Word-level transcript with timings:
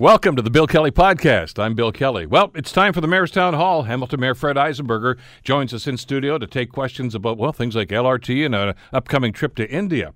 Welcome 0.00 0.36
to 0.36 0.42
the 0.42 0.48
Bill 0.48 0.66
Kelly 0.66 0.90
Podcast. 0.90 1.62
I'm 1.62 1.74
Bill 1.74 1.92
Kelly. 1.92 2.24
Well, 2.24 2.50
it's 2.54 2.72
time 2.72 2.94
for 2.94 3.02
the 3.02 3.06
Mayor's 3.06 3.30
Town 3.30 3.52
Hall. 3.52 3.82
Hamilton 3.82 4.20
Mayor 4.20 4.34
Fred 4.34 4.56
Eisenberger 4.56 5.18
joins 5.44 5.74
us 5.74 5.86
in 5.86 5.98
studio 5.98 6.38
to 6.38 6.46
take 6.46 6.72
questions 6.72 7.14
about, 7.14 7.36
well, 7.36 7.52
things 7.52 7.76
like 7.76 7.90
LRT 7.90 8.46
and 8.46 8.54
an 8.54 8.74
upcoming 8.90 9.34
trip 9.34 9.54
to 9.56 9.70
India. 9.70 10.14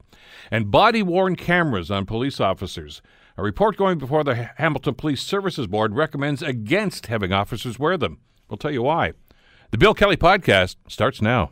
And 0.50 0.70
body 0.70 1.02
worn 1.02 1.36
cameras 1.36 1.90
on 1.90 2.06
police 2.06 2.40
officers. 2.40 3.02
A 3.36 3.42
report 3.42 3.76
going 3.76 3.98
before 3.98 4.24
the 4.24 4.48
Hamilton 4.56 4.94
Police 4.94 5.22
Services 5.22 5.66
Board 5.66 5.94
recommends 5.94 6.40
against 6.40 7.08
having 7.08 7.34
officers 7.34 7.78
wear 7.78 7.98
them. 7.98 8.20
We'll 8.48 8.56
tell 8.56 8.72
you 8.72 8.82
why. 8.82 9.12
The 9.72 9.78
Bill 9.78 9.92
Kelly 9.92 10.16
Podcast 10.16 10.76
starts 10.88 11.20
now. 11.20 11.50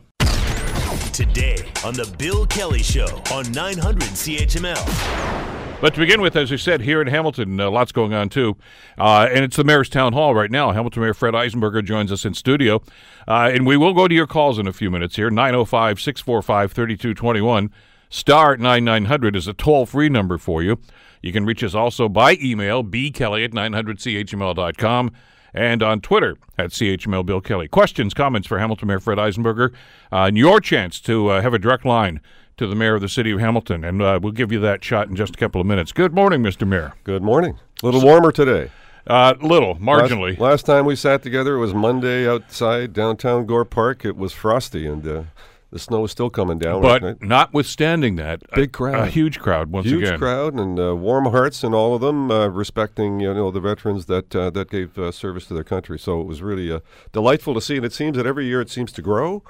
Today 1.13 1.57
on 1.85 1.93
The 1.93 2.11
Bill 2.17 2.47
Kelly 2.47 2.81
Show 2.81 3.21
on 3.31 3.51
900 3.51 4.01
CHML. 4.01 5.44
But 5.85 5.93
to 5.93 5.99
begin 5.99 6.19
with, 6.19 6.35
as 6.35 6.51
I 6.51 6.55
said, 6.55 6.81
here 6.81 6.99
in 6.99 7.05
Hamilton, 7.05 7.59
uh, 7.59 7.69
lots 7.69 7.91
going 7.91 8.11
on 8.11 8.27
too. 8.29 8.57
Uh, 8.97 9.27
and 9.31 9.45
it's 9.45 9.55
the 9.55 9.63
Mayor's 9.63 9.87
Town 9.87 10.13
Hall 10.13 10.33
right 10.33 10.49
now. 10.49 10.71
Hamilton 10.71 11.03
Mayor 11.03 11.13
Fred 11.13 11.35
Eisenberger 11.35 11.85
joins 11.85 12.11
us 12.11 12.25
in 12.25 12.33
studio. 12.33 12.81
Uh, 13.27 13.51
and 13.53 13.67
we 13.67 13.77
will 13.77 13.93
go 13.93 14.07
to 14.07 14.15
your 14.15 14.25
calls 14.25 14.57
in 14.57 14.65
a 14.65 14.73
few 14.73 14.89
minutes 14.89 15.15
here 15.15 15.29
905 15.29 16.01
645 16.01 16.71
3221. 16.71 17.69
Star 18.09 18.57
9900 18.57 19.35
is 19.35 19.47
a 19.47 19.53
toll 19.53 19.85
free 19.85 20.09
number 20.09 20.39
for 20.39 20.63
you. 20.63 20.79
You 21.21 21.31
can 21.31 21.45
reach 21.45 21.63
us 21.63 21.75
also 21.75 22.09
by 22.09 22.35
email, 22.41 22.83
bkelly 22.83 23.45
at 23.45 23.51
900chml.com, 23.51 25.11
and 25.53 25.83
on 25.83 26.01
Twitter 26.01 26.35
at 26.57 26.71
CHML 26.71 27.23
Bill 27.23 27.41
Kelly. 27.41 27.67
Questions, 27.67 28.15
comments 28.15 28.47
for 28.47 28.57
Hamilton 28.57 28.87
Mayor 28.87 28.99
Fred 28.99 29.19
Eisenberger, 29.19 29.71
uh, 30.11 30.25
and 30.25 30.35
your 30.35 30.59
chance 30.59 30.99
to 31.01 31.27
uh, 31.27 31.41
have 31.43 31.53
a 31.53 31.59
direct 31.59 31.85
line 31.85 32.21
to 32.57 32.67
the 32.67 32.75
mayor 32.75 32.95
of 32.95 33.01
the 33.01 33.09
city 33.09 33.31
of 33.31 33.39
Hamilton, 33.39 33.83
and 33.83 34.01
uh, 34.01 34.19
we'll 34.21 34.31
give 34.31 34.51
you 34.51 34.59
that 34.59 34.83
shot 34.83 35.07
in 35.07 35.15
just 35.15 35.35
a 35.35 35.37
couple 35.37 35.59
of 35.59 35.67
minutes. 35.67 35.91
Good 35.91 36.13
morning, 36.13 36.41
Mr. 36.41 36.67
Mayor. 36.67 36.93
Good 37.03 37.21
morning. 37.21 37.59
A 37.83 37.85
little 37.85 38.01
warmer 38.01 38.31
today. 38.31 38.71
Uh, 39.07 39.35
little, 39.41 39.75
marginally. 39.75 40.31
Last, 40.31 40.39
last, 40.39 40.65
time 40.65 40.85
we 40.85 40.95
sat 40.95 41.21
together, 41.21 41.55
it 41.55 41.59
was 41.59 41.73
Monday 41.73 42.27
outside 42.27 42.93
downtown 42.93 43.45
Gore 43.45 43.65
Park. 43.65 44.03
It 44.03 44.17
was 44.17 44.33
frosty, 44.33 44.87
and 44.87 45.07
uh, 45.07 45.23
the 45.69 45.79
snow 45.79 45.99
was 45.99 46.11
still 46.11 46.29
coming 46.29 46.57
down. 46.57 46.81
But 46.81 47.01
right? 47.01 47.21
notwithstanding 47.21 48.15
that, 48.15 48.41
big 48.55 48.71
crowd, 48.71 48.95
a, 48.95 49.03
a 49.03 49.07
huge 49.07 49.39
crowd 49.39 49.71
once 49.71 49.85
huge 49.85 50.03
again, 50.03 50.13
huge 50.13 50.19
crowd, 50.19 50.53
and 50.55 50.79
uh, 50.79 50.95
warm 50.95 51.25
hearts, 51.25 51.63
and 51.63 51.75
all 51.75 51.93
of 51.93 52.01
them 52.01 52.31
uh, 52.31 52.47
respecting 52.47 53.19
you 53.19 53.33
know 53.33 53.51
the 53.51 53.59
veterans 53.59 54.05
that 54.05 54.35
uh, 54.35 54.49
that 54.51 54.69
gave 54.69 54.97
uh, 54.97 55.11
service 55.11 55.45
to 55.47 55.53
their 55.53 55.63
country. 55.63 55.99
So 55.99 56.21
it 56.21 56.25
was 56.25 56.41
really 56.41 56.71
uh, 56.71 56.79
delightful 57.11 57.53
to 57.53 57.61
see, 57.61 57.75
and 57.75 57.85
it 57.85 57.93
seems 57.93 58.17
that 58.17 58.25
every 58.25 58.45
year 58.45 58.61
it 58.61 58.69
seems 58.69 58.91
to 58.93 59.01
grow. 59.01 59.43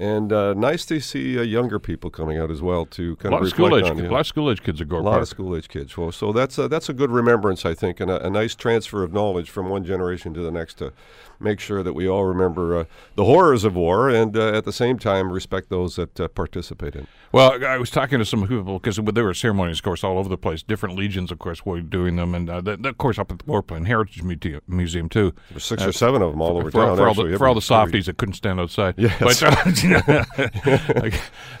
And 0.00 0.32
uh, 0.32 0.54
nice 0.54 0.86
to 0.86 0.98
see 0.98 1.38
uh, 1.38 1.42
younger 1.42 1.78
people 1.78 2.08
coming 2.08 2.38
out 2.38 2.50
as 2.50 2.62
well 2.62 2.86
to 2.86 3.16
kind 3.16 3.34
a 3.34 3.36
lot 3.36 3.42
of 3.42 3.48
of 3.48 3.50
school 3.50 3.76
age, 3.76 3.84
on, 3.84 3.98
you 3.98 4.08
a 4.08 4.10
lot 4.10 4.20
of 4.20 4.26
school 4.26 4.50
age 4.50 4.62
kids 4.62 4.80
are 4.80 4.86
going. 4.86 5.04
a 5.04 5.10
lot 5.10 5.20
of 5.20 5.28
school 5.28 5.54
age 5.54 5.68
kids. 5.68 5.94
Well, 5.94 6.10
so 6.10 6.32
that's 6.32 6.56
a, 6.56 6.68
that's 6.68 6.88
a 6.88 6.94
good 6.94 7.10
remembrance, 7.10 7.66
I 7.66 7.74
think, 7.74 8.00
and 8.00 8.10
a, 8.10 8.26
a, 8.26 8.30
nice 8.30 8.54
transfer 8.54 9.02
of 9.02 9.12
knowledge 9.12 9.50
from 9.50 9.68
one 9.68 9.84
generation 9.84 10.32
to 10.32 10.40
the 10.40 10.50
next 10.50 10.78
to 10.78 10.94
make 11.40 11.60
sure 11.60 11.82
that 11.82 11.92
we 11.92 12.08
all 12.08 12.24
remember 12.24 12.76
uh, 12.76 12.84
the 13.14 13.24
horrors 13.24 13.64
of 13.64 13.74
war 13.74 14.08
and 14.08 14.36
uh, 14.36 14.52
at 14.52 14.64
the 14.64 14.72
same 14.72 14.98
time 14.98 15.32
respect 15.32 15.70
those 15.70 15.96
that 15.96 16.20
uh, 16.20 16.28
participate 16.28 16.94
in. 16.94 17.06
Well, 17.32 17.64
I 17.64 17.76
was 17.76 17.90
talking 17.90 18.18
to 18.18 18.24
some 18.24 18.46
people 18.46 18.80
because 18.80 18.96
there 18.96 19.24
were 19.24 19.34
ceremonies, 19.34 19.78
of 19.78 19.84
course, 19.84 20.02
all 20.02 20.18
over 20.18 20.28
the 20.28 20.36
place. 20.36 20.64
Different 20.64 20.96
legions, 20.96 21.30
of 21.30 21.38
course, 21.38 21.64
were 21.64 21.80
doing 21.80 22.16
them, 22.16 22.34
and 22.34 22.50
uh, 22.50 22.62
of 22.64 22.98
course 22.98 23.18
up 23.18 23.30
at 23.30 23.38
the 23.38 23.44
Warplane 23.44 23.86
Heritage 23.86 24.22
Museum, 24.22 24.60
Museum 24.66 25.08
too. 25.08 25.32
There's 25.50 25.64
six 25.64 25.84
or 25.84 25.92
seven 25.92 26.22
of 26.22 26.32
them 26.32 26.42
all 26.42 26.56
over 26.58 26.70
for, 26.70 26.84
town. 26.84 26.96
For, 26.96 27.04
all 27.04 27.10
actually, 27.10 27.30
the, 27.32 27.38
for 27.38 27.46
all 27.46 27.54
the 27.54 27.62
softies 27.62 28.06
that 28.06 28.16
couldn't 28.16 28.34
stand 28.34 28.58
outside. 28.58 28.94
Yes. 28.96 29.16
But, 29.20 29.42
uh, 29.42 30.24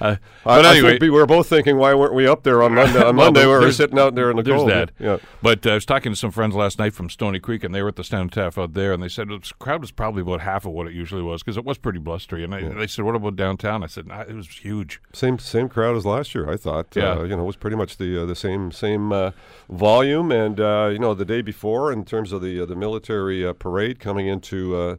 uh, 0.00 0.16
but 0.44 0.66
anyway, 0.66 0.98
we 1.00 1.10
were 1.10 1.26
both 1.26 1.48
thinking, 1.48 1.76
why 1.76 1.94
weren't 1.94 2.14
we 2.14 2.26
up 2.26 2.42
there 2.42 2.62
on 2.62 2.74
Monday? 2.74 2.98
On 2.98 3.16
Well, 3.20 3.26
Monday, 3.26 3.46
we 3.46 3.52
were 3.52 3.72
sitting 3.72 3.98
out 3.98 4.14
there 4.14 4.30
in 4.30 4.36
the 4.36 4.42
There's 4.42 4.58
cold. 4.58 4.70
that. 4.70 4.90
Yeah. 4.98 5.18
But 5.42 5.66
uh, 5.66 5.70
I 5.70 5.74
was 5.74 5.84
talking 5.84 6.10
to 6.12 6.16
some 6.16 6.30
friends 6.30 6.54
last 6.54 6.78
night 6.78 6.94
from 6.94 7.10
Stoney 7.10 7.38
Creek, 7.38 7.62
and 7.62 7.74
they 7.74 7.82
were 7.82 7.88
at 7.88 7.96
the 7.96 8.04
cenotaph 8.04 8.58
out 8.58 8.74
there, 8.74 8.92
and 8.92 9.02
they 9.02 9.08
said 9.08 9.28
the 9.28 9.40
crowd 9.70 9.80
was 9.80 9.92
probably 9.92 10.22
about 10.22 10.40
half 10.40 10.66
of 10.66 10.72
what 10.72 10.86
it 10.88 10.92
usually 10.92 11.22
was 11.22 11.42
because 11.42 11.56
it 11.56 11.64
was 11.64 11.78
pretty 11.78 12.00
blustery. 12.00 12.42
And 12.42 12.54
I, 12.54 12.60
they 12.60 12.86
said, 12.86 13.04
"What 13.04 13.14
about 13.14 13.36
downtown?" 13.36 13.84
I 13.84 13.86
said, 13.86 14.06
nah, 14.06 14.22
"It 14.22 14.34
was 14.34 14.48
huge." 14.48 15.00
Same 15.12 15.38
same 15.38 15.68
crowd 15.68 15.96
as 15.96 16.04
last 16.04 16.34
year. 16.34 16.50
I 16.50 16.56
thought. 16.56 16.88
Yeah. 16.96 17.12
Uh, 17.12 17.22
you 17.22 17.36
know, 17.36 17.42
it 17.42 17.46
was 17.46 17.56
pretty 17.56 17.76
much 17.76 17.96
the 17.96 18.22
uh, 18.22 18.26
the 18.26 18.34
same 18.34 18.72
same 18.72 19.12
uh, 19.12 19.30
volume, 19.68 20.32
and 20.32 20.58
uh, 20.58 20.88
you 20.92 20.98
know, 20.98 21.14
the 21.14 21.24
day 21.24 21.40
before 21.40 21.92
in 21.92 22.04
terms 22.04 22.32
of 22.32 22.42
the 22.42 22.60
uh, 22.60 22.66
the 22.66 22.76
military 22.76 23.46
uh, 23.46 23.52
parade 23.52 24.00
coming 24.00 24.26
into. 24.26 24.98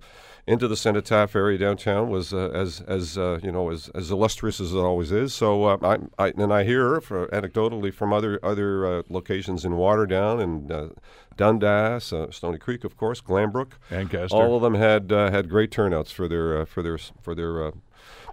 Into 0.52 0.68
the 0.68 0.76
Cenotaph 0.76 1.34
area 1.34 1.58
downtown 1.58 2.10
was 2.10 2.34
uh, 2.34 2.50
as 2.54 2.82
as 2.82 3.18
uh, 3.18 3.40
you 3.42 3.54
know 3.54 3.70
as, 3.70 3.88
as 3.96 4.12
illustrious 4.12 4.60
as 4.60 4.74
it 4.74 4.78
always 4.78 5.10
is. 5.10 5.34
So 5.34 5.64
uh, 5.64 5.78
I, 5.82 6.26
I 6.26 6.34
and 6.38 6.52
I 6.52 6.66
hear 6.66 7.00
for, 7.00 7.28
anecdotally 7.28 7.94
from 7.94 8.12
other 8.12 8.38
other 8.44 8.86
uh, 8.86 9.04
locations 9.08 9.64
in 9.64 9.72
Waterdown 9.72 10.44
and 10.44 10.70
uh, 10.70 10.90
Dundas, 11.38 12.12
uh, 12.12 12.30
Stoney 12.32 12.58
Creek, 12.58 12.84
of 12.84 12.98
course, 12.98 13.22
Glanbrook, 13.22 13.72
Ancaster. 13.90 14.36
all 14.36 14.58
of 14.58 14.62
them 14.62 14.76
had 14.76 15.12
uh, 15.12 15.32
had 15.32 15.50
great 15.50 15.72
turnouts 15.72 16.12
for 16.12 16.28
their 16.28 16.62
uh, 16.62 16.66
for 16.66 16.84
their 16.84 16.98
for 16.98 17.34
their 17.34 17.68
uh, 17.68 17.72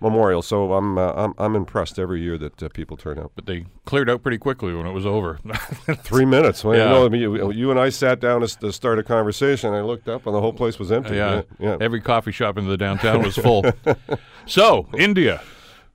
memorial. 0.00 0.42
So 0.42 0.72
I'm 0.74 0.96
uh, 0.98 1.12
I'm 1.14 1.34
I'm 1.38 1.56
impressed 1.56 1.98
every 1.98 2.20
year 2.22 2.38
that 2.38 2.62
uh, 2.62 2.68
people 2.68 2.96
turn 2.96 3.18
out. 3.18 3.32
but 3.34 3.46
they 3.46 3.66
cleared 3.84 4.08
out 4.10 4.22
pretty 4.22 4.38
quickly 4.38 4.74
when 4.74 4.86
it 4.86 4.92
was 4.92 5.06
over. 5.06 5.38
Three 6.02 6.24
minutes. 6.24 6.62
Well, 6.64 6.76
Yeah. 6.76 6.84
you 6.84 6.90
know, 6.90 7.06
I 7.06 7.08
mean, 7.08 7.20
you, 7.22 7.50
you 7.52 7.70
and 7.70 7.80
I 7.80 7.88
sat 7.88 8.20
down 8.20 8.40
to, 8.42 8.58
to 8.60 8.72
start 8.72 8.98
a 8.98 9.02
conversation. 9.02 9.72
I 9.74 9.80
looked 9.82 10.08
up 10.08 10.26
and 10.26 10.34
the 10.34 10.40
whole 10.40 10.52
place 10.52 10.78
was 10.78 10.92
empty. 10.92 11.16
yeah. 11.16 11.42
yeah. 11.58 11.76
Every 11.80 12.00
coffee 12.00 12.32
shop 12.32 12.58
in 12.58 12.68
the 12.68 12.76
downtown 12.76 13.22
was 13.22 13.36
full. 13.36 13.64
so, 14.46 14.88
India, 14.96 15.40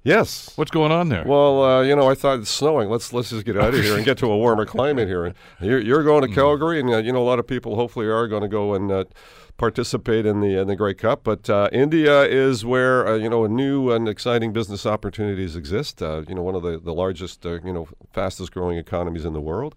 yes. 0.04 0.52
what's 0.56 0.72
going 0.72 0.92
on 0.92 1.10
there? 1.10 1.24
Well, 1.26 1.64
uh, 1.64 1.82
you 1.84 1.96
know, 1.96 2.10
I 2.10 2.16
thought 2.16 2.40
it's 2.40 2.50
snowing. 2.50 2.90
Let's 2.90 3.14
let's 3.14 3.30
just 3.30 3.46
get 3.46 3.58
out 3.58 3.74
of 3.74 3.82
here 3.84 3.96
and 3.96 4.06
get 4.06 4.18
to 4.20 4.26
a 4.32 4.38
warmer 4.38 4.66
climate 4.66 5.08
here. 5.08 5.26
And 5.26 5.36
you're, 5.62 5.80
you're 5.80 6.04
going 6.04 6.22
to 6.24 6.28
Hmm. 6.28 6.34
Calgary, 6.44 6.80
and 6.80 6.90
uh, 6.90 6.98
you 6.98 7.12
know 7.14 7.22
a 7.22 7.28
lot 7.30 7.40
of 7.40 7.48
people 7.48 7.76
hopefully 7.76 8.08
are 8.08 8.28
going 8.28 8.42
to 8.44 8.48
go 8.50 8.74
and 8.74 8.92
uh, 8.92 9.04
participate 9.58 10.26
in 10.26 10.42
the 10.42 10.60
in 10.60 10.68
the 10.68 10.76
Grey 10.76 10.94
Cup. 10.94 11.24
But 11.24 11.50
uh, 11.50 11.70
India 11.72 12.24
is 12.24 12.66
where 12.66 13.08
uh, 13.08 13.16
you 13.16 13.30
know 13.30 13.46
new 13.48 13.92
and 13.92 14.08
exciting 14.08 14.54
business 14.54 14.86
opportunities 14.86 15.56
exist. 15.56 16.02
Uh, 16.02 16.24
you 16.28 16.36
know, 16.36 16.42
one 16.42 16.56
of 16.56 16.64
the 16.64 16.80
the 16.80 16.94
largest 16.94 17.46
uh, 17.46 17.62
you 17.64 17.74
know 17.74 17.88
fastest 18.12 18.52
growing 18.52 18.78
economies 18.78 19.26
in 19.26 19.34
the 19.34 19.42
world. 19.42 19.76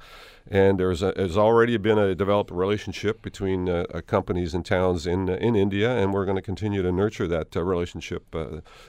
And 0.48 0.78
there's, 0.78 1.02
a, 1.02 1.12
there's 1.16 1.36
already 1.36 1.76
been 1.76 1.98
a 1.98 2.14
developed 2.14 2.52
relationship 2.52 3.20
between 3.20 3.68
uh, 3.68 3.84
uh, 3.92 4.00
companies 4.00 4.54
and 4.54 4.64
towns 4.64 5.04
in 5.04 5.28
in 5.28 5.56
India, 5.56 5.90
and 5.96 6.14
we're 6.14 6.24
going 6.24 6.36
to 6.36 6.42
continue 6.42 6.82
to 6.82 6.92
nurture 6.92 7.26
that 7.26 7.54
relationship 7.56 8.34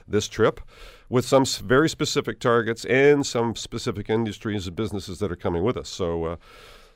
this 0.07 0.27
trip 0.27 0.61
with 1.09 1.25
some 1.25 1.45
very 1.45 1.89
specific 1.89 2.39
targets 2.39 2.85
and 2.85 3.25
some 3.25 3.55
specific 3.55 4.07
industries 4.09 4.67
and 4.67 4.75
businesses 4.75 5.17
that 5.19 5.31
are 5.31 5.35
coming 5.35 5.63
with 5.63 5.77
us. 5.77 5.89
So. 5.89 6.37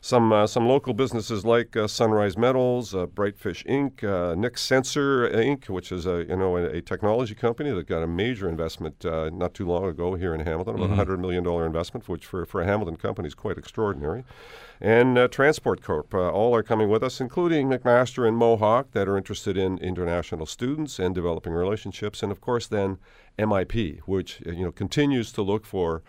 Uh, 0.02 0.08
some 0.12 0.34
uh, 0.34 0.48
some 0.48 0.68
local 0.68 0.94
businesses 0.94 1.46
like 1.46 1.76
uh, 1.76 1.88
Sunrise 1.88 2.38
Metals, 2.38 2.96
uh, 2.96 3.06
Brightfish 3.06 3.66
Inc., 3.66 4.04
uh, 4.04 4.36
Nick 4.36 4.58
Sensor 4.58 5.30
Inc., 5.30 5.70
which 5.70 5.92
is 5.92 6.06
a 6.06 6.26
you 6.28 6.36
know 6.36 6.58
a, 6.58 6.78
a 6.78 6.82
technology 6.82 7.36
company 7.36 7.72
that 7.72 7.88
got 7.88 8.04
a 8.04 8.08
major 8.08 8.50
investment 8.50 9.06
uh, 9.06 9.30
not 9.32 9.54
too 9.54 9.66
long 9.66 9.86
ago 9.86 10.16
here 10.16 10.34
in 10.34 10.42
Hamilton, 10.42 10.76
about 10.76 10.92
a 10.92 10.96
hundred 10.96 11.20
million 11.20 11.44
dollar 11.44 11.66
investment, 11.66 12.10
which 12.10 12.26
for 12.26 12.46
for 12.46 12.62
a 12.62 12.66
Hamilton 12.66 12.98
company 12.98 13.28
is 13.28 13.36
quite 13.36 13.58
extraordinary. 13.58 14.24
And 14.84 15.16
uh, 15.16 15.28
Transport 15.28 15.84
Corp, 15.84 16.12
uh, 16.16 16.32
all 16.32 16.56
are 16.56 16.64
coming 16.64 16.90
with 16.90 17.04
us, 17.04 17.22
including 17.22 17.70
McMaster 17.70 18.28
and 18.28 18.36
Mohawk, 18.36 18.94
that 18.94 19.08
are 19.08 19.16
interested 19.16 19.56
in 19.56 19.78
international 19.78 20.48
students 20.48 20.98
and 20.98 21.14
developing 21.14 21.54
relationships, 21.54 22.24
and 22.24 22.32
of 22.32 22.42
course 22.42 22.66
then 22.66 22.98
MIP, 23.42 24.00
which 24.06 24.42
uh, 24.46 24.52
you 24.52 24.64
know 24.66 24.72
continues 24.72 25.32
to 25.34 25.42
look 25.42 25.66
for 25.66 26.04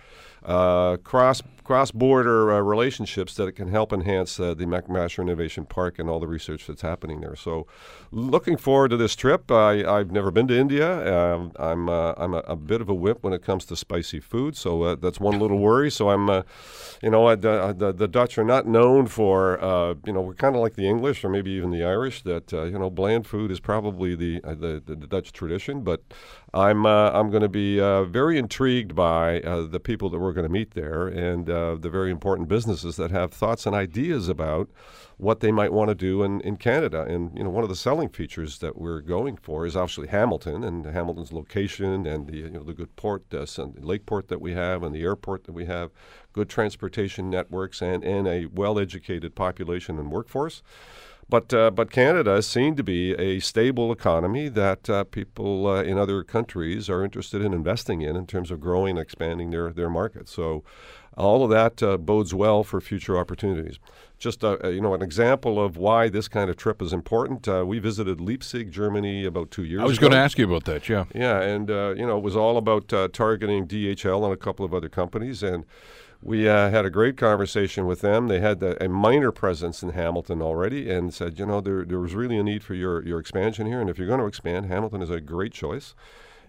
uh, 0.44 0.97
cross 0.98 1.43
cross 1.65 1.93
border 1.93 2.53
uh, 2.53 2.60
relationships 2.60 3.34
that 3.34 3.47
it 3.47 3.53
can 3.53 3.69
help 3.69 3.93
enhance 3.93 4.41
uh, 4.41 4.53
the 4.54 4.65
McMaster 4.65 5.20
Innovation 5.20 5.65
Park 5.65 5.98
and 5.98 6.10
all 6.10 6.19
the 6.19 6.26
research 6.26 6.66
that's 6.66 6.82
happening 6.82 7.21
there. 7.21 7.37
So, 7.37 7.66
looking 8.10 8.56
forward 8.56 8.91
to 8.91 8.97
this 8.97 9.15
trip. 9.15 9.50
I, 9.50 9.84
I've 9.84 10.10
never 10.10 10.31
been 10.31 10.48
to 10.48 10.59
India. 10.59 11.34
Um, 11.34 11.53
I'm 11.56 11.88
uh, 11.88 12.15
I'm 12.16 12.34
a, 12.34 12.38
a 12.38 12.56
bit 12.56 12.81
of 12.81 12.88
a 12.88 12.94
whip 12.94 13.22
when 13.22 13.32
it 13.32 13.42
comes 13.42 13.65
to 13.66 13.76
spicy 13.76 14.21
food, 14.21 14.56
so 14.56 14.82
uh, 14.82 14.94
that's 14.97 15.21
one 15.21 15.38
little 15.38 15.59
worry. 15.71 15.91
So 15.91 16.10
I'm, 16.10 16.28
uh, 16.28 16.42
you 17.03 17.10
know, 17.10 17.26
uh, 17.26 17.37
the, 17.37 17.75
the 17.76 17.92
the 17.92 18.09
Dutch 18.09 18.37
are 18.38 18.44
not 18.44 18.66
known 18.66 19.06
for, 19.06 19.62
uh, 19.62 19.94
you 20.04 20.12
know, 20.12 20.21
we're 20.21 20.34
kind 20.34 20.56
of 20.56 20.62
like 20.62 20.75
the 20.75 20.88
English 20.88 21.25
or 21.25 21.28
maybe 21.28 21.53
even 21.53 21.71
the 21.71 21.84
Irish. 21.84 22.22
That 22.22 22.53
uh, 22.53 22.65
you 22.65 22.78
know, 22.78 22.91
bland 22.91 23.27
food 23.27 23.51
is 23.51 23.60
probably 23.60 24.15
the 24.15 24.41
uh, 24.42 24.54
the, 24.54 24.83
the, 24.84 24.97
the 24.97 25.07
Dutch 25.07 25.33
tradition, 25.33 25.83
but 25.83 26.03
I'm 26.54 26.84
uh, 26.84 27.10
I'm 27.13 27.31
going 27.31 27.43
to 27.43 27.49
be 27.49 27.81
uh, 27.81 28.04
very 28.04 28.37
intrigued 28.37 28.95
by 28.95 29.41
uh, 29.41 29.63
the 29.63 29.81
people 29.81 30.10
that 30.10 30.19
we're 30.19 30.34
going 30.34 30.47
to 30.47 30.53
meet 30.53 30.72
there 30.72 31.09
and 31.09 31.49
uh, 31.49 31.77
the 31.77 31.89
very 31.89 32.10
important 32.10 32.49
businesses 32.49 32.97
that 32.97 33.10
have 33.10 33.33
thoughts 33.33 33.65
and 33.65 33.75
ideas 33.75 34.28
about 34.28 34.69
what 35.16 35.41
they 35.41 35.51
might 35.51 35.72
want 35.72 35.89
to 35.89 35.95
do 35.95 36.22
in, 36.22 36.43
in 36.43 36.57
Canada. 36.57 37.04
And 37.04 37.37
you 37.39 37.45
know, 37.45 37.49
one 37.49 37.63
of 37.63 37.71
the 37.71 37.77
selling 37.77 38.10
features 38.10 38.59
that 38.59 38.77
we're 38.77 39.01
going 39.01 39.37
for 39.37 39.65
is 39.65 39.77
obviously 39.77 40.09
Hamilton 40.09 40.63
and 40.63 40.84
Hamilton's 40.84 41.33
location 41.33 42.07
and 42.07 42.27
the 42.27 42.37
you 42.37 42.51
know 42.51 42.65
the 42.65 42.75
good 42.75 42.95
port, 42.97 43.33
uh, 43.33 43.47
sun- 43.47 43.75
lake 43.78 44.05
port 44.05 44.28
that 44.28 44.43
we 44.43 44.53
have 44.53 44.83
and 44.83 44.95
the 44.95 45.05
airport 45.05 45.45
that 45.45 45.53
we 45.53 45.65
have, 45.65 45.91
good 46.34 46.51
transportation 46.51 47.31
networks 47.31 47.81
and 47.81 48.05
and 48.05 48.28
a 48.28 48.45
well-educated 48.47 49.34
population 49.34 49.98
and 49.98 50.13
workforce. 50.13 50.63
But 51.33 51.47
uh, 51.55 51.71
but 51.79 51.91
Canada 51.91 52.33
is 52.34 52.47
seen 52.47 52.77
to 52.77 52.83
be 52.83 53.13
a 53.29 53.41
stable 53.41 53.89
economy 53.99 54.51
that 54.51 54.83
uh, 54.91 55.05
people 55.05 55.67
uh, 55.67 55.83
in 55.91 55.97
other 56.05 56.23
countries 56.37 56.91
are 56.91 57.03
interested 57.09 57.41
in 57.47 57.53
investing 57.55 58.03
in 58.09 58.15
in 58.17 58.27
terms 58.27 58.51
of 58.53 58.61
growing 58.61 58.99
and 58.99 59.05
expanding 59.07 59.49
their 59.51 59.73
their 59.73 59.89
markets. 60.01 60.31
So 60.41 60.63
All 61.17 61.45
of 61.45 61.51
that 61.51 61.83
uh, 61.83 61.99
bodes 61.99 62.33
well 62.33 62.65
for 62.65 62.81
future 62.81 63.19
opportunities. 63.19 63.79
Just 64.19 64.45
uh, 64.45 64.57
you 64.69 64.81
know, 64.81 64.95
an 64.95 65.03
example 65.03 65.63
of 65.63 65.77
why 65.77 66.09
this 66.09 66.29
kind 66.29 66.49
of 66.49 66.57
trip 66.57 66.81
is 66.81 66.93
important. 66.93 67.47
Uh, 67.47 67.65
we 67.67 67.79
visited 67.81 68.21
Leipzig, 68.21 68.71
Germany, 68.71 69.25
about 69.27 69.51
two 69.51 69.65
years. 69.65 69.83
I 69.83 69.84
was 69.84 69.99
ago. 69.99 70.09
going 70.09 70.13
to 70.13 70.25
ask 70.27 70.39
you 70.39 70.47
about 70.47 70.65
that. 70.65 70.89
Yeah. 70.89 71.05
Yeah, 71.15 71.41
and 71.41 71.71
uh, 71.71 71.95
you 71.97 72.07
know, 72.07 72.17
it 72.17 72.25
was 72.25 72.37
all 72.37 72.57
about 72.57 72.93
uh, 72.93 73.09
targeting 73.13 73.67
DHL 73.67 74.25
and 74.25 74.33
a 74.33 74.37
couple 74.37 74.65
of 74.65 74.73
other 74.73 74.89
companies, 74.89 75.43
and 75.43 75.65
we 76.22 76.48
uh, 76.48 76.71
had 76.71 76.84
a 76.84 76.91
great 76.91 77.16
conversation 77.16 77.86
with 77.86 78.01
them. 78.01 78.28
They 78.28 78.41
had 78.41 78.63
a, 78.63 78.84
a 78.84 78.89
minor 78.89 79.33
presence 79.33 79.83
in 79.83 79.91
Hamilton 79.91 80.41
already, 80.41 80.91
and 80.91 81.13
said, 81.13 81.39
you 81.39 81.47
know, 81.47 81.60
there 81.60 81.84
there 81.84 81.98
was 81.98 82.15
really 82.15 82.39
a 82.39 82.42
need 82.42 82.63
for 82.63 82.74
your 82.74 83.04
your 83.04 83.19
expansion 83.19 83.66
here, 83.66 83.80
and 83.80 83.91
if 83.91 83.98
you're 83.98 84.07
going 84.07 84.21
to 84.21 84.27
expand, 84.27 84.66
Hamilton 84.66 85.03
is 85.03 85.10
a 85.10 85.21
great 85.21 85.53
choice. 85.53 85.95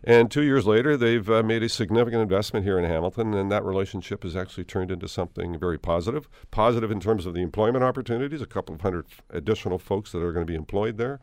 And 0.06 0.30
two 0.30 0.42
years 0.42 0.66
later, 0.66 0.98
they've 0.98 1.30
uh, 1.30 1.44
made 1.44 1.64
a 1.64 1.70
significant 1.70 2.22
investment 2.22 2.66
here 2.66 2.78
in 2.78 2.84
Hamilton, 2.84 3.34
and 3.34 3.50
that 3.52 3.64
relationship 3.64 4.24
has 4.24 4.36
actually 4.36 4.66
turned 4.66 4.92
into 4.92 5.08
something 5.08 5.58
very 5.58 5.78
positive. 5.78 6.28
Positive 6.52 6.92
in 6.92 7.00
terms 7.00 7.25
of 7.25 7.34
the 7.34 7.42
employment 7.42 7.86
opportunities, 7.86 8.42
a 8.42 8.46
couple 8.46 8.75
of 8.75 8.81
hundred 8.81 9.06
additional 9.30 9.80
folks 9.80 10.12
that 10.12 10.22
are 10.22 10.34
going 10.34 10.46
to 10.46 10.52
be 10.52 10.58
employed 10.58 10.98
there, 10.98 11.22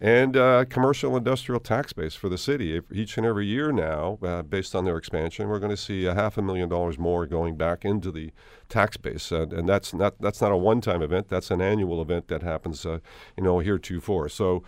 and 0.00 0.36
uh, 0.36 0.64
commercial 0.64 1.16
industrial 1.16 1.60
tax 1.60 1.92
base 1.92 2.14
for 2.14 2.28
the 2.28 2.38
city. 2.38 2.80
Each 2.90 3.18
and 3.18 3.26
every 3.26 3.46
year 3.46 3.70
now, 3.70 4.18
uh, 4.22 4.42
based 4.42 4.74
on 4.74 4.84
their 4.84 4.96
expansion, 4.96 5.48
we're 5.48 5.58
going 5.58 5.70
to 5.70 5.76
see 5.76 6.06
a 6.06 6.14
half 6.14 6.38
a 6.38 6.42
million 6.42 6.68
dollars 6.68 6.98
more 6.98 7.26
going 7.26 7.56
back 7.56 7.84
into 7.84 8.10
the 8.10 8.32
tax 8.70 8.96
base, 8.96 9.30
and, 9.32 9.52
and 9.52 9.68
that's 9.68 9.92
not 9.92 10.14
that's 10.20 10.40
not 10.40 10.52
a 10.52 10.56
one-time 10.56 11.02
event. 11.02 11.28
That's 11.28 11.50
an 11.50 11.60
annual 11.60 12.00
event 12.00 12.28
that 12.28 12.42
happens, 12.42 12.86
uh, 12.86 13.00
you 13.36 13.44
know, 13.44 13.58
heretofore. 13.58 14.28
So, 14.28 14.62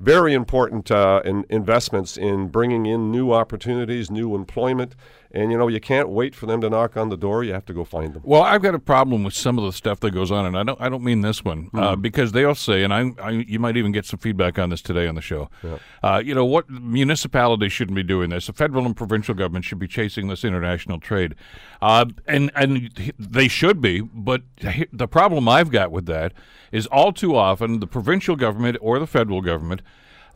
very 0.00 0.34
important 0.34 0.90
uh, 0.90 1.22
in 1.24 1.46
investments 1.48 2.16
in 2.18 2.48
bringing 2.48 2.84
in 2.86 3.10
new 3.10 3.32
opportunities, 3.32 4.10
new 4.10 4.34
employment, 4.34 4.94
and 5.30 5.50
you 5.50 5.58
know 5.58 5.68
you 5.68 5.80
can't 5.80 6.08
wait 6.08 6.34
for 6.34 6.46
them 6.46 6.60
to 6.60 6.68
knock 6.68 6.96
on 6.96 7.08
the 7.08 7.16
door. 7.16 7.42
You 7.44 7.52
have 7.54 7.64
to 7.66 7.72
go 7.72 7.84
find 7.84 8.12
them. 8.14 8.22
Well, 8.24 8.42
I've 8.42 8.62
got 8.62 8.74
a 8.74 8.78
problem 8.78 9.24
with 9.24 9.34
some 9.34 9.58
of 9.58 9.64
the 9.64 9.72
stuff 9.72 10.00
that 10.00 10.10
goes 10.10 10.30
on, 10.30 10.44
and 10.46 10.58
I 10.58 10.62
don't 10.64 10.80
I 10.80 10.88
don't 10.88 11.02
mean 11.04 11.22
this 11.22 11.44
one 11.44 11.70
uh, 11.72 11.92
Mm-hmm. 11.94 12.00
because 12.02 12.32
they'll 12.32 12.54
say, 12.54 12.82
and 12.84 12.92
I, 12.92 13.12
I 13.22 13.30
you 13.30 13.58
might 13.58 13.76
even 13.76 13.92
get 13.92 14.04
some 14.04 14.18
feedback 14.18 14.58
on 14.58 14.70
this 14.70 14.82
today 14.82 15.06
on 15.06 15.14
the 15.14 15.20
show. 15.22 15.48
Uh, 16.02 16.20
you 16.24 16.34
know 16.34 16.44
what 16.44 16.68
municipalities 16.70 17.72
shouldn't 17.72 17.96
be 17.96 18.02
doing 18.02 18.30
this. 18.30 18.46
The 18.46 18.52
federal 18.52 18.84
and 18.86 18.96
provincial 18.96 19.34
government 19.34 19.64
should 19.64 19.78
be 19.78 19.88
chasing 19.88 20.28
this 20.28 20.44
international 20.44 20.98
trade, 21.00 21.34
uh, 21.82 22.06
and 22.26 22.50
and 22.54 22.90
they 23.18 23.43
should 23.48 23.80
be. 23.80 24.00
But 24.00 24.42
the 24.92 25.08
problem 25.08 25.48
I've 25.48 25.70
got 25.70 25.90
with 25.90 26.06
that 26.06 26.32
is 26.72 26.86
all 26.86 27.12
too 27.12 27.36
often 27.36 27.80
the 27.80 27.86
provincial 27.86 28.36
government 28.36 28.76
or 28.80 28.98
the 28.98 29.06
federal 29.06 29.40
government. 29.40 29.82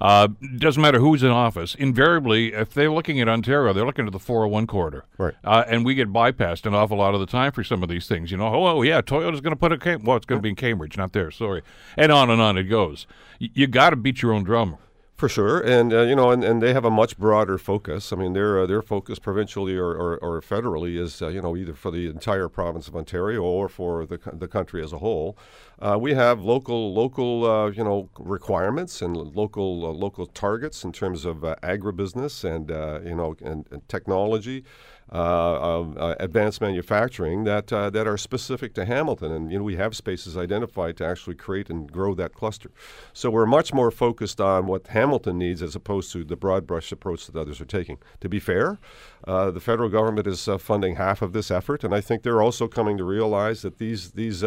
Uh, 0.01 0.29
doesn't 0.59 0.81
matter 0.81 1.01
who's 1.01 1.25
in 1.25 1.31
office. 1.31 1.75
Invariably, 1.75 2.53
if 2.53 2.73
they're 2.73 2.93
looking 2.93 3.21
at 3.21 3.29
Ontario, 3.29 3.73
they're 3.73 3.85
looking 3.85 4.07
at 4.07 4.13
the 4.13 4.21
401 4.21 4.69
corridor. 4.69 5.05
Right. 5.19 5.35
Uh, 5.43 5.65
and 5.67 5.85
we 5.85 5.97
get 5.97 6.13
bypassed 6.13 6.67
an 6.67 6.75
awful 6.75 6.99
lot 6.99 7.15
of 7.15 7.21
the 7.21 7.27
time 7.27 7.51
for 7.51 7.65
some 7.65 7.83
of 7.83 7.89
these 7.89 8.07
things. 8.07 8.31
You 8.31 8.37
know, 8.37 8.47
oh, 8.47 8.67
oh 8.79 8.83
yeah, 8.83 9.01
Toyota's 9.01 9.41
going 9.41 9.55
to 9.55 9.59
put 9.59 9.73
a 9.73 9.79
Cam- 9.79 10.05
well, 10.05 10.17
it's 10.17 10.27
going 10.27 10.39
to 10.39 10.43
be 10.43 10.51
in 10.51 10.55
Cambridge, 10.55 10.97
not 10.97 11.13
there. 11.15 11.33
Sorry, 11.33 11.63
and 11.97 12.13
on 12.13 12.31
and 12.31 12.41
on 12.41 12.57
it 12.57 12.65
goes. 12.65 13.09
Y- 13.41 13.51
you 13.55 13.67
got 13.67 13.91
to 13.91 13.97
beat 13.97 14.23
your 14.23 14.33
own 14.33 14.45
drum. 14.45 14.77
For 15.19 15.29
sure, 15.29 15.59
and 15.59 15.93
uh, 15.93 16.03
you 16.03 16.15
know, 16.15 16.31
and, 16.31 16.45
and 16.45 16.63
they 16.63 16.73
have 16.73 16.85
a 16.85 16.93
much 16.93 17.19
broader 17.19 17.59
focus. 17.59 18.13
I 18.13 18.17
mean, 18.17 18.35
their 18.35 18.61
uh, 18.61 18.67
their 18.67 18.83
focus 18.83 19.19
provincially 19.19 19.77
or, 19.77 19.89
or, 19.89 20.17
or 20.19 20.41
federally 20.41 20.97
is 20.97 21.21
uh, 21.21 21.27
you 21.27 21.43
know 21.43 21.57
either 21.57 21.75
for 21.75 21.91
the 21.91 22.07
entire 22.07 22.49
province 22.49 22.87
of 22.87 22.95
Ontario 22.95 23.43
or 23.43 23.69
for 23.69 24.07
the 24.07 24.21
the 24.33 24.47
country 24.47 24.81
as 24.81 24.93
a 24.93 24.99
whole. 24.99 25.37
Uh, 25.81 25.99
we 26.01 26.15
have 26.15 26.41
local 26.41 26.95
local 26.95 27.45
uh, 27.45 27.69
you 27.69 27.83
know 27.83 28.09
requirements 28.17 29.03
and 29.03 29.17
local 29.17 29.87
uh, 29.87 29.89
local 29.89 30.25
targets 30.25 30.85
in 30.85 30.93
terms 30.93 31.25
of 31.25 31.39
agribusiness 31.39 32.45
and 32.45 32.71
you 33.05 33.17
know 33.17 33.35
and, 33.43 33.67
and 33.73 33.89
technology. 33.89 34.63
Uh, 35.11 35.81
uh, 35.97 36.15
advanced 36.21 36.61
manufacturing 36.61 37.45
that 37.45 37.73
uh, 37.73 37.89
that 37.89 38.07
are 38.07 38.19
specific 38.19 38.75
to 38.75 38.85
Hamilton, 38.85 39.33
and 39.33 39.51
you 39.51 39.57
know 39.57 39.65
we 39.65 39.77
have 39.77 39.97
spaces 39.97 40.37
identified 40.37 40.99
to 40.99 41.07
actually 41.07 41.35
create 41.35 41.71
and 41.71 41.91
grow 41.91 42.15
that 42.15 42.35
cluster. 42.35 42.71
So 43.15 43.31
we're 43.31 43.47
much 43.47 43.73
more 43.73 43.91
focused 43.91 44.39
on 44.39 44.67
what 44.67 44.89
Hamilton 44.89 45.39
needs 45.39 45.63
as 45.63 45.75
opposed 45.75 46.13
to 46.13 46.25
the 46.25 46.37
broad 46.37 46.67
brush 46.67 46.93
approach 46.93 47.27
that 47.27 47.37
others 47.41 47.59
are 47.59 47.65
taking. 47.65 47.97
To 48.21 48.29
be 48.29 48.39
fair, 48.39 48.79
the 49.25 49.61
federal 49.61 49.89
government 49.89 50.27
is 50.27 50.47
funding 50.59 50.97
half 50.97 51.23
of 51.23 51.33
this 51.33 51.51
effort, 51.51 51.85
and 51.85 51.95
I 51.95 52.03
think 52.03 52.23
they're 52.23 52.43
also 52.43 52.69
coming 52.69 52.99
to 52.99 53.05
realize 53.05 53.63
that 53.63 53.79
these 53.79 54.11
these 54.13 54.45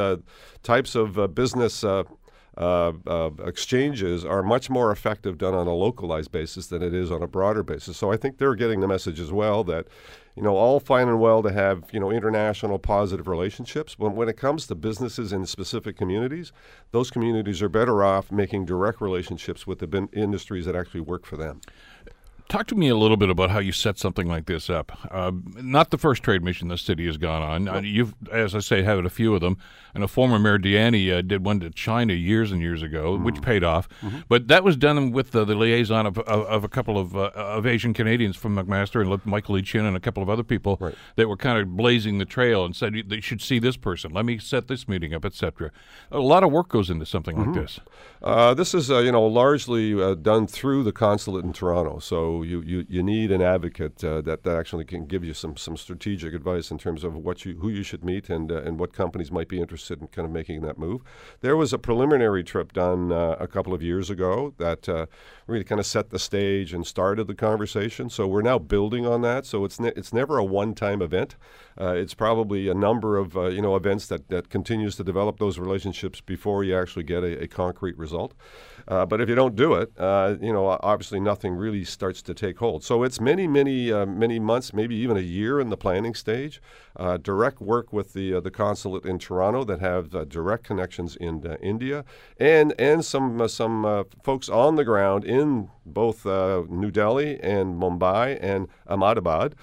types 0.62 0.94
of 0.94 1.34
business. 1.34 1.84
Uh, 2.57 2.92
uh, 3.07 3.30
exchanges 3.45 4.25
are 4.25 4.44
much 4.44 4.69
more 4.69 4.92
effective 4.92 5.38
done 5.38 5.53
on 5.53 5.68
a 5.68 5.74
localized 5.74 6.33
basis 6.33 6.68
than 6.68 6.83
it 6.83 6.94
is 6.94 7.09
on 7.09 7.24
a 7.24 7.27
broader 7.27 7.63
basis. 7.63 7.95
So 7.95 8.12
I 8.12 8.18
think 8.18 8.38
they're 8.38 8.56
getting 8.56 8.81
the 8.81 8.89
message 8.89 9.21
as 9.21 9.31
well 9.31 9.63
that, 9.63 9.88
you 10.36 10.44
know, 10.44 10.57
all 10.57 10.81
fine 10.81 11.07
and 11.07 11.21
well 11.21 11.42
to 11.44 11.51
have 11.51 11.86
you 11.94 12.00
know 12.00 12.12
international 12.12 12.77
positive 12.77 13.30
relationships, 13.30 13.95
but 13.95 14.09
when 14.09 14.27
it 14.27 14.36
comes 14.36 14.68
to 14.68 14.75
businesses 14.75 15.31
in 15.31 15.45
specific 15.45 15.95
communities, 15.95 16.51
those 16.92 17.09
communities 17.09 17.62
are 17.62 17.69
better 17.69 18.03
off 18.03 18.33
making 18.33 18.65
direct 18.65 19.00
relationships 19.00 19.65
with 19.65 19.80
the 19.80 19.88
bin- 19.88 20.09
industries 20.12 20.65
that 20.65 20.75
actually 20.75 21.01
work 21.01 21.25
for 21.25 21.38
them. 21.38 21.62
Talk 22.51 22.68
to 22.68 22.75
me 22.75 22.89
a 22.89 22.98
little 22.98 23.15
bit 23.15 23.30
about 23.30 23.50
how 23.50 23.59
you 23.59 23.71
set 23.71 23.98
something 23.98 24.27
like 24.27 24.45
this 24.45 24.69
up. 24.69 24.92
Uh, 25.09 25.31
not 25.56 25.89
the 25.89 25.98
first 25.98 26.21
trade 26.21 26.44
mission 26.44 26.68
the 26.68 26.77
city 26.77 27.06
has 27.06 27.15
gone 27.15 27.42
on. 27.42 27.69
Uh, 27.69 27.80
you've, 27.80 28.13
as 28.30 28.53
I 28.53 28.59
say, 28.59 28.83
had 28.83 29.06
a 29.06 29.09
few 29.09 29.33
of 29.33 29.39
them. 29.39 29.56
And 29.95 30.03
a 30.03 30.07
former 30.09 30.38
mayor, 30.38 30.57
Di 30.57 30.74
Ianni, 30.74 31.18
uh, 31.18 31.21
did 31.21 31.45
one 31.45 31.62
to 31.62 31.69
China 31.69 32.12
years 32.13 32.51
and 32.51 32.62
years 32.62 32.81
ago, 32.83 33.18
which 33.18 33.42
paid 33.42 33.63
off. 33.63 33.88
But 34.27 34.50
that 34.50 34.65
was 34.65 34.75
done 34.75 35.12
with 35.12 35.31
the, 35.31 35.45
the 35.45 35.56
liaison 35.56 36.06
of, 36.06 36.18
of, 36.19 36.45
of 36.45 36.63
a 36.65 36.68
couple 36.68 36.98
of, 36.98 37.15
uh, 37.15 37.31
of 37.36 37.65
Asian 37.65 37.94
Canadians 37.94 38.36
from 38.36 38.57
McMaster 38.57 39.00
and 39.00 39.25
Michael 39.25 39.56
Lee 39.56 39.62
Chin 39.62 39.86
and 39.86 39.95
a 39.95 40.01
couple 40.01 40.21
of 40.21 40.30
other 40.30 40.44
people 40.44 40.77
Right. 40.81 40.95
that 41.15 41.30
were 41.30 41.38
kind 41.38 41.57
of 41.57 41.77
blazing 41.77 42.18
the 42.18 42.25
trail 42.25 42.65
and 42.65 42.75
said, 42.75 42.95
you 42.95 43.21
should 43.21 43.42
see 43.42 43.59
this 43.59 43.77
person. 43.77 44.12
Let 44.12 44.25
me 44.25 44.38
set 44.39 44.68
this 44.68 44.89
meeting 44.89 45.13
up, 45.13 45.24
etc. 45.24 45.71
A 46.12 46.19
lot 46.19 46.44
of 46.44 46.51
work 46.51 46.68
goes 46.68 46.89
into 46.89 47.06
something 47.06 47.38
like 47.38 47.53
this. 47.53 47.80
Uh, 48.21 48.53
this 48.53 48.75
is, 48.75 48.91
uh, 48.91 49.00
you 49.00 49.12
know, 49.12 49.25
largely 49.25 50.00
uh, 50.00 50.13
done 50.13 50.45
through 50.45 50.83
the 50.83 50.91
consulate 50.91 51.44
in 51.44 51.51
Toronto. 51.51 51.97
So 51.97 52.44
you, 52.44 52.62
you, 52.62 52.85
you 52.88 53.01
need 53.01 53.31
an 53.31 53.41
advocate 53.41 54.03
uh, 54.03 54.21
that, 54.21 54.44
that 54.44 54.56
actually 54.56 54.85
can 54.85 55.07
give 55.07 55.23
you 55.23 55.33
some, 55.33 55.57
some 55.57 55.75
strategic 55.75 56.35
advice 56.35 56.69
in 56.69 56.77
terms 56.77 57.03
of 57.03 57.15
what 57.15 57.45
you 57.45 57.57
who 57.57 57.69
you 57.69 57.81
should 57.81 58.03
meet 58.03 58.29
and 58.29 58.51
uh, 58.51 58.62
and 58.62 58.79
what 58.79 58.94
companies 58.94 59.31
might 59.31 59.47
be 59.47 59.59
interested 59.59 60.00
in 60.01 60.07
kind 60.07 60.27
of 60.27 60.31
making 60.31 60.62
that 60.62 60.77
move. 60.77 61.01
There 61.41 61.57
was 61.57 61.73
a 61.73 61.79
preliminary 61.79 62.44
trip 62.44 62.73
done 62.73 63.12
a 63.12 63.47
couple 63.47 63.73
of 63.73 63.81
years 63.81 64.09
ago 64.09 64.53
that 64.57 64.88
really 65.51 65.63
kind 65.63 65.80
of 65.80 65.86
set 65.86 66.09
the 66.09 66.19
stage 66.19 66.74
and 66.74 66.88
started 66.88 67.27
the 67.27 67.36
conversation. 67.36 68.09
So 68.09 68.27
we're 68.27 68.42
now 68.42 68.57
building 68.57 69.06
on 69.06 69.21
that. 69.21 69.45
So 69.45 69.65
it's 69.65 69.80
ne- 69.80 69.94
it's 69.95 70.13
never 70.13 70.38
a 70.38 70.44
one 70.44 70.74
time 70.74 71.01
event. 71.01 71.36
Uh, 71.80 71.94
it's 71.94 72.13
probably 72.13 72.68
a 72.68 72.74
number 72.74 73.18
of 73.18 73.38
uh, 73.38 73.48
you 73.48 73.62
know 73.62 73.75
events 73.75 74.07
that, 74.07 74.30
that 74.30 74.50
continues 74.50 74.95
to 74.98 75.03
develop 75.03 75.39
those 75.39 75.57
relationships 75.57 76.21
before 76.21 76.63
you 76.63 76.77
actually 76.77 77.03
get 77.03 77.24
a, 77.24 77.44
a 77.44 77.48
concrete 77.48 77.98
result. 77.98 78.33
Uh, 78.88 79.06
but 79.06 79.21
if 79.21 79.30
you 79.30 79.36
don't 79.36 79.55
do 79.55 79.74
it, 79.74 79.91
uh, 79.98 80.36
you 80.41 80.51
know 80.51 80.67
obviously 80.81 81.20
nothing 81.20 81.53
really 81.53 81.84
starts 81.84 82.22
to 82.22 82.34
take 82.34 82.58
hold. 82.58 82.84
So 82.84 83.03
it's 83.03 83.20
many 83.20 83.48
many 83.48 83.91
uh, 83.91 84.05
many 84.05 84.39
months, 84.39 84.74
maybe 84.74 84.96
even 84.96 85.17
a 85.17 85.22
year 85.22 85.60
in 85.60 85.70
the 85.70 85.77
planning 85.77 86.13
stage. 86.13 86.62
Uh, 86.96 87.17
direct 87.17 87.62
work 87.62 87.91
with 87.91 88.13
the 88.13 88.39
the 88.41 88.51
consulate 88.51 89.05
in 89.05 89.17
Toronto 89.17 89.63
that 89.63 89.79
have 89.79 90.29
direct 90.29 90.63
connections 90.63 91.15
in 91.15 91.43
India, 91.62 92.03
and 92.38 92.74
and 92.77 93.03
some 93.03 93.48
some 93.48 94.05
folks 94.24 94.50
on 94.50 94.75
the 94.75 94.84
ground 94.84 95.24
in 95.24 95.40
both 95.86 96.25
uh, 96.25 96.63
New 96.69 96.91
Delhi 96.91 97.39
and 97.41 97.79
Mumbai 97.79 98.38
and 98.41 98.67
Ahmedabad 98.88 99.55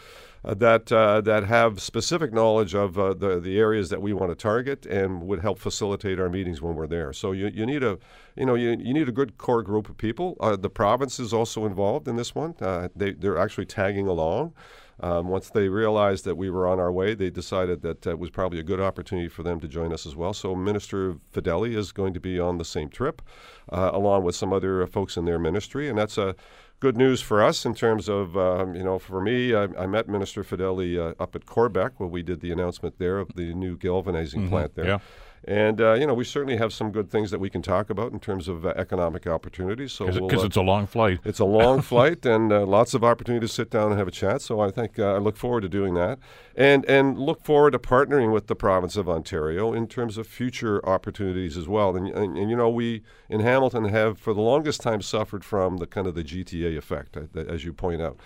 uh, 0.45 0.55
that 0.55 0.91
uh, 0.93 1.21
that 1.21 1.45
have 1.45 1.81
specific 1.81 2.33
knowledge 2.33 2.75
of 2.75 2.99
uh, 2.99 3.15
the 3.15 3.41
the 3.41 3.59
areas 3.59 3.91
that 3.91 4.01
we 4.01 4.13
want 4.13 4.31
to 4.31 4.37
target 4.37 4.87
and 4.87 5.23
would 5.23 5.41
help 5.41 5.59
facilitate 5.59 6.21
our 6.21 6.29
meetings 6.29 6.63
when 6.63 6.75
we're 6.75 6.87
there. 6.87 7.13
So 7.13 7.33
you, 7.33 7.49
you 7.49 7.67
need 7.67 7.83
a 7.83 7.99
you 8.37 8.47
know 8.47 8.55
you, 8.55 8.71
you 8.71 8.95
need 8.95 9.09
a 9.09 9.13
good 9.13 9.37
core 9.39 9.63
group 9.63 9.89
of 9.89 9.97
people. 9.97 10.37
Uh, 10.41 10.57
the 10.57 10.71
province 10.71 11.19
is 11.19 11.33
also 11.33 11.67
involved 11.67 12.09
in 12.09 12.17
this 12.17 12.35
one. 12.35 12.55
Uh, 12.61 12.89
they 12.95 13.13
they're 13.13 13.39
actually 13.39 13.67
tagging 13.67 14.07
along. 14.07 14.55
Um, 15.01 15.29
once 15.29 15.51
they 15.51 15.69
realized 15.69 16.25
that 16.25 16.37
we 16.37 16.51
were 16.51 16.67
on 16.67 16.81
our 16.81 16.91
way, 16.91 17.15
they 17.15 17.31
decided 17.31 17.83
that 17.83 18.07
uh, 18.07 18.11
it 18.11 18.19
was 18.19 18.31
probably 18.31 18.59
a 18.59 18.65
good 18.65 18.81
opportunity 18.81 19.29
for 19.29 19.43
them 19.43 19.61
to 19.61 19.69
join 19.69 19.93
us 19.93 20.07
as 20.07 20.17
well. 20.17 20.33
So 20.33 20.55
Minister 20.55 21.15
Fedeli 21.33 21.77
is 21.77 21.93
going 21.93 22.15
to 22.15 22.21
be 22.21 22.41
on 22.41 22.59
the 22.59 22.65
same 22.65 22.89
trip, 22.89 23.23
uh, 23.71 23.91
along 23.93 24.25
with 24.25 24.35
some 24.35 24.53
other 24.53 24.83
uh, 24.83 24.87
folks 24.87 25.17
in 25.17 25.25
their 25.25 25.39
ministry, 25.39 25.89
and 25.89 25.97
that's 25.97 26.19
a 26.19 26.35
good 26.81 26.97
news 26.97 27.21
for 27.21 27.43
us 27.43 27.65
in 27.65 27.75
terms 27.75 28.09
of, 28.09 28.37
um, 28.37 28.75
you 28.75 28.85
know, 28.85 28.99
for 28.99 29.21
me, 29.21 29.55
I, 29.55 29.65
I 29.77 29.87
met 29.87 30.09
Minister 30.09 30.45
Fedeli 30.45 30.97
uh, 30.99 31.15
up 31.23 31.35
at 31.35 31.45
Quebec 31.47 31.99
where 31.99 32.09
we 32.09 32.23
did 32.23 32.41
the 32.41 32.53
announcement 32.53 32.99
there 32.99 33.19
of 33.19 33.35
the 33.35 33.53
new 33.55 33.77
galvanizing 33.77 34.49
plant 34.49 34.75
there. 34.75 34.87
yeah. 34.87 34.99
And, 35.45 35.81
uh, 35.81 35.95
you 35.95 36.07
know, 36.07 36.15
we 36.15 36.25
certainly 36.25 36.57
have 36.57 36.73
some 36.73 36.91
good 36.91 37.11
things 37.11 37.31
that 37.31 37.39
we 37.39 37.49
can 37.49 37.63
talk 37.63 37.91
about 37.91 38.13
in 38.13 38.21
terms 38.21 38.49
of 38.49 38.67
uh, 38.67 38.75
economic 38.77 39.27
opportunities. 39.27 39.93
So 39.93 40.07
Because 40.07 40.21
we'll, 40.21 40.41
uh, 40.41 40.45
it's 40.45 40.57
a 40.57 40.63
long 40.63 40.87
flight. 40.87 41.21
it's 41.25 41.39
a 41.39 41.45
long 41.45 41.81
flight 41.93 42.27
and 42.27 42.53
uh, 42.53 42.67
lots 42.67 42.95
of 42.95 43.05
opportunity 43.05 43.47
to 43.47 43.53
sit 43.53 43.71
down 43.71 43.91
and 43.91 43.99
have 43.99 44.09
a 44.09 44.13
chat. 44.13 44.43
So 44.43 44.61
I 44.61 44.71
think 44.71 44.99
uh, 44.99 45.15
I 45.15 45.19
look 45.19 45.37
forward 45.37 45.63
to 45.63 45.69
doing 45.69 45.95
that, 45.95 46.19
and 46.57 46.85
and 46.87 47.19
look 47.19 47.43
forward 47.45 47.73
to 47.73 47.79
partnering 47.79 48.33
with 48.33 48.47
the 48.47 48.57
province 48.57 48.97
of 48.97 49.09
Ontario 49.09 49.73
in 49.73 49.87
terms 49.87 50.19
of 50.19 50.27
future 50.27 50.85
opportunities 50.87 51.57
as 51.57 51.69
well. 51.69 51.97
And, 51.97 52.09
and, 52.09 52.37
and 52.37 52.51
you 52.51 52.57
know 52.57 52.69
we 52.69 53.03
in 53.29 53.41
Hamilton 53.41 53.87
have 53.87 54.19
for 54.19 54.35
the 54.35 54.41
longest 54.41 54.81
time 54.81 55.03
suffered 55.03 55.45
from 55.45 55.79
the 55.79 55.87
kind 55.87 56.07
of 56.07 56.15
the 56.15 56.25
GTA 56.25 56.77
effect, 56.77 57.17
uh, 57.17 57.41
as 57.41 57.65
you 57.65 57.73
point 57.73 58.03
out. 58.03 58.19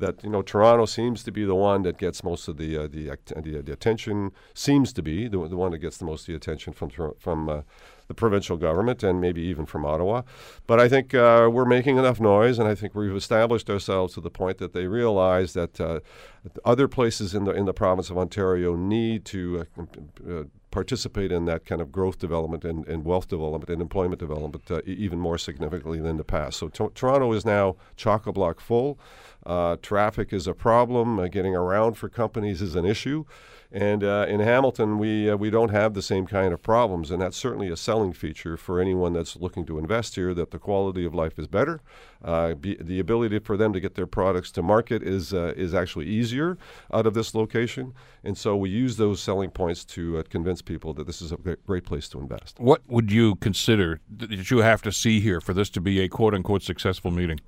That 0.00 0.22
you 0.24 0.30
know 0.30 0.42
Toronto 0.42 0.86
seems 0.86 1.22
to 1.24 1.32
be 1.32 1.44
the 1.44 1.54
one 1.54 1.82
that 1.82 1.98
gets 1.98 2.24
most 2.24 2.48
of 2.48 2.56
the 2.56 2.76
uh, 2.76 2.88
the, 2.88 3.10
act- 3.10 3.32
the, 3.36 3.62
the 3.62 3.72
attention. 3.72 4.32
Seems 4.54 4.92
to 4.94 5.02
be 5.02 5.28
the, 5.28 5.46
the 5.48 5.56
one 5.56 5.70
that 5.72 5.78
gets 5.78 5.98
the 5.98 6.04
most 6.04 6.22
of 6.22 6.26
the 6.26 6.34
attention 6.34 6.72
from 6.72 6.90
from 7.18 7.48
uh, 7.48 7.62
the 8.08 8.14
provincial 8.14 8.56
government 8.56 9.04
and 9.04 9.20
maybe 9.20 9.40
even 9.42 9.64
from 9.64 9.84
Ottawa. 9.84 10.22
But 10.66 10.80
I 10.80 10.88
think 10.88 11.14
uh, 11.14 11.48
we're 11.52 11.64
making 11.64 11.96
enough 11.96 12.18
noise, 12.18 12.58
and 12.58 12.66
I 12.66 12.74
think 12.74 12.92
we've 12.94 13.14
established 13.14 13.70
ourselves 13.70 14.14
to 14.14 14.20
the 14.20 14.30
point 14.30 14.58
that 14.58 14.72
they 14.72 14.86
realize 14.88 15.52
that 15.52 15.80
uh, 15.80 16.00
other 16.64 16.88
places 16.88 17.34
in 17.34 17.44
the 17.44 17.52
in 17.52 17.66
the 17.66 17.72
province 17.72 18.10
of 18.10 18.18
Ontario 18.18 18.74
need 18.74 19.24
to 19.26 19.66
uh, 19.78 19.82
uh, 20.28 20.44
participate 20.70 21.32
in 21.32 21.44
that 21.46 21.64
kind 21.64 21.80
of 21.80 21.90
growth 21.90 22.18
development 22.18 22.64
and, 22.64 22.86
and 22.86 23.04
wealth 23.04 23.28
development 23.28 23.68
and 23.68 23.82
employment 23.82 24.20
development 24.20 24.70
uh, 24.70 24.80
even 24.86 25.18
more 25.18 25.38
significantly 25.38 26.00
than 26.00 26.16
the 26.16 26.24
past. 26.24 26.58
So 26.58 26.68
to- 26.68 26.92
Toronto 26.94 27.32
is 27.32 27.44
now 27.44 27.76
chock 27.96 28.26
a 28.26 28.32
block 28.32 28.60
full. 28.60 28.98
Uh, 29.44 29.76
traffic 29.82 30.32
is 30.32 30.46
a 30.46 30.54
problem. 30.54 31.18
Uh, 31.18 31.28
getting 31.28 31.56
around 31.56 31.94
for 31.94 32.08
companies 32.08 32.62
is 32.62 32.76
an 32.76 32.84
issue. 32.84 33.24
And 33.72 34.02
uh, 34.02 34.26
in 34.28 34.40
Hamilton, 34.40 34.98
we 34.98 35.30
uh, 35.30 35.36
we 35.36 35.48
don't 35.48 35.70
have 35.70 35.94
the 35.94 36.02
same 36.02 36.26
kind 36.26 36.52
of 36.52 36.60
problems, 36.60 37.10
and 37.10 37.22
that's 37.22 37.36
certainly 37.36 37.68
a 37.68 37.76
selling 37.76 38.12
feature 38.12 38.56
for 38.56 38.80
anyone 38.80 39.12
that's 39.12 39.36
looking 39.36 39.64
to 39.66 39.78
invest 39.78 40.16
here. 40.16 40.34
That 40.34 40.50
the 40.50 40.58
quality 40.58 41.04
of 41.04 41.14
life 41.14 41.38
is 41.38 41.46
better, 41.46 41.80
uh, 42.24 42.54
be, 42.54 42.76
the 42.80 42.98
ability 42.98 43.38
for 43.38 43.56
them 43.56 43.72
to 43.72 43.78
get 43.78 43.94
their 43.94 44.08
products 44.08 44.50
to 44.52 44.62
market 44.62 45.04
is 45.04 45.32
uh, 45.32 45.54
is 45.56 45.72
actually 45.72 46.06
easier 46.06 46.58
out 46.92 47.06
of 47.06 47.14
this 47.14 47.32
location, 47.32 47.94
and 48.24 48.36
so 48.36 48.56
we 48.56 48.70
use 48.70 48.96
those 48.96 49.22
selling 49.22 49.50
points 49.50 49.84
to 49.84 50.18
uh, 50.18 50.22
convince 50.28 50.62
people 50.62 50.92
that 50.94 51.06
this 51.06 51.22
is 51.22 51.30
a 51.30 51.36
great, 51.36 51.64
great 51.64 51.84
place 51.84 52.08
to 52.08 52.18
invest. 52.18 52.58
What 52.58 52.82
would 52.88 53.12
you 53.12 53.36
consider 53.36 54.00
that 54.16 54.50
you 54.50 54.58
have 54.58 54.82
to 54.82 54.90
see 54.90 55.20
here 55.20 55.40
for 55.40 55.54
this 55.54 55.70
to 55.70 55.80
be 55.80 56.00
a 56.00 56.08
quote 56.08 56.34
unquote 56.34 56.64
successful 56.64 57.12
meeting? 57.12 57.38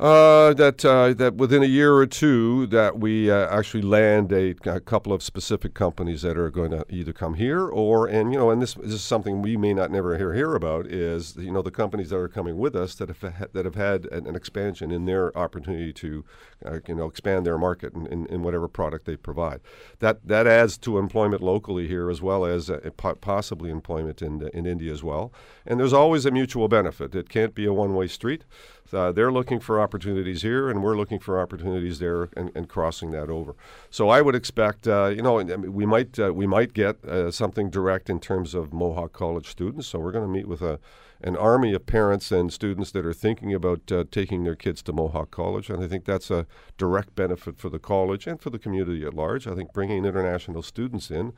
Uh, 0.00 0.54
that 0.54 0.82
uh, 0.82 1.12
that 1.12 1.34
within 1.34 1.62
a 1.62 1.66
year 1.66 1.94
or 1.94 2.06
two, 2.06 2.66
that 2.68 2.98
we 2.98 3.30
uh, 3.30 3.46
actually 3.54 3.82
land 3.82 4.32
a, 4.32 4.54
a 4.64 4.80
couple 4.80 5.12
of 5.12 5.22
specific 5.22 5.74
companies 5.74 6.22
that 6.22 6.38
are 6.38 6.48
going 6.48 6.70
to 6.70 6.82
either 6.88 7.12
come 7.12 7.34
here 7.34 7.68
or, 7.68 8.06
and 8.06 8.32
you 8.32 8.38
know, 8.38 8.50
and 8.50 8.62
this, 8.62 8.72
this 8.72 8.94
is 8.94 9.02
something 9.02 9.42
we 9.42 9.58
may 9.58 9.74
not 9.74 9.90
never 9.90 10.16
hear 10.16 10.32
hear 10.32 10.54
about 10.54 10.86
is 10.86 11.36
you 11.36 11.52
know 11.52 11.60
the 11.60 11.70
companies 11.70 12.08
that 12.08 12.16
are 12.16 12.28
coming 12.28 12.56
with 12.56 12.74
us 12.74 12.94
that 12.94 13.10
have 13.10 13.20
ha- 13.20 13.46
that 13.52 13.66
have 13.66 13.74
had 13.74 14.06
an, 14.06 14.26
an 14.26 14.34
expansion 14.34 14.90
in 14.90 15.04
their 15.04 15.36
opportunity 15.36 15.92
to, 15.92 16.24
uh, 16.64 16.78
you 16.88 16.94
know, 16.94 17.04
expand 17.04 17.44
their 17.44 17.58
market 17.58 17.92
in, 17.92 18.06
in, 18.06 18.24
in 18.28 18.42
whatever 18.42 18.68
product 18.68 19.04
they 19.04 19.16
provide. 19.16 19.60
That 19.98 20.26
that 20.26 20.46
adds 20.46 20.78
to 20.78 20.96
employment 20.96 21.42
locally 21.42 21.88
here 21.88 22.08
as 22.08 22.22
well 22.22 22.46
as 22.46 22.70
uh, 22.70 22.88
po- 22.96 23.16
possibly 23.16 23.68
employment 23.68 24.22
in 24.22 24.48
in 24.54 24.64
India 24.64 24.94
as 24.94 25.04
well. 25.04 25.30
And 25.66 25.78
there's 25.78 25.92
always 25.92 26.24
a 26.24 26.30
mutual 26.30 26.68
benefit. 26.68 27.14
It 27.14 27.28
can't 27.28 27.54
be 27.54 27.66
a 27.66 27.72
one 27.74 27.94
way 27.94 28.06
street. 28.06 28.44
Uh, 28.92 29.12
they're 29.12 29.32
looking 29.32 29.60
for 29.60 29.80
opportunities 29.90 30.42
here, 30.42 30.70
and 30.70 30.84
we're 30.84 30.96
looking 30.96 31.18
for 31.18 31.40
opportunities 31.40 31.98
there, 31.98 32.28
and, 32.36 32.52
and 32.54 32.68
crossing 32.68 33.10
that 33.10 33.28
over. 33.28 33.56
So 33.90 34.08
I 34.08 34.20
would 34.22 34.36
expect, 34.36 34.86
uh, 34.86 35.06
you 35.16 35.22
know, 35.22 35.34
we 35.80 35.84
might 35.84 36.16
uh, 36.18 36.32
we 36.32 36.46
might 36.46 36.72
get 36.74 37.04
uh, 37.04 37.30
something 37.32 37.70
direct 37.70 38.08
in 38.08 38.20
terms 38.20 38.54
of 38.54 38.72
Mohawk 38.72 39.12
College 39.12 39.48
students. 39.48 39.88
So 39.88 39.98
we're 39.98 40.12
going 40.12 40.28
to 40.30 40.32
meet 40.38 40.46
with 40.46 40.62
a 40.62 40.78
an 41.22 41.36
army 41.36 41.74
of 41.74 41.84
parents 41.84 42.32
and 42.32 42.50
students 42.50 42.92
that 42.92 43.04
are 43.04 43.12
thinking 43.12 43.52
about 43.52 43.92
uh, 43.92 44.04
taking 44.10 44.44
their 44.44 44.54
kids 44.54 44.80
to 44.82 44.92
Mohawk 44.92 45.30
College, 45.30 45.68
and 45.68 45.82
I 45.84 45.88
think 45.88 46.04
that's 46.04 46.30
a 46.30 46.46
direct 46.78 47.14
benefit 47.14 47.58
for 47.58 47.68
the 47.68 47.78
college 47.80 48.26
and 48.26 48.40
for 48.40 48.50
the 48.50 48.58
community 48.58 49.04
at 49.04 49.12
large. 49.12 49.46
I 49.46 49.54
think 49.54 49.72
bringing 49.72 50.04
international 50.04 50.62
students 50.62 51.10
in 51.10 51.32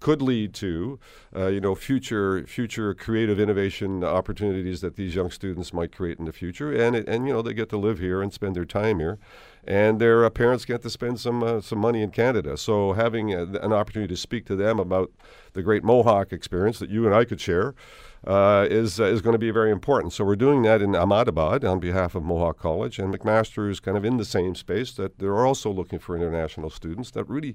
could 0.00 0.22
lead 0.22 0.54
to, 0.54 0.98
uh, 1.34 1.46
you 1.46 1.60
know, 1.60 1.74
future 1.74 2.46
future 2.46 2.94
creative 2.94 3.40
innovation 3.40 4.04
opportunities 4.04 4.80
that 4.80 4.96
these 4.96 5.14
young 5.14 5.30
students 5.30 5.72
might 5.72 5.94
create 5.94 6.18
in 6.18 6.24
the 6.24 6.32
future, 6.32 6.72
and 6.72 6.94
it, 6.94 7.08
and 7.08 7.26
you 7.26 7.32
know 7.32 7.42
they 7.42 7.54
get 7.54 7.68
to 7.70 7.76
live 7.76 7.98
here 7.98 8.22
and 8.22 8.32
spend 8.32 8.54
their 8.54 8.64
time 8.64 9.00
here, 9.00 9.18
and 9.64 10.00
their 10.00 10.24
uh, 10.24 10.30
parents 10.30 10.64
get 10.64 10.82
to 10.82 10.90
spend 10.90 11.18
some 11.18 11.42
uh, 11.42 11.60
some 11.60 11.78
money 11.78 12.02
in 12.02 12.10
Canada. 12.10 12.56
So 12.56 12.92
having 12.92 13.34
a, 13.34 13.42
an 13.42 13.72
opportunity 13.72 14.14
to 14.14 14.20
speak 14.20 14.46
to 14.46 14.56
them 14.56 14.78
about 14.78 15.10
the 15.52 15.62
great 15.62 15.82
Mohawk 15.82 16.32
experience 16.32 16.78
that 16.78 16.90
you 16.90 17.06
and 17.06 17.14
I 17.14 17.24
could 17.24 17.40
share. 17.40 17.74
Uh, 18.26 18.66
is 18.68 18.98
uh, 18.98 19.04
is 19.04 19.22
going 19.22 19.32
to 19.32 19.38
be 19.38 19.52
very 19.52 19.70
important. 19.70 20.12
So 20.12 20.24
we're 20.24 20.34
doing 20.34 20.62
that 20.62 20.82
in 20.82 20.96
Ahmedabad 20.96 21.64
on 21.64 21.78
behalf 21.78 22.16
of 22.16 22.24
Mohawk 22.24 22.58
College, 22.58 22.98
and 22.98 23.14
McMaster 23.14 23.70
is 23.70 23.78
kind 23.78 23.96
of 23.96 24.04
in 24.04 24.16
the 24.16 24.24
same 24.24 24.56
space 24.56 24.90
that 24.94 25.20
they're 25.20 25.46
also 25.46 25.70
looking 25.70 26.00
for 26.00 26.16
international 26.16 26.68
students. 26.68 27.12
That 27.12 27.28
really 27.28 27.54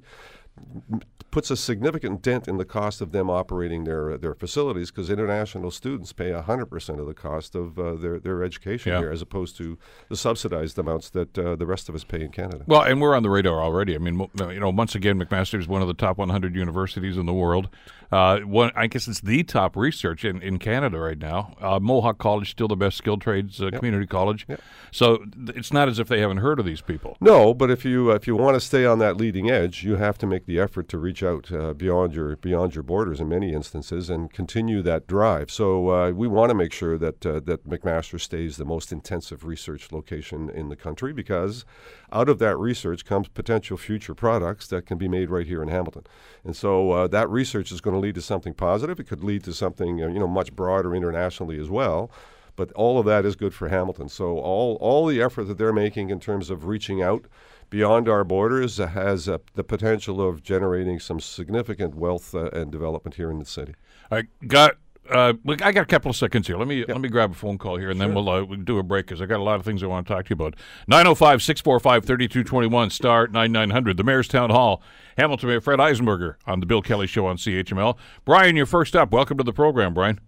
puts 1.31 1.49
a 1.49 1.57
significant 1.57 2.21
dent 2.21 2.47
in 2.47 2.57
the 2.57 2.65
cost 2.65 3.01
of 3.01 3.11
them 3.11 3.27
operating 3.29 3.85
their 3.85 4.17
their 4.19 4.35
facilities 4.35 4.91
because 4.91 5.09
international 5.09 5.71
students 5.71 6.13
pay 6.13 6.29
100% 6.29 6.99
of 6.99 7.07
the 7.07 7.13
cost 7.15 7.55
of 7.55 7.79
uh, 7.79 7.95
their, 7.95 8.19
their 8.19 8.43
education 8.43 8.91
Yeah. 8.91 8.99
here 8.99 9.11
as 9.11 9.21
opposed 9.21 9.57
to 9.57 9.79
the 10.09 10.15
subsidized 10.15 10.77
amounts 10.77 11.09
that 11.09 11.35
uh, 11.37 11.55
the 11.55 11.65
rest 11.65 11.89
of 11.89 11.95
us 11.95 12.03
pay 12.03 12.21
in 12.21 12.29
Canada. 12.29 12.63
Well, 12.67 12.81
and 12.83 13.01
we're 13.01 13.15
on 13.15 13.23
the 13.23 13.31
radar 13.31 13.59
already. 13.61 13.95
I 13.95 13.97
mean, 13.97 14.27
you 14.39 14.59
know, 14.59 14.69
once 14.69 14.93
again, 14.93 15.19
McMaster 15.19 15.57
is 15.59 15.67
one 15.67 15.81
of 15.81 15.87
the 15.87 15.93
top 15.95 16.17
100 16.19 16.55
universities 16.55 17.17
in 17.17 17.25
the 17.25 17.33
world. 17.33 17.67
Uh, 18.11 18.41
one, 18.41 18.71
I 18.75 18.85
guess 18.85 19.07
it's 19.07 19.21
the 19.21 19.41
top 19.41 19.75
research 19.75 20.23
in, 20.23 20.39
in 20.43 20.59
Canada 20.59 20.99
right 20.99 21.17
now. 21.17 21.55
Uh, 21.59 21.79
Mohawk 21.79 22.19
College 22.19 22.51
still 22.51 22.67
the 22.67 22.75
best 22.75 22.95
skilled 22.95 23.21
trades 23.21 23.59
uh, 23.59 23.71
community 23.71 24.05
college. 24.05 24.45
So 24.91 25.17
th- 25.17 25.57
it's 25.57 25.73
not 25.73 25.87
as 25.89 25.97
if 25.97 26.09
they 26.09 26.19
haven't 26.19 26.37
heard 26.37 26.59
of 26.59 26.65
these 26.65 26.81
people. 26.81 27.17
No, 27.19 27.55
but 27.55 27.71
if 27.71 27.83
you 27.83 28.11
uh, 28.11 28.15
if 28.15 28.27
you 28.27 28.35
want 28.35 28.53
to 28.53 28.59
stay 28.61 28.85
on 28.85 28.99
that 28.99 29.17
leading 29.17 29.49
edge, 29.49 29.83
you 29.83 29.95
have 29.95 30.19
to 30.19 30.27
make 30.27 30.42
the 30.45 30.59
effort 30.59 30.87
to 30.89 30.97
reach 30.97 31.23
out 31.23 31.51
uh, 31.51 31.73
beyond 31.73 32.13
your 32.13 32.35
beyond 32.35 32.75
your 32.75 32.83
borders 32.83 33.19
in 33.19 33.29
many 33.29 33.53
instances 33.53 34.09
and 34.09 34.31
continue 34.31 34.81
that 34.81 35.07
drive. 35.07 35.49
So 35.51 35.89
uh, 35.89 36.11
we 36.11 36.27
want 36.27 36.49
to 36.49 36.55
make 36.55 36.73
sure 36.73 36.97
that 36.97 37.25
uh, 37.25 37.39
that 37.41 37.67
McMaster 37.67 38.19
stays 38.19 38.57
the 38.57 38.65
most 38.65 38.91
intensive 38.91 39.43
research 39.43 39.91
location 39.91 40.49
in 40.49 40.69
the 40.69 40.75
country 40.75 41.13
because 41.13 41.65
out 42.11 42.29
of 42.29 42.39
that 42.39 42.57
research 42.57 43.05
comes 43.05 43.27
potential 43.27 43.77
future 43.77 44.13
products 44.13 44.67
that 44.67 44.85
can 44.85 44.97
be 44.97 45.07
made 45.07 45.29
right 45.29 45.47
here 45.47 45.61
in 45.63 45.69
Hamilton. 45.69 46.03
And 46.43 46.55
so 46.55 46.91
uh, 46.91 47.07
that 47.07 47.29
research 47.29 47.71
is 47.71 47.81
going 47.81 47.95
to 47.95 47.99
lead 47.99 48.15
to 48.15 48.21
something 48.21 48.53
positive. 48.53 48.99
It 48.99 49.07
could 49.07 49.23
lead 49.23 49.43
to 49.45 49.53
something 49.53 50.01
uh, 50.01 50.07
you 50.07 50.19
know 50.19 50.27
much 50.27 50.55
broader 50.55 50.95
internationally 50.95 51.59
as 51.59 51.69
well. 51.69 52.11
But 52.55 52.71
all 52.73 52.99
of 52.99 53.05
that 53.07 53.25
is 53.25 53.35
good 53.35 53.53
for 53.53 53.69
Hamilton. 53.69 54.09
So 54.09 54.37
all 54.37 54.77
all 54.79 55.07
the 55.07 55.21
effort 55.21 55.45
that 55.45 55.57
they're 55.57 55.73
making 55.73 56.09
in 56.09 56.19
terms 56.19 56.49
of 56.49 56.65
reaching 56.65 57.01
out 57.01 57.25
beyond 57.73 58.07
our 58.07 58.23
borders 58.23 58.77
has 58.77 59.27
uh, 59.27 59.39
the 59.55 59.63
potential 59.63 60.21
of 60.21 60.43
generating 60.43 60.99
some 60.99 61.19
significant 61.19 61.95
wealth 61.95 62.35
uh, 62.35 62.51
and 62.51 62.71
development 62.71 63.15
here 63.15 63.31
in 63.31 63.39
the 63.39 63.45
city. 63.45 63.73
I 64.11 64.25
got. 64.47 64.77
Uh, 65.09 65.33
I 65.45 65.73
got 65.73 65.81
a 65.81 65.85
couple 65.85 66.09
of 66.09 66.15
seconds 66.15 66.47
here. 66.47 66.55
Let 66.55 66.69
me 66.69 66.85
let 66.85 67.01
me 67.01 67.09
grab 67.09 67.31
a 67.31 67.33
phone 67.33 67.57
call 67.57 67.75
here, 67.75 67.89
and 67.89 67.99
then 67.99 68.13
we'll, 68.13 68.29
uh, 68.29 68.45
we'll 68.45 68.59
do 68.59 68.77
a 68.77 68.83
break 68.83 69.07
because 69.07 69.21
I 69.21 69.25
got 69.25 69.41
a 69.41 69.43
lot 69.43 69.59
of 69.59 69.65
things 69.65 69.83
I 69.83 69.87
want 69.87 70.07
to 70.07 70.13
talk 70.13 70.27
to 70.27 70.29
you 70.29 70.35
about. 70.35 70.55
905-645-3221, 70.89 72.89
star 72.89 73.27
nine 73.27 73.51
nine 73.51 73.71
hundred. 73.71 73.97
The 73.97 74.05
Mayor's 74.05 74.29
Town 74.29 74.49
Hall. 74.49 74.81
Hamilton 75.17 75.49
Mayor 75.49 75.59
Fred 75.59 75.79
Eisenberger 75.79 76.35
on 76.47 76.61
the 76.61 76.65
Bill 76.65 76.81
Kelly 76.81 77.05
Show 77.05 77.25
on 77.25 77.35
CHML. 77.35 77.97
Brian, 78.23 78.55
you're 78.55 78.65
first 78.65 78.95
up. 78.95 79.11
Welcome 79.11 79.37
to 79.39 79.43
the 79.43 79.51
program, 79.51 79.93
Brian. 79.93 80.21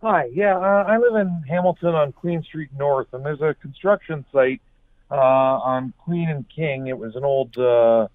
Hi, 0.00 0.30
yeah, 0.32 0.56
uh, 0.56 0.84
I 0.88 0.96
live 0.96 1.16
in 1.16 1.44
Hamilton 1.46 1.94
on 1.94 2.12
Queen 2.12 2.42
Street 2.42 2.70
North, 2.78 3.08
and 3.12 3.26
there's 3.26 3.42
a 3.42 3.54
construction 3.60 4.24
site 4.32 4.62
uh, 5.12 5.16
on 5.16 5.92
Queen 5.98 6.28
and 6.28 6.44
King. 6.54 6.86
It 6.86 6.98
was 6.98 7.14
an 7.16 7.24
old 7.24 7.56
uh, 7.58 8.08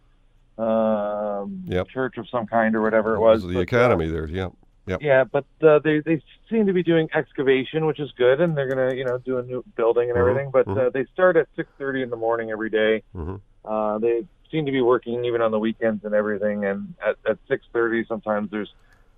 um, 0.61 1.63
Yep. 1.67 1.87
church 1.89 2.17
of 2.17 2.27
some 2.29 2.47
kind 2.47 2.75
or 2.75 2.81
whatever 2.81 3.15
it 3.15 3.19
was. 3.19 3.43
the 3.43 3.53
but, 3.53 3.59
uh, 3.59 3.61
academy 3.61 4.07
there. 4.07 4.27
Yeah. 4.27 4.49
Yep. 4.87 5.01
yeah, 5.01 5.23
but 5.25 5.43
uh, 5.61 5.79
they 5.83 5.99
they 5.99 6.21
seem 6.49 6.65
to 6.65 6.71
be 6.71 6.81
doing 6.81 7.09
excavation, 7.13 7.85
which 7.87 7.99
is 7.99 8.09
good, 8.17 8.39
and 8.39 8.55
they're 8.55 8.69
gonna 8.73 8.93
you 8.93 9.03
know 9.03 9.17
do 9.17 9.37
a 9.37 9.43
new 9.43 9.61
building 9.75 10.09
and 10.09 10.17
Mhm, 10.17 10.21
everything. 10.21 10.49
But 10.51 10.65
mhm. 10.65 10.87
uh, 10.87 10.89
they 10.91 11.03
start 11.13 11.35
at 11.35 11.47
six 11.57 11.69
thirty 11.77 12.01
in 12.01 12.09
the 12.09 12.15
morning 12.15 12.51
every 12.51 12.69
day. 12.69 13.03
Mhm. 13.13 13.41
Uh, 13.65 13.97
they 13.97 14.25
seem 14.49 14.65
to 14.65 14.71
be 14.71 14.79
working 14.79 15.25
even 15.25 15.41
on 15.41 15.51
the 15.51 15.59
weekends 15.59 16.05
and 16.05 16.15
everything. 16.15 16.63
And 16.63 16.95
at 17.05 17.17
at 17.29 17.37
six 17.49 17.65
thirty, 17.73 18.05
sometimes 18.05 18.49
there's 18.49 18.73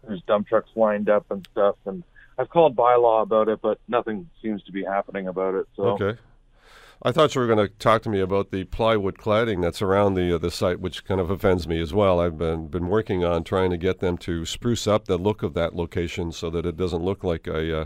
there's 0.08 0.24
dump 0.24 0.48
trucks 0.48 0.72
lined 0.76 1.08
up 1.08 1.26
and 1.30 1.46
stuff. 1.52 1.76
And 1.86 2.04
I've 2.40 2.50
called 2.50 2.76
bylaw 2.76 3.22
about 3.22 3.48
it, 3.48 3.60
but 3.62 3.78
nothing 3.88 4.28
seems 4.42 4.64
to 4.64 4.72
be 4.72 4.84
happening 4.84 5.28
about 5.28 5.54
it. 5.54 5.68
So 5.76 5.84
Okay. 5.90 6.18
I 7.02 7.14
thought 7.14 7.34
you 7.34 7.40
were 7.40 7.48
going 7.48 7.66
to 7.66 7.74
talk 7.76 8.02
to 8.04 8.10
me 8.10 8.20
about 8.20 8.52
the 8.52 8.66
plywood 8.66 9.18
cladding 9.18 9.62
that's 9.62 9.82
around 9.82 10.16
the 10.16 10.36
uh, 10.36 10.38
the 10.38 10.52
site, 10.52 10.82
which 10.82 11.06
kind 11.06 11.22
of 11.22 11.30
offends 11.30 11.66
me 11.66 11.80
as 11.80 11.94
well. 11.94 12.20
I've 12.20 12.38
been 12.38 12.68
been 12.68 12.88
working 12.88 13.24
on 13.24 13.46
trying 13.46 13.70
to 13.72 13.78
get 13.78 14.00
them 14.00 14.18
to 14.20 14.46
spruce 14.46 14.86
up 14.86 15.06
the 15.06 15.18
look 15.18 15.42
of 15.42 15.54
that 15.54 15.74
location 15.74 16.34
so 16.34 16.50
that 16.50 16.66
it 16.66 16.76
doesn't 16.76 17.02
look 17.02 17.24
like 17.24 17.48
a 17.48 17.82
uh, 17.82 17.86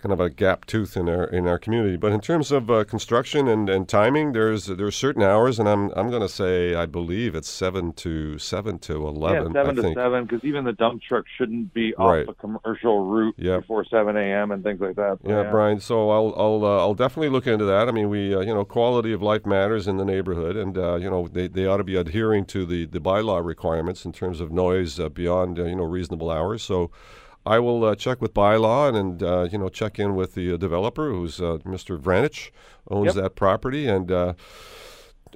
kind 0.00 0.12
of 0.12 0.20
a 0.20 0.30
gap 0.30 0.64
tooth 0.66 0.96
in 0.96 1.08
our 1.08 1.24
in 1.24 1.46
our 1.48 1.58
community. 1.58 1.96
But 1.96 2.12
in 2.12 2.20
terms 2.20 2.52
of 2.52 2.70
uh, 2.70 2.84
construction 2.84 3.48
and, 3.48 3.68
and 3.68 3.88
timing, 3.88 4.32
there's 4.32 4.66
there's 4.66 4.94
certain 4.96 5.22
hours, 5.22 5.58
and 5.58 5.68
I'm 5.68 5.90
I'm 5.96 6.08
going 6.10 6.22
to 6.22 6.28
say 6.28 6.74
I 6.74 6.86
believe 6.86 7.34
it's 7.34 7.48
seven 7.48 7.92
to 7.94 8.38
seven 8.38 8.78
to 8.80 9.06
eleven. 9.08 9.52
yeah, 9.52 9.60
seven 9.60 9.72
I 9.72 9.74
to 9.74 9.82
think. 9.82 9.98
seven, 9.98 10.24
because 10.24 10.44
even 10.44 10.64
the 10.64 10.72
dump 10.72 11.02
truck 11.02 11.24
shouldn't 11.36 11.74
be 11.74 11.94
Right. 11.98 12.28
off 12.28 12.36
a 12.36 12.40
commercial 12.40 13.06
route 13.06 13.34
Yep. 13.38 13.62
before 13.62 13.84
seven 13.86 14.16
a.m. 14.16 14.52
and 14.52 14.62
things 14.62 14.80
like 14.80 14.94
that. 14.96 15.18
So, 15.24 15.28
Yeah, 15.30 15.50
Brian. 15.50 15.80
So 15.80 16.10
I'll 16.10 16.32
I'll 16.36 16.64
uh, 16.64 16.78
I'll 16.78 16.94
definitely 16.94 17.30
look 17.30 17.46
into 17.46 17.64
that. 17.64 17.88
I 17.88 17.90
mean, 17.92 18.08
we 18.08 18.34
uh, 18.34 18.40
you 18.40 18.54
know 18.54 18.64
quality 18.64 19.12
of 19.12 19.20
life 19.22 19.44
matters 19.46 19.88
in 19.88 19.96
the 19.96 20.04
neighborhood, 20.04 20.56
and 20.56 20.78
uh, 20.78 20.94
you 20.96 21.10
know 21.10 21.26
they, 21.26 21.48
they 21.48 21.66
ought 21.66 21.78
to 21.78 21.84
be 21.84 21.96
adhering 21.96 22.44
to 22.46 22.64
the, 22.64 22.86
the 22.86 23.00
bylaw 23.00 23.44
requirements 23.44 24.04
in 24.04 24.12
terms 24.12 24.40
of 24.40 24.52
noise 24.52 25.00
uh, 25.00 25.08
beyond 25.08 25.58
uh, 25.58 25.64
you 25.64 25.74
know 25.76 25.84
reasonable 25.84 26.30
hours. 26.30 26.62
So 26.62 26.90
I 27.56 27.58
will 27.58 27.84
uh, 27.84 27.94
check 27.94 28.20
with 28.20 28.34
bylaw 28.34 28.88
and, 28.88 28.96
and 28.96 29.22
uh, 29.22 29.48
you 29.50 29.58
know 29.58 29.68
check 29.68 29.98
in 29.98 30.14
with 30.14 30.34
the 30.34 30.54
uh, 30.54 30.56
developer, 30.56 31.10
who's 31.10 31.40
uh, 31.40 31.58
Mr. 31.64 31.98
Vranich, 31.98 32.50
owns 32.90 33.06
Yep. 33.06 33.22
that 33.22 33.30
property, 33.36 33.86
and. 33.88 34.10
Uh, 34.12 34.34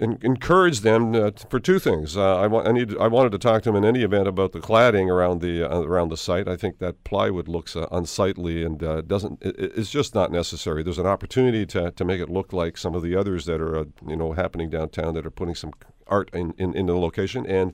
en- 0.00 0.18
encourage 0.22 0.80
them 0.80 1.14
uh, 1.14 1.30
t- 1.30 1.44
for 1.50 1.60
two 1.60 1.78
things. 1.78 2.16
Uh, 2.16 2.38
I, 2.38 2.46
want, 2.46 2.66
I 2.66 2.72
need 2.72 2.96
I 2.98 3.08
wanted 3.08 3.32
to 3.32 3.38
talk 3.38 3.62
to 3.62 3.68
them 3.70 3.76
in 3.76 3.84
any 3.84 4.02
event 4.02 4.26
about 4.26 4.52
the 4.52 4.60
cladding 4.60 5.08
around 5.08 5.40
the 5.42 5.62
uh, 5.70 5.80
around 5.80 6.08
the 6.10 6.16
site. 6.16 6.48
I 6.48 6.56
think 6.56 6.78
that 6.78 7.04
plywood 7.04 7.48
looks 7.48 7.76
uh, 7.76 7.86
unsightly 7.92 8.64
and 8.64 8.82
uh, 8.82 9.02
doesn't. 9.02 9.42
It, 9.42 9.54
it's 9.58 9.90
just 9.90 10.14
not 10.14 10.30
necessary. 10.32 10.82
There's 10.82 10.98
an 10.98 11.06
opportunity 11.06 11.66
to, 11.66 11.90
to 11.90 12.04
make 12.04 12.20
it 12.20 12.30
look 12.30 12.52
like 12.52 12.76
some 12.78 12.94
of 12.94 13.02
the 13.02 13.14
others 13.16 13.44
that 13.46 13.60
are 13.60 13.76
uh, 13.80 13.84
you 14.06 14.16
know 14.16 14.32
happening 14.32 14.70
downtown 14.70 15.14
that 15.14 15.26
are 15.26 15.30
putting 15.30 15.54
some 15.54 15.72
art 16.12 16.30
in, 16.32 16.54
in, 16.58 16.74
in 16.74 16.86
the 16.86 16.96
location. 16.96 17.46
And 17.46 17.72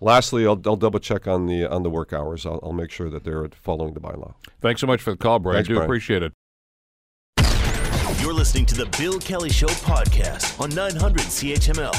lastly, 0.00 0.46
I'll, 0.46 0.60
I'll 0.64 0.76
double 0.76 1.00
check 1.00 1.26
on 1.26 1.46
the 1.46 1.66
on 1.66 1.82
the 1.82 1.90
work 1.90 2.12
hours. 2.12 2.46
I'll, 2.46 2.60
I'll 2.62 2.72
make 2.72 2.90
sure 2.90 3.10
that 3.10 3.24
they're 3.24 3.48
following 3.60 3.94
the 3.94 4.00
bylaw. 4.00 4.34
Thanks 4.60 4.80
so 4.80 4.86
much 4.86 5.02
for 5.02 5.10
the 5.10 5.16
call, 5.16 5.38
Brian. 5.40 5.56
Thanks, 5.56 5.68
do 5.68 5.74
Brian. 5.74 5.86
appreciate 5.86 6.22
it. 6.22 6.32
You're 8.20 8.34
listening 8.34 8.66
to 8.66 8.74
the 8.74 8.86
Bill 8.98 9.18
Kelly 9.18 9.48
Show 9.48 9.66
podcast 9.68 10.60
on 10.60 10.70
900 10.70 11.22
CHML. 11.22 11.94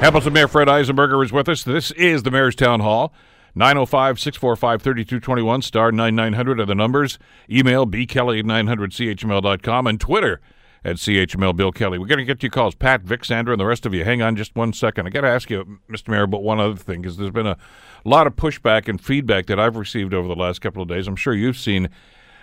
Hamilton 0.00 0.32
Mayor 0.32 0.48
Fred 0.48 0.68
Eisenberger 0.68 1.24
is 1.24 1.32
with 1.32 1.48
us. 1.48 1.64
This 1.64 1.90
is 1.92 2.22
the 2.22 2.30
Mayor's 2.30 2.54
Town 2.54 2.80
Hall. 2.80 3.12
905 3.54 4.20
645 4.20 4.82
3221, 4.82 5.62
star 5.62 5.90
9900 5.90 6.60
are 6.60 6.66
the 6.66 6.76
numbers. 6.76 7.18
Email 7.50 7.86
bkelly 7.86 8.38
at 8.38 8.44
900chml.com 8.44 9.86
and 9.88 10.00
Twitter 10.00 10.40
at 10.88 10.96
CHML 10.96 11.54
Bill 11.54 11.70
Kelly. 11.70 11.98
We're 11.98 12.06
going 12.06 12.18
to 12.18 12.24
get 12.24 12.42
you 12.42 12.50
calls. 12.50 12.74
Pat, 12.74 13.02
Vic, 13.02 13.24
Sandra, 13.24 13.52
and 13.52 13.60
the 13.60 13.66
rest 13.66 13.84
of 13.84 13.92
you. 13.94 14.04
Hang 14.04 14.22
on 14.22 14.36
just 14.36 14.56
one 14.56 14.72
second. 14.72 15.06
I 15.06 15.10
got 15.10 15.20
to 15.20 15.28
ask 15.28 15.50
you, 15.50 15.78
Mr. 15.90 16.08
Mayor, 16.08 16.22
about 16.22 16.42
one 16.42 16.60
other 16.60 16.76
thing 16.76 17.02
because 17.02 17.16
there's 17.16 17.30
been 17.30 17.46
a 17.46 17.58
lot 18.04 18.26
of 18.26 18.36
pushback 18.36 18.88
and 18.88 19.00
feedback 19.00 19.46
that 19.46 19.60
I've 19.60 19.76
received 19.76 20.14
over 20.14 20.26
the 20.26 20.36
last 20.36 20.60
couple 20.60 20.82
of 20.82 20.88
days. 20.88 21.06
I'm 21.06 21.16
sure 21.16 21.34
you've 21.34 21.58
seen 21.58 21.90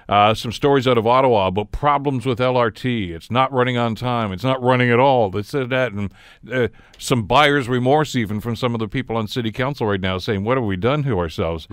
uh, 0.08 0.36
some 0.36 0.52
stories 0.52 0.88
out 0.88 0.98
of 0.98 1.08
Ottawa 1.08 1.48
about 1.48 1.72
problems 1.72 2.26
with 2.26 2.38
LRT. 2.38 3.10
It's 3.10 3.32
not 3.32 3.52
running 3.52 3.78
on 3.78 3.96
time. 3.96 4.32
It's 4.32 4.44
not 4.44 4.62
running 4.62 4.92
at 4.92 5.00
all. 5.00 5.32
They 5.32 5.42
said 5.42 5.72
that, 5.72 5.92
and 5.94 6.14
uh, 6.52 6.68
some 7.00 7.24
buyer's 7.24 7.68
remorse 7.68 8.16
even 8.16 8.40
from 8.40 8.56
some 8.56 8.76
of 8.76 8.80
the 8.80 8.88
people 8.88 9.18
on 9.18 9.28
city 9.28 9.52
council 9.52 9.88
right 9.88 10.00
now 10.00 10.20
saying, 10.20 10.44
"What 10.44 10.58
have 10.58 10.66
we 10.66 10.78
done 10.78 11.02
to 11.04 11.18
ourselves?" 11.18 11.68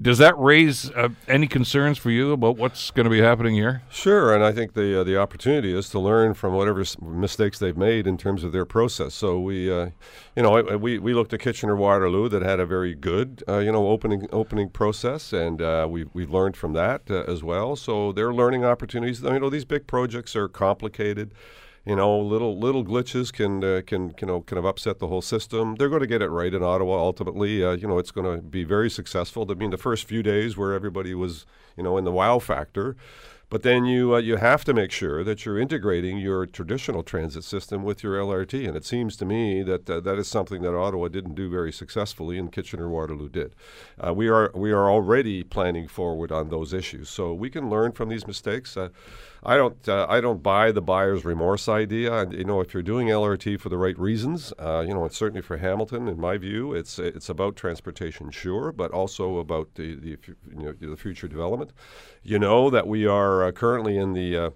Does 0.00 0.18
that 0.18 0.38
raise 0.38 0.90
uh, 0.92 1.08
any 1.26 1.48
concerns 1.48 1.98
for 1.98 2.12
you 2.12 2.30
about 2.30 2.56
what's 2.56 2.92
going 2.92 3.02
to 3.02 3.10
be 3.10 3.20
happening 3.20 3.54
here? 3.54 3.82
Sure, 3.90 4.32
and 4.32 4.44
I 4.44 4.52
think 4.52 4.74
the 4.74 5.00
uh, 5.00 5.02
the 5.02 5.16
opportunity 5.18 5.76
is 5.76 5.88
to 5.88 5.98
learn 5.98 6.34
from 6.34 6.54
whatever 6.54 6.84
mistakes 7.02 7.58
they've 7.58 7.76
made 7.76 8.06
in 8.06 8.16
terms 8.16 8.44
of 8.44 8.52
their 8.52 8.64
process. 8.64 9.12
So 9.12 9.40
we, 9.40 9.68
uh, 9.68 9.90
you 10.36 10.42
know, 10.44 10.56
I- 10.56 10.76
we, 10.76 11.00
we 11.00 11.14
looked 11.14 11.32
at 11.34 11.40
Kitchener 11.40 11.74
Waterloo 11.74 12.28
that 12.28 12.42
had 12.42 12.60
a 12.60 12.66
very 12.66 12.94
good, 12.94 13.42
uh, 13.48 13.58
you 13.58 13.72
know, 13.72 13.88
opening 13.88 14.28
opening 14.32 14.68
process, 14.68 15.32
and 15.32 15.60
uh, 15.60 15.88
we 15.90 16.04
we've 16.12 16.30
learned 16.30 16.56
from 16.56 16.74
that 16.74 17.02
uh, 17.10 17.24
as 17.26 17.42
well. 17.42 17.74
So 17.74 18.12
they're 18.12 18.32
learning 18.32 18.64
opportunities. 18.64 19.20
You 19.22 19.40
know, 19.40 19.50
these 19.50 19.64
big 19.64 19.88
projects 19.88 20.36
are 20.36 20.46
complicated. 20.46 21.34
You 21.84 21.96
know, 21.96 22.18
little 22.18 22.58
little 22.58 22.84
glitches 22.84 23.32
can 23.32 23.64
uh, 23.64 23.82
can 23.86 24.14
you 24.20 24.26
know 24.26 24.42
kind 24.42 24.58
of 24.58 24.64
upset 24.64 24.98
the 24.98 25.06
whole 25.06 25.22
system. 25.22 25.76
They're 25.76 25.88
going 25.88 26.02
to 26.02 26.06
get 26.06 26.22
it 26.22 26.28
right 26.28 26.52
in 26.52 26.62
Ottawa 26.62 26.98
ultimately. 26.98 27.64
Uh, 27.64 27.72
you 27.72 27.88
know, 27.88 27.98
it's 27.98 28.10
going 28.10 28.36
to 28.36 28.42
be 28.42 28.64
very 28.64 28.90
successful. 28.90 29.46
I 29.50 29.54
mean, 29.54 29.70
the 29.70 29.78
first 29.78 30.04
few 30.04 30.22
days 30.22 30.56
where 30.56 30.72
everybody 30.72 31.14
was 31.14 31.46
you 31.76 31.82
know 31.82 31.96
in 31.96 32.04
the 32.04 32.12
wow 32.12 32.38
factor, 32.40 32.96
but 33.50 33.62
then 33.62 33.86
you 33.86 34.14
uh, 34.14 34.18
you 34.18 34.36
have 34.36 34.64
to 34.64 34.74
make 34.74 34.90
sure 34.90 35.24
that 35.24 35.46
you're 35.46 35.58
integrating 35.58 36.18
your 36.18 36.44
traditional 36.44 37.02
transit 37.02 37.44
system 37.44 37.82
with 37.82 38.02
your 38.02 38.16
LRT, 38.16 38.68
and 38.68 38.76
it 38.76 38.84
seems 38.84 39.16
to 39.16 39.24
me 39.24 39.62
that 39.62 39.88
uh, 39.88 40.00
that 40.00 40.18
is 40.18 40.28
something 40.28 40.60
that 40.62 40.74
Ottawa 40.74 41.08
didn't 41.08 41.34
do 41.34 41.48
very 41.48 41.72
successfully, 41.72 42.36
and 42.38 42.52
Kitchener 42.52 42.88
Waterloo 42.88 43.30
did. 43.30 43.54
Uh, 43.98 44.12
we 44.12 44.28
are 44.28 44.50
we 44.54 44.70
are 44.70 44.90
already 44.90 45.42
planning 45.42 45.88
forward 45.88 46.30
on 46.30 46.50
those 46.50 46.74
issues, 46.74 47.08
so 47.08 47.32
we 47.32 47.48
can 47.48 47.70
learn 47.70 47.92
from 47.92 48.10
these 48.10 48.26
mistakes. 48.26 48.76
I 49.42 49.56
don't 49.56 49.88
uh, 49.88 50.06
I 50.08 50.20
don't 50.20 50.42
buy 50.42 50.72
the 50.72 50.82
buyer's 50.82 51.24
remorse 51.24 51.68
idea. 51.68 52.28
You 52.30 52.44
know, 52.44 52.60
if 52.60 52.74
you're 52.74 52.82
doing 52.82 53.08
LRT 53.08 53.60
for 53.60 53.68
the 53.68 53.78
right 53.78 53.98
reasons, 53.98 54.52
uh, 54.58 54.84
you 54.86 54.92
know, 54.92 55.04
it's 55.04 55.16
certainly 55.16 55.42
for 55.42 55.56
Hamilton, 55.56 56.08
in 56.08 56.20
my 56.20 56.38
view, 56.38 56.74
it's 56.74 56.98
it's 56.98 57.28
about 57.28 57.56
transportation, 57.56 58.30
sure, 58.30 58.72
but 58.72 58.90
also 58.90 59.38
about 59.38 59.74
the 59.74 59.94
the 59.94 60.18
you 60.56 60.62
know 60.64 60.72
the 60.72 60.96
future 60.96 61.28
development. 61.28 61.72
You 62.22 62.38
know 62.38 62.70
that 62.70 62.86
we 62.86 63.06
are 63.06 63.44
uh, 63.44 63.52
currently 63.52 63.96
in 63.96 64.12
the 64.12 64.36
uh, 64.36 64.50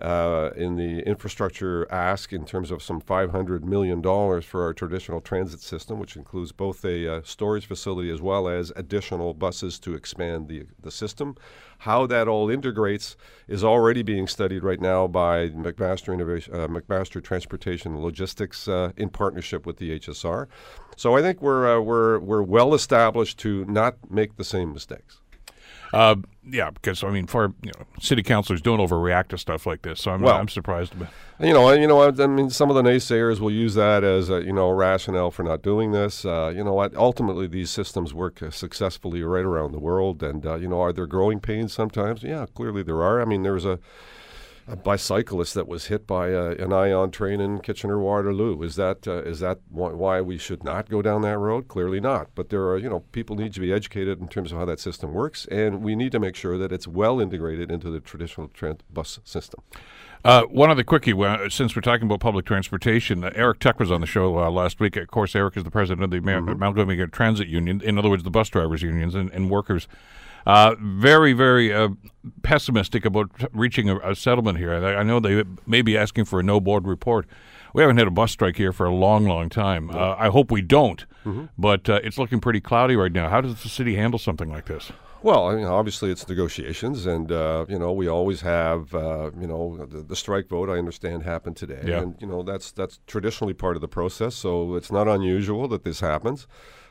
uh, 0.00 0.50
in 0.56 0.76
the 0.76 1.00
infrastructure 1.00 1.90
ask 1.92 2.32
in 2.32 2.44
terms 2.46 2.70
of 2.70 2.82
some 2.82 3.00
$500 3.00 3.62
million 3.62 4.02
for 4.40 4.62
our 4.62 4.72
traditional 4.72 5.20
transit 5.20 5.60
system, 5.60 5.98
which 5.98 6.16
includes 6.16 6.52
both 6.52 6.84
a 6.84 7.16
uh, 7.16 7.20
storage 7.22 7.66
facility 7.66 8.10
as 8.10 8.20
well 8.20 8.48
as 8.48 8.72
additional 8.76 9.34
buses 9.34 9.78
to 9.80 9.94
expand 9.94 10.48
the, 10.48 10.64
the 10.80 10.90
system. 10.90 11.36
How 11.80 12.06
that 12.06 12.28
all 12.28 12.50
integrates 12.50 13.16
is 13.48 13.64
already 13.64 14.02
being 14.02 14.26
studied 14.26 14.62
right 14.62 14.80
now 14.80 15.06
by 15.06 15.48
McMaster, 15.48 16.12
Innovation, 16.12 16.54
uh, 16.54 16.68
McMaster 16.68 17.24
Transportation 17.24 18.02
Logistics 18.02 18.68
uh, 18.68 18.92
in 18.98 19.08
partnership 19.08 19.64
with 19.64 19.78
the 19.78 19.98
HSR. 19.98 20.46
So 20.96 21.16
I 21.16 21.22
think 21.22 21.40
we're, 21.40 21.78
uh, 21.78 21.80
we're, 21.80 22.18
we're 22.18 22.42
well 22.42 22.74
established 22.74 23.38
to 23.38 23.64
not 23.64 23.96
make 24.10 24.36
the 24.36 24.44
same 24.44 24.74
mistakes. 24.74 25.22
Uh, 25.92 26.16
yeah, 26.48 26.70
because 26.70 27.02
I 27.04 27.10
mean, 27.10 27.26
for 27.26 27.52
you 27.62 27.72
know, 27.76 27.84
city 28.00 28.22
councilors 28.22 28.60
don't 28.62 28.78
overreact 28.78 29.28
to 29.28 29.38
stuff 29.38 29.66
like 29.66 29.82
this, 29.82 30.00
so 30.00 30.12
I'm 30.12 30.22
Well- 30.22 30.36
I'm 30.36 30.48
surprised. 30.48 30.98
But 30.98 31.08
You 31.40 31.52
know, 31.52 31.70
you 31.72 31.86
know, 31.86 32.00
I, 32.02 32.08
I 32.22 32.26
mean, 32.26 32.50
some 32.50 32.70
of 32.70 32.76
the 32.76 32.82
naysayers 32.82 33.40
will 33.40 33.50
use 33.50 33.74
that 33.74 34.04
as 34.04 34.28
a, 34.30 34.42
you 34.42 34.52
know 34.52 34.68
a 34.68 34.74
rationale 34.74 35.30
for 35.30 35.42
not 35.42 35.62
doing 35.62 35.92
this. 35.92 36.24
Uh, 36.24 36.52
you 36.54 36.62
know, 36.62 36.74
what? 36.74 36.94
ultimately 36.96 37.46
these 37.46 37.70
systems 37.70 38.12
work 38.14 38.40
successfully 38.50 39.22
right 39.22 39.44
around 39.44 39.72
the 39.72 39.78
world, 39.80 40.22
and 40.22 40.44
uh, 40.46 40.54
you 40.56 40.68
know, 40.68 40.80
are 40.80 40.92
there 40.92 41.06
growing 41.06 41.40
pains 41.40 41.72
sometimes? 41.72 42.22
Yeah, 42.22 42.46
clearly 42.54 42.82
there 42.82 43.02
are. 43.02 43.20
I 43.20 43.24
mean, 43.24 43.42
there 43.42 43.54
was 43.54 43.64
a, 43.64 43.78
a 44.70 44.76
bicyclist 44.76 45.54
that 45.54 45.66
was 45.66 45.86
hit 45.86 46.06
by 46.06 46.28
a, 46.28 46.50
an 46.52 46.72
ion 46.72 47.10
train 47.10 47.40
in 47.40 47.60
Kitchener 47.60 47.98
Waterloo. 47.98 48.62
Is 48.62 48.76
that 48.76 49.06
uh, 49.08 49.22
is 49.22 49.40
that 49.40 49.58
why, 49.68 49.90
why 49.90 50.20
we 50.20 50.38
should 50.38 50.62
not 50.62 50.88
go 50.88 51.02
down 51.02 51.22
that 51.22 51.38
road? 51.38 51.66
Clearly 51.66 52.00
not. 52.00 52.28
But 52.34 52.50
there 52.50 52.62
are 52.68 52.78
you 52.78 52.88
know 52.88 53.00
people 53.12 53.36
need 53.36 53.52
to 53.54 53.60
be 53.60 53.72
educated 53.72 54.20
in 54.20 54.28
terms 54.28 54.52
of 54.52 54.58
how 54.58 54.64
that 54.66 54.78
system 54.78 55.12
works, 55.12 55.46
and 55.46 55.82
we 55.82 55.96
need 55.96 56.12
to 56.12 56.20
make 56.20 56.36
sure 56.36 56.56
that 56.56 56.72
it's 56.72 56.86
well 56.86 57.20
integrated 57.20 57.70
into 57.70 57.90
the 57.90 58.00
traditional 58.00 58.48
tran- 58.48 58.80
bus 58.92 59.18
system. 59.24 59.60
Uh, 60.22 60.42
one 60.42 60.70
other 60.70 60.84
quickie, 60.84 61.14
uh, 61.14 61.48
since 61.48 61.74
we're 61.74 61.80
talking 61.80 62.06
about 62.06 62.20
public 62.20 62.44
transportation, 62.44 63.24
uh, 63.24 63.30
Eric 63.34 63.58
Tuck 63.58 63.80
was 63.80 63.90
on 63.90 64.02
the 64.02 64.06
show 64.06 64.38
uh, 64.38 64.50
last 64.50 64.78
week. 64.78 64.96
Of 64.96 65.08
course, 65.08 65.34
Eric 65.34 65.56
is 65.56 65.64
the 65.64 65.70
president 65.70 66.04
of 66.04 66.10
the 66.10 66.18
Amer- 66.18 66.50
Amalgamated 66.50 67.10
Transit 67.10 67.48
Union, 67.48 67.80
in 67.80 67.98
other 67.98 68.10
words, 68.10 68.22
the 68.22 68.30
bus 68.30 68.50
drivers' 68.50 68.82
unions 68.82 69.14
and, 69.14 69.30
and 69.30 69.50
workers. 69.50 69.88
Uh, 70.46 70.74
very, 70.80 71.32
very 71.32 71.72
uh, 71.72 71.88
pessimistic 72.42 73.04
about 73.04 73.30
reaching 73.52 73.88
a, 73.90 73.98
a 73.98 74.14
settlement 74.14 74.58
here. 74.58 74.72
I, 74.74 74.96
I 74.96 75.02
know 75.02 75.20
they 75.20 75.44
may 75.66 75.82
be 75.82 75.96
asking 75.98 76.24
for 76.26 76.40
a 76.40 76.42
no 76.42 76.60
board 76.60 76.86
report. 76.86 77.26
We 77.74 77.82
haven't 77.82 77.98
had 77.98 78.08
a 78.08 78.10
bus 78.10 78.32
strike 78.32 78.56
here 78.56 78.72
for 78.72 78.86
a 78.86 78.94
long, 78.94 79.26
long 79.26 79.48
time. 79.48 79.90
Uh, 79.90 80.16
I 80.18 80.28
hope 80.28 80.50
we 80.50 80.60
don't, 80.62 81.06
but 81.56 81.88
uh, 81.88 82.00
it's 82.02 82.18
looking 82.18 82.40
pretty 82.40 82.60
cloudy 82.60 82.96
right 82.96 83.12
now. 83.12 83.28
How 83.28 83.40
does 83.40 83.62
the 83.62 83.68
city 83.68 83.94
handle 83.94 84.18
something 84.18 84.48
like 84.50 84.66
this? 84.66 84.90
Well, 85.22 85.48
I 85.48 85.54
mean, 85.54 85.66
obviously 85.66 86.10
it's 86.10 86.26
negotiations, 86.28 87.04
and 87.06 87.30
uh, 87.30 87.66
you 87.68 87.78
know 87.78 87.92
we 87.92 88.08
always 88.08 88.40
have 88.40 88.92
uh, 88.94 89.30
you 89.38 89.46
know 89.46 89.86
the, 89.86 90.02
the 90.02 90.16
strike 90.16 90.48
vote. 90.48 90.68
I 90.70 90.78
understand 90.78 91.22
happened 91.22 91.56
today, 91.58 91.82
Yeah. 91.84 92.00
and 92.00 92.16
you 92.20 92.26
know 92.26 92.42
that's 92.42 92.72
that's 92.72 92.98
traditionally 93.06 93.52
part 93.54 93.76
of 93.76 93.82
the 93.82 93.88
process, 93.88 94.34
so 94.34 94.74
it's 94.76 94.90
not 94.90 95.06
unusual 95.06 95.68
that 95.68 95.84
this 95.84 96.00
happens. 96.00 96.46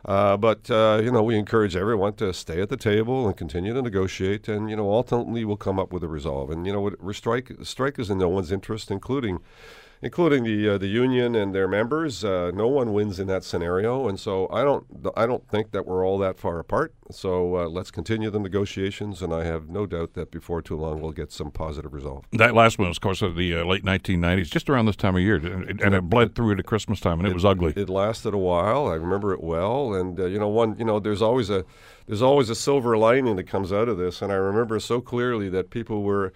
Uh, 0.06 0.38
but 0.38 0.70
uh, 0.72 1.02
you 1.04 1.12
know 1.12 1.22
we 1.22 1.38
encourage 1.38 1.76
everyone 1.76 2.14
to 2.14 2.34
stay 2.34 2.62
at 2.62 2.70
the 2.70 2.78
table 2.78 3.28
and 3.28 3.36
continue 3.36 3.74
to 3.74 3.82
negotiate, 3.82 4.48
and 4.48 4.70
you 4.70 4.76
know 4.76 4.92
ultimately 4.92 5.44
we'll 5.44 5.58
come 5.58 5.80
up 5.80 5.92
with 5.92 6.04
a 6.04 6.08
resolve. 6.08 6.50
And 6.50 6.66
you 6.66 6.74
know 6.74 7.12
strike 7.12 7.52
strike 7.64 8.00
is 8.00 8.10
in 8.10 8.18
no 8.18 8.30
one's 8.30 8.52
interest, 8.52 8.92
including 8.92 9.40
including 10.02 10.44
the 10.44 10.70
uh, 10.70 10.78
the 10.78 10.88
union 10.88 11.36
and 11.36 11.54
their 11.54 11.68
members. 11.68 12.24
Uh, 12.24 12.52
no 12.54 12.68
one 12.68 12.94
wins 12.94 13.20
in 13.20 13.28
that 13.28 13.44
scenario, 13.44 14.08
and 14.08 14.20
so 14.20 14.48
I 14.52 14.64
don't 14.64 14.86
I 15.16 15.26
don't 15.26 15.48
think 15.48 15.72
that 15.72 15.86
we're 15.86 16.06
all 16.06 16.18
that 16.20 16.38
far 16.38 16.60
apart. 16.60 16.94
So 17.12 17.58
uh, 17.58 17.68
let's 17.68 17.90
continue 17.90 18.30
the 18.30 18.40
negotiations, 18.40 19.22
and 19.22 19.34
I 19.34 19.44
have 19.44 19.68
no 19.68 19.86
doubt 19.86 20.14
that 20.14 20.30
before 20.30 20.62
too 20.62 20.78
long 20.78 21.02
we'll 21.02 21.12
get 21.12 21.32
some 21.32 21.52
positive 21.52 21.94
resolve. 21.94 22.26
That 22.32 22.54
last 22.54 22.78
one 22.78 22.88
was, 22.88 22.98
of 22.98 23.02
course, 23.02 23.22
of 23.22 23.36
the 23.36 23.56
uh, 23.56 23.66
late 23.66 23.84
1990s, 23.84 24.50
just 24.52 24.70
around 24.70 24.86
this 24.86 24.96
time 24.96 25.16
of 25.16 25.22
year, 25.22 25.36
and 25.36 25.70
it, 25.70 25.82
and 25.82 25.96
it 25.96 26.02
bled 26.04 26.36
through 26.36 26.56
to 26.56 26.64
Christmas 26.64 27.00
time, 27.00 27.20
and 27.20 27.28
it, 27.28 27.34
was 27.34 27.46
ugly. 27.46 27.74
It 27.76 27.90
lasted 27.90 28.34
a 28.34 28.38
while. 28.38 28.88
I 28.88 28.94
remember 28.94 29.34
it 29.34 29.42
well, 29.42 29.94
and 29.94 30.20
uh, 30.20 30.26
you 30.26 30.40
know, 30.40 30.50
one 30.50 30.78
you 30.78 30.86
know, 30.86 31.00
there's 31.00 31.22
always 31.22 31.50
a 31.50 31.66
there's 32.08 32.22
always 32.22 32.50
a 32.50 32.56
silver 32.56 32.98
lining 32.98 33.36
that 33.38 33.46
comes 33.46 33.74
out 33.74 33.90
of 33.90 33.98
this, 33.98 34.22
and 34.22 34.32
I 34.32 34.36
remember 34.36 34.80
so 34.80 35.02
clearly 35.02 35.50
that 35.50 35.70
people 35.70 36.04
were. 36.04 36.34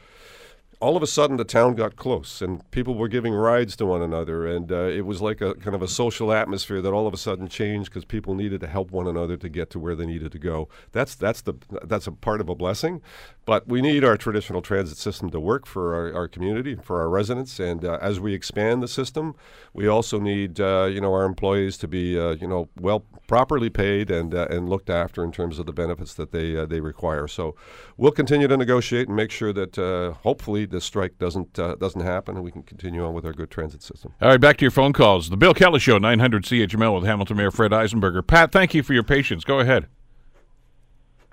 All 0.84 0.98
of 0.98 1.02
a 1.02 1.08
sudden, 1.08 1.38
the 1.38 1.46
town 1.46 1.76
got 1.76 1.96
close, 1.96 2.42
and 2.42 2.70
people 2.72 2.96
were 2.96 3.08
giving 3.08 3.34
rides 3.34 3.78
to 3.78 3.86
one 3.86 4.02
another, 4.02 4.46
and 4.46 4.70
uh, 4.70 4.88
it 4.88 5.06
was 5.06 5.22
like 5.22 5.40
a 5.40 5.54
kind 5.54 5.78
of 5.78 5.82
a 5.82 5.88
social 5.88 6.34
atmosphere 6.34 6.82
that 6.82 6.92
all 6.92 7.08
of 7.08 7.14
a 7.14 7.18
sudden 7.18 7.48
changed 7.48 7.90
because 7.90 8.04
people 8.04 8.36
needed 8.36 8.60
to 8.60 8.68
help 8.68 8.92
one 8.92 9.08
another 9.08 9.38
to 9.38 9.48
get 9.48 9.70
to 9.70 9.80
where 9.80 9.96
they 9.96 10.06
needed 10.06 10.34
to 10.34 10.40
go. 10.40 10.68
That's 10.92 11.16
that's 11.16 11.40
the 11.40 11.54
that's 11.86 12.06
a 12.06 12.12
part 12.12 12.42
of 12.42 12.50
a 12.50 12.56
blessing, 12.56 13.02
But 13.46 13.68
we 13.68 13.82
need 13.82 14.04
our 14.06 14.16
traditional 14.16 14.62
transit 14.62 14.98
system 14.98 15.30
to 15.32 15.40
work 15.40 15.66
for 15.66 15.94
our, 15.94 16.14
our 16.14 16.28
community, 16.30 16.76
for 16.76 17.02
our 17.02 17.10
residents, 17.10 17.60
and 17.60 17.84
uh, 17.84 17.98
as 18.02 18.20
we 18.20 18.34
expand 18.34 18.82
the 18.82 18.88
system, 18.88 19.36
we 19.74 19.88
also 19.88 20.20
need 20.20 20.62
uh, 20.62 20.86
you 20.86 21.02
know 21.02 21.14
our 21.14 21.26
employees 21.26 21.78
to 21.80 21.88
be 21.88 22.18
uh, 22.18 22.32
you 22.32 22.48
know 22.48 22.70
well 22.80 23.06
properly 23.28 23.70
paid 23.70 24.10
and 24.10 24.34
uh, 24.34 24.48
and 24.50 24.70
looked 24.70 24.90
after 24.90 25.24
in 25.24 25.32
terms 25.32 25.60
of 25.60 25.66
the 25.66 25.74
benefits 25.74 26.14
that 26.14 26.32
they 26.32 26.56
uh, 26.56 26.66
they 26.66 26.80
require. 26.80 27.28
So 27.28 27.56
we'll 27.98 28.12
continue 28.12 28.48
to 28.48 28.56
negotiate 28.56 29.08
and 29.08 29.16
make 29.18 29.32
sure 29.32 29.52
that 29.52 29.78
uh, 29.78 30.14
hopefully 30.14 30.66
this 30.66 30.86
strike 30.86 31.18
doesn't 31.18 31.54
doesn't 31.54 32.02
happen 32.02 32.36
and 32.36 32.46
we 32.46 32.52
can 32.52 32.64
continue 32.64 33.06
on 33.06 33.14
with 33.14 33.26
our 33.26 33.34
good 33.34 33.52
transit 33.52 33.84
system. 33.84 34.14
All 34.22 34.30
right, 34.30 34.40
back 34.40 34.58
to 34.58 34.62
your 34.66 34.72
phone 34.72 34.94
calls. 34.94 35.30
The 35.30 35.38
Bill 35.38 35.54
Kelly 35.54 35.80
Show, 35.80 35.98
900 35.98 36.44
CHML 36.44 36.96
with 36.96 37.04
Hamilton 37.04 37.38
Mayor 37.38 37.52
Fred 37.52 37.72
Eisenberger. 37.72 38.26
Pat, 38.26 38.52
thank 38.52 38.74
you 38.74 38.84
for 38.84 38.94
your 38.94 39.04
patience. 39.04 39.44
Go 39.44 39.60
ahead. 39.60 39.88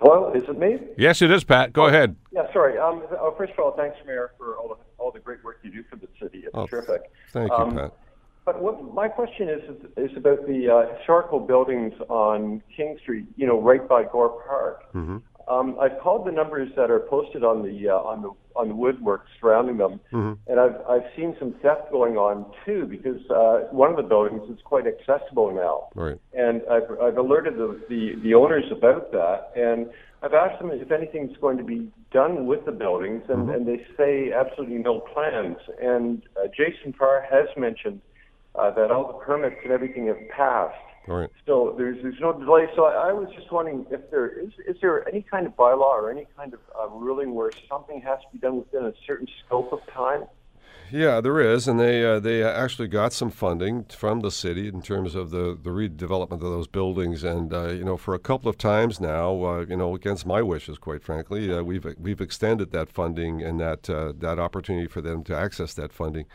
Hello, 0.01 0.33
is 0.33 0.43
it 0.49 0.59
me? 0.59 0.79
Yes, 0.97 1.21
it 1.21 1.31
is, 1.31 1.45
Pat. 1.45 1.73
Go 1.75 1.87
ahead. 1.87 2.17
Yeah, 2.33 2.51
sorry. 2.53 2.79
Um, 2.79 3.03
oh, 3.13 3.35
first 3.37 3.53
of 3.53 3.59
all, 3.59 3.73
thanks, 3.77 3.97
Mayor, 4.07 4.33
for 4.39 4.57
all 4.57 4.69
the 4.69 4.77
all 4.99 5.11
the 5.11 5.19
great 5.21 5.43
work 5.45 5.59
you 5.63 5.71
do 5.71 5.83
for 5.91 5.97
the 5.97 6.09
city. 6.21 6.39
It's 6.39 6.51
Oh, 6.55 6.67
terrific. 6.67 7.11
Thank 7.33 7.51
you, 7.51 7.57
Um, 7.57 7.77
Pat. 7.77 7.93
But 8.47 8.63
what 8.63 8.95
my 8.95 9.09
question 9.09 9.49
is 9.51 9.61
is, 9.97 10.11
is 10.11 10.17
about 10.17 10.47
the 10.47 10.71
uh, 10.71 10.97
historical 10.97 11.39
buildings 11.41 11.93
on 12.09 12.63
King 12.75 12.97
Street. 13.03 13.27
You 13.37 13.47
know, 13.47 13.61
right 13.61 13.87
by 13.87 14.05
Gore 14.05 14.43
Park. 14.47 14.91
Mm-hmm. 14.95 15.19
Um, 15.51 15.77
I've 15.81 15.99
called 16.01 16.27
the 16.27 16.33
numbers 16.33 16.71
that 16.77 16.91
are 16.91 17.01
posted 17.01 17.43
on 17.43 17.63
the 17.63 17.89
uh, 17.89 17.95
on 17.95 18.23
the 18.23 18.31
on 18.55 18.69
the 18.69 18.75
woodwork 18.75 19.25
surrounding 19.41 19.79
them, 19.79 20.01
Mm-hmm. 20.13 20.51
and 20.51 20.61
I've 20.61 20.77
I've 20.89 21.09
seen 21.17 21.35
some 21.39 21.55
theft 21.63 21.91
going 21.91 22.17
on 22.17 22.47
too 22.65 22.87
because 22.87 23.21
uh, 23.31 23.73
one 23.73 23.91
of 23.91 23.97
the 23.97 24.03
buildings 24.03 24.43
is 24.51 24.59
quite 24.65 24.85
accessible 24.87 25.53
now. 25.53 25.89
Right. 25.95 26.19
And 26.33 26.63
I've, 26.71 26.91
I've 27.03 27.17
alerted 27.17 27.55
the, 27.55 27.81
the, 27.89 28.03
the 28.23 28.35
owners 28.35 28.65
about 28.71 29.11
that, 29.13 29.51
and 29.57 29.89
I've 30.23 30.35
asked 30.35 30.61
them 30.61 30.71
if 30.73 30.91
anything's 30.91 31.37
going 31.39 31.59
to 31.59 31.65
be 31.65 31.91
done 32.13 32.47
with 32.47 32.65
the 32.67 32.73
buildings, 32.73 33.23
and, 33.29 33.49
and 33.51 33.67
they 33.67 33.87
say 33.97 34.33
absolutely 34.33 34.79
no 34.79 35.01
plans. 35.01 35.57
And 35.81 36.23
uh, 36.37 36.49
Jason 36.49 36.93
Farr 36.99 37.27
has 37.31 37.49
mentioned 37.57 38.01
uh, 38.55 38.71
that 38.75 38.91
all 38.91 39.07
the 39.07 39.25
permits 39.25 39.57
and 39.65 39.73
everything 39.73 40.09
have 40.09 40.29
passed. 40.37 40.77
Right. 41.07 41.31
So 41.47 41.75
there's 41.77 41.97
there's 42.03 42.21
no 42.21 42.33
delay. 42.33 42.67
So 42.77 42.85
I, 42.85 43.09
I 43.09 43.13
was 43.13 43.29
just 43.35 43.51
wondering 43.51 43.87
if 43.91 44.11
there 44.11 44.29
is 44.29 44.51
is 44.69 44.77
there 44.81 45.09
any 45.09 45.23
kind 45.23 45.47
of 45.47 45.57
bylaw 45.57 45.81
or 45.81 46.11
any 46.11 46.27
kind 46.37 46.53
of 46.55 46.61
uh, 46.79 46.89
ruling 46.89 47.35
where 47.35 47.53
something 47.69 48.01
has 48.03 48.19
to 48.21 48.27
be 48.33 48.39
done 48.39 48.59
within 48.59 48.85
a 48.85 48.93
certain 49.07 49.27
scope 49.45 49.73
of 49.73 49.81
time? 49.93 50.25
Yeah, 50.92 51.20
there 51.20 51.38
is, 51.38 51.68
and 51.68 51.79
they 51.79 52.05
uh, 52.05 52.18
they 52.18 52.42
actually 52.42 52.88
got 52.88 53.12
some 53.12 53.31
funding 53.31 53.85
from 53.85 54.20
the 54.20 54.31
city 54.31 54.66
in 54.66 54.83
terms 54.83 55.14
of 55.14 55.31
the, 55.31 55.57
the 55.62 55.70
redevelopment 55.70 56.33
of 56.33 56.40
those 56.40 56.66
buildings, 56.66 57.22
and 57.22 57.53
uh, 57.55 57.68
you 57.68 57.85
know 57.85 57.96
for 57.96 58.12
a 58.14 58.18
couple 58.18 58.48
of 58.48 58.59
times 58.59 59.00
now, 59.00 59.44
uh, 59.44 59.66
you 59.68 59.76
know 59.76 59.94
against 59.94 60.26
my 60.26 60.42
wishes, 60.42 60.79
quite 60.79 61.05
frankly, 61.05 61.53
uh, 61.53 61.62
we've 61.62 61.87
we've 61.96 62.20
extended 62.20 62.72
that 62.72 62.90
funding 62.90 63.40
and 63.40 63.61
that 63.61 63.88
uh, 63.88 64.12
that 64.18 64.40
opportunity 64.40 64.88
for 64.88 65.00
them 65.00 65.22
to 65.24 65.37
access 65.37 65.74
that 65.74 65.92
funding 65.92 66.26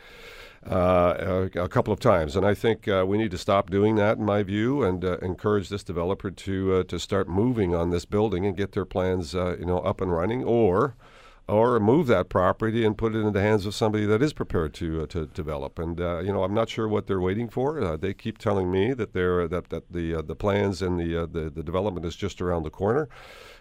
uh, 0.66 1.48
a, 1.54 1.64
a 1.64 1.68
couple 1.68 1.92
of 1.92 2.00
times, 2.00 2.34
and 2.34 2.46
I 2.46 2.54
think 2.54 2.88
uh, 2.88 3.04
we 3.06 3.18
need 3.18 3.32
to 3.32 3.38
stop 3.38 3.68
doing 3.68 3.96
that, 3.96 4.16
in 4.16 4.24
my 4.24 4.42
view, 4.42 4.82
and 4.82 5.04
uh, 5.04 5.18
encourage 5.18 5.68
this 5.68 5.84
developer 5.84 6.30
to 6.30 6.76
uh, 6.76 6.82
to 6.84 6.98
start 6.98 7.28
moving 7.28 7.74
on 7.74 7.90
this 7.90 8.06
building 8.06 8.46
and 8.46 8.56
get 8.56 8.72
their 8.72 8.86
plans, 8.86 9.34
you 9.34 9.66
know, 9.66 9.80
up 9.80 10.00
and 10.00 10.12
running, 10.12 10.44
or 10.44 10.96
or 11.48 11.78
move 11.78 12.08
that 12.08 12.28
property 12.28 12.84
and 12.84 12.98
put 12.98 13.14
it 13.14 13.20
in 13.20 13.32
the 13.32 13.40
hands 13.40 13.66
of 13.66 13.74
somebody 13.74 14.04
that 14.04 14.20
is 14.20 14.32
prepared 14.32 14.74
to 14.74 15.02
uh, 15.02 15.06
to 15.06 15.26
develop. 15.26 15.78
And 15.78 16.00
uh, 16.00 16.18
you 16.18 16.32
know, 16.32 16.42
I'm 16.42 16.54
not 16.54 16.68
sure 16.68 16.88
what 16.88 17.06
they're 17.06 17.20
waiting 17.20 17.48
for. 17.48 17.80
Uh, 17.80 17.96
they 17.96 18.14
keep 18.14 18.38
telling 18.38 18.70
me 18.70 18.92
that 18.94 19.12
they're 19.12 19.46
that 19.48 19.70
that 19.70 19.92
the 19.92 20.16
uh, 20.16 20.22
the 20.22 20.34
plans 20.34 20.82
and 20.82 20.98
the, 20.98 21.22
uh, 21.22 21.26
the 21.26 21.50
the 21.50 21.62
development 21.62 22.04
is 22.04 22.16
just 22.16 22.40
around 22.40 22.64
the 22.64 22.70
corner. 22.70 23.08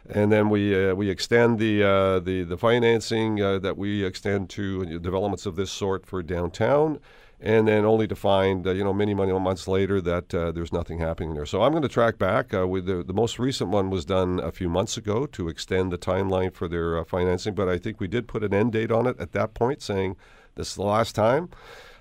And 0.10 0.32
then 0.32 0.50
we 0.50 0.90
uh, 0.90 0.96
we 0.96 1.10
extend 1.10 1.60
the 1.60 1.80
the 2.24 2.44
the 2.44 2.58
financing 2.58 3.36
that 3.36 3.78
we 3.78 4.04
extend 4.04 4.50
to 4.52 5.00
developments 5.00 5.46
of 5.46 5.56
this 5.56 5.72
sort 5.72 6.06
for 6.06 6.24
downtown 6.24 7.00
and 7.40 7.68
then 7.68 7.84
only 7.84 8.08
to 8.08 8.16
find, 8.16 8.66
uh, 8.66 8.72
you 8.72 8.84
know, 8.84 8.94
many, 8.94 9.14
many 9.14 9.32
months 9.34 9.68
later 9.68 10.00
that 10.02 10.34
uh, 10.34 10.52
there's 10.52 10.72
nothing 10.72 11.00
happening 11.00 11.34
there. 11.34 11.46
So 11.46 11.64
I'm 11.64 11.72
going 11.72 11.84
to 11.84 11.90
track 11.90 12.18
back. 12.18 12.54
Uh, 12.54 12.68
with 12.68 12.86
the, 12.86 13.04
the 13.04 13.14
most 13.14 13.40
recent 13.40 13.70
one 13.70 13.90
was 13.90 14.06
done 14.06 14.40
a 14.40 14.52
few 14.52 14.70
months 14.70 14.98
ago 14.98 15.26
to 15.28 15.50
extend 15.50 15.92
the 15.92 15.98
timeline 15.98 16.54
for 16.54 16.68
their 16.68 16.98
uh, 16.98 17.04
financing, 17.04 17.54
but 17.54 17.68
I 17.68 17.78
think 17.78 18.00
we 18.00 18.08
did 18.08 18.28
put 18.28 18.44
an 18.44 18.54
end 18.54 18.72
date 18.72 18.92
on 18.92 19.06
it 19.06 19.20
at 19.20 19.34
that 19.34 19.54
point, 19.54 19.82
saying 19.82 20.16
this 20.56 20.70
is 20.70 20.76
the 20.76 20.84
last 20.84 21.14
time. 21.14 21.50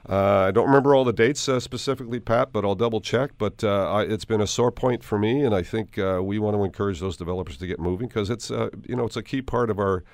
Uh, 0.08 0.46
I 0.48 0.50
don't 0.50 0.66
remember 0.66 0.94
all 0.94 1.04
the 1.04 1.14
dates 1.14 1.48
uh, 1.48 1.58
specifically, 1.58 2.20
Pat, 2.20 2.52
but 2.52 2.64
I'll 2.64 2.74
double 2.74 3.00
check. 3.00 3.32
But 3.38 3.64
I, 3.64 4.02
it's 4.02 4.26
been 4.26 4.42
a 4.42 4.46
sore 4.46 4.70
point 4.70 5.02
for 5.02 5.18
me, 5.18 5.42
and 5.42 5.54
I 5.54 5.62
think 5.62 5.96
we 5.96 6.38
want 6.38 6.56
to 6.56 6.62
encourage 6.62 7.00
those 7.00 7.16
developers 7.16 7.56
to 7.56 7.66
get 7.66 7.80
moving 7.80 8.08
because 8.08 8.28
it's 8.28 8.50
you 8.50 8.96
know 8.96 9.06
it's 9.06 9.16
a 9.16 9.22
key 9.22 9.40
part 9.40 9.70
of 9.70 9.78
our 9.78 10.04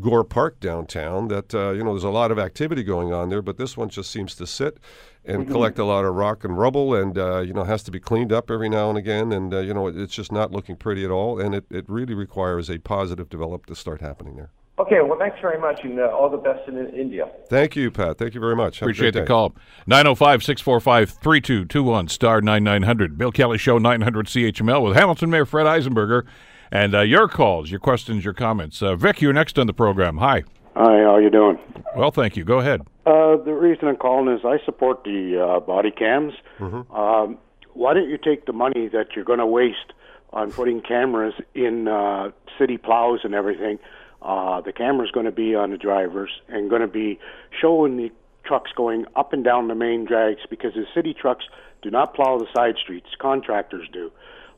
Gore 0.00 0.24
Park 0.24 0.60
downtown. 0.60 1.28
That 1.28 1.54
uh, 1.54 1.70
you 1.70 1.84
know 1.84 1.92
there's 1.92 2.04
a 2.04 2.10
lot 2.10 2.30
of 2.30 2.38
activity 2.38 2.82
going 2.82 3.12
on 3.12 3.28
there, 3.28 3.42
but 3.42 3.56
this 3.56 3.76
one 3.76 3.88
just 3.88 4.10
seems 4.10 4.34
to 4.36 4.46
sit 4.46 4.78
and 5.24 5.48
collect 5.48 5.78
a 5.78 5.84
lot 5.84 6.04
of 6.04 6.14
rock 6.14 6.44
and 6.44 6.58
rubble, 6.58 6.94
and 6.94 7.16
uh, 7.16 7.40
you 7.40 7.52
know 7.52 7.64
has 7.64 7.82
to 7.84 7.90
be 7.90 8.00
cleaned 8.00 8.32
up 8.32 8.50
every 8.50 8.68
now 8.68 8.88
and 8.88 8.98
again, 8.98 9.32
and 9.32 9.54
uh, 9.54 9.58
you 9.58 9.72
know 9.72 9.86
it, 9.86 9.96
it's 9.96 10.14
just 10.14 10.32
not 10.32 10.50
looking 10.50 10.76
pretty 10.76 11.04
at 11.04 11.10
all, 11.10 11.40
and 11.40 11.54
it, 11.54 11.64
it 11.70 11.84
really 11.88 12.14
requires 12.14 12.68
a 12.68 12.78
positive 12.78 13.28
develop 13.28 13.66
to 13.66 13.74
start 13.74 14.00
happening 14.00 14.36
there. 14.36 14.50
Okay, 14.76 15.00
well, 15.00 15.16
thanks 15.16 15.38
very 15.40 15.58
much, 15.60 15.84
and 15.84 16.00
uh, 16.00 16.08
all 16.08 16.28
the 16.28 16.36
best 16.36 16.68
in 16.68 16.76
India. 16.88 17.28
Thank 17.48 17.76
you, 17.76 17.92
Pat. 17.92 18.18
Thank 18.18 18.34
you 18.34 18.40
very 18.40 18.56
much. 18.56 18.80
Have 18.80 18.88
Appreciate 18.88 19.14
the 19.14 19.24
call. 19.24 19.54
905 19.86 20.42
645 20.42 21.10
3221, 21.10 22.08
star 22.08 22.40
9900. 22.40 23.16
Bill 23.16 23.30
Kelly 23.30 23.56
Show, 23.56 23.78
900 23.78 24.26
CHML 24.26 24.82
with 24.82 24.96
Hamilton 24.96 25.30
Mayor 25.30 25.46
Fred 25.46 25.66
Eisenberger. 25.66 26.24
And 26.74 26.92
uh, 26.92 27.02
your 27.02 27.28
calls, 27.28 27.70
your 27.70 27.78
questions, 27.78 28.24
your 28.24 28.34
comments. 28.34 28.82
Uh, 28.82 28.96
Vic, 28.96 29.22
you're 29.22 29.32
next 29.32 29.60
on 29.60 29.68
the 29.68 29.72
program. 29.72 30.16
Hi. 30.16 30.42
Hi, 30.74 31.02
how 31.04 31.18
you 31.18 31.30
doing? 31.30 31.56
Well, 31.96 32.10
thank 32.10 32.36
you. 32.36 32.42
Go 32.42 32.58
ahead. 32.58 32.80
Uh, 33.06 33.36
the 33.36 33.52
reason 33.52 33.86
I'm 33.86 33.94
calling 33.96 34.34
is 34.34 34.44
I 34.44 34.58
support 34.64 35.04
the 35.04 35.40
uh, 35.40 35.60
body 35.60 35.92
cams. 35.92 36.32
Um, 36.92 37.38
why 37.74 37.94
don't 37.94 38.10
you 38.10 38.18
take 38.18 38.46
the 38.46 38.52
money 38.52 38.88
that 38.88 39.14
you're 39.14 39.24
going 39.24 39.38
to 39.38 39.46
waste 39.46 39.92
on 40.32 40.50
putting 40.50 40.80
cameras 40.80 41.34
in 41.54 41.86
uh, 41.86 42.32
city 42.58 42.76
plows 42.76 43.20
and 43.22 43.36
everything? 43.36 43.78
Uh, 44.20 44.60
the 44.60 44.72
camera's 44.72 45.12
going 45.12 45.26
to 45.26 45.32
be 45.32 45.54
on 45.54 45.70
the 45.70 45.78
drivers 45.78 46.30
and 46.48 46.68
going 46.68 46.82
to 46.82 46.88
be 46.88 47.20
showing 47.60 47.96
the 47.96 48.10
trucks 48.44 48.72
going 48.74 49.06
up 49.14 49.32
and 49.32 49.44
down 49.44 49.68
the 49.68 49.76
main 49.76 50.04
drags 50.04 50.40
because 50.50 50.74
the 50.74 50.86
city 50.92 51.14
trucks 51.14 51.44
do 51.82 51.90
not 51.90 52.14
plow 52.14 52.36
the 52.36 52.48
side 52.52 52.74
streets; 52.82 53.10
contractors 53.20 53.86
do. 53.92 54.10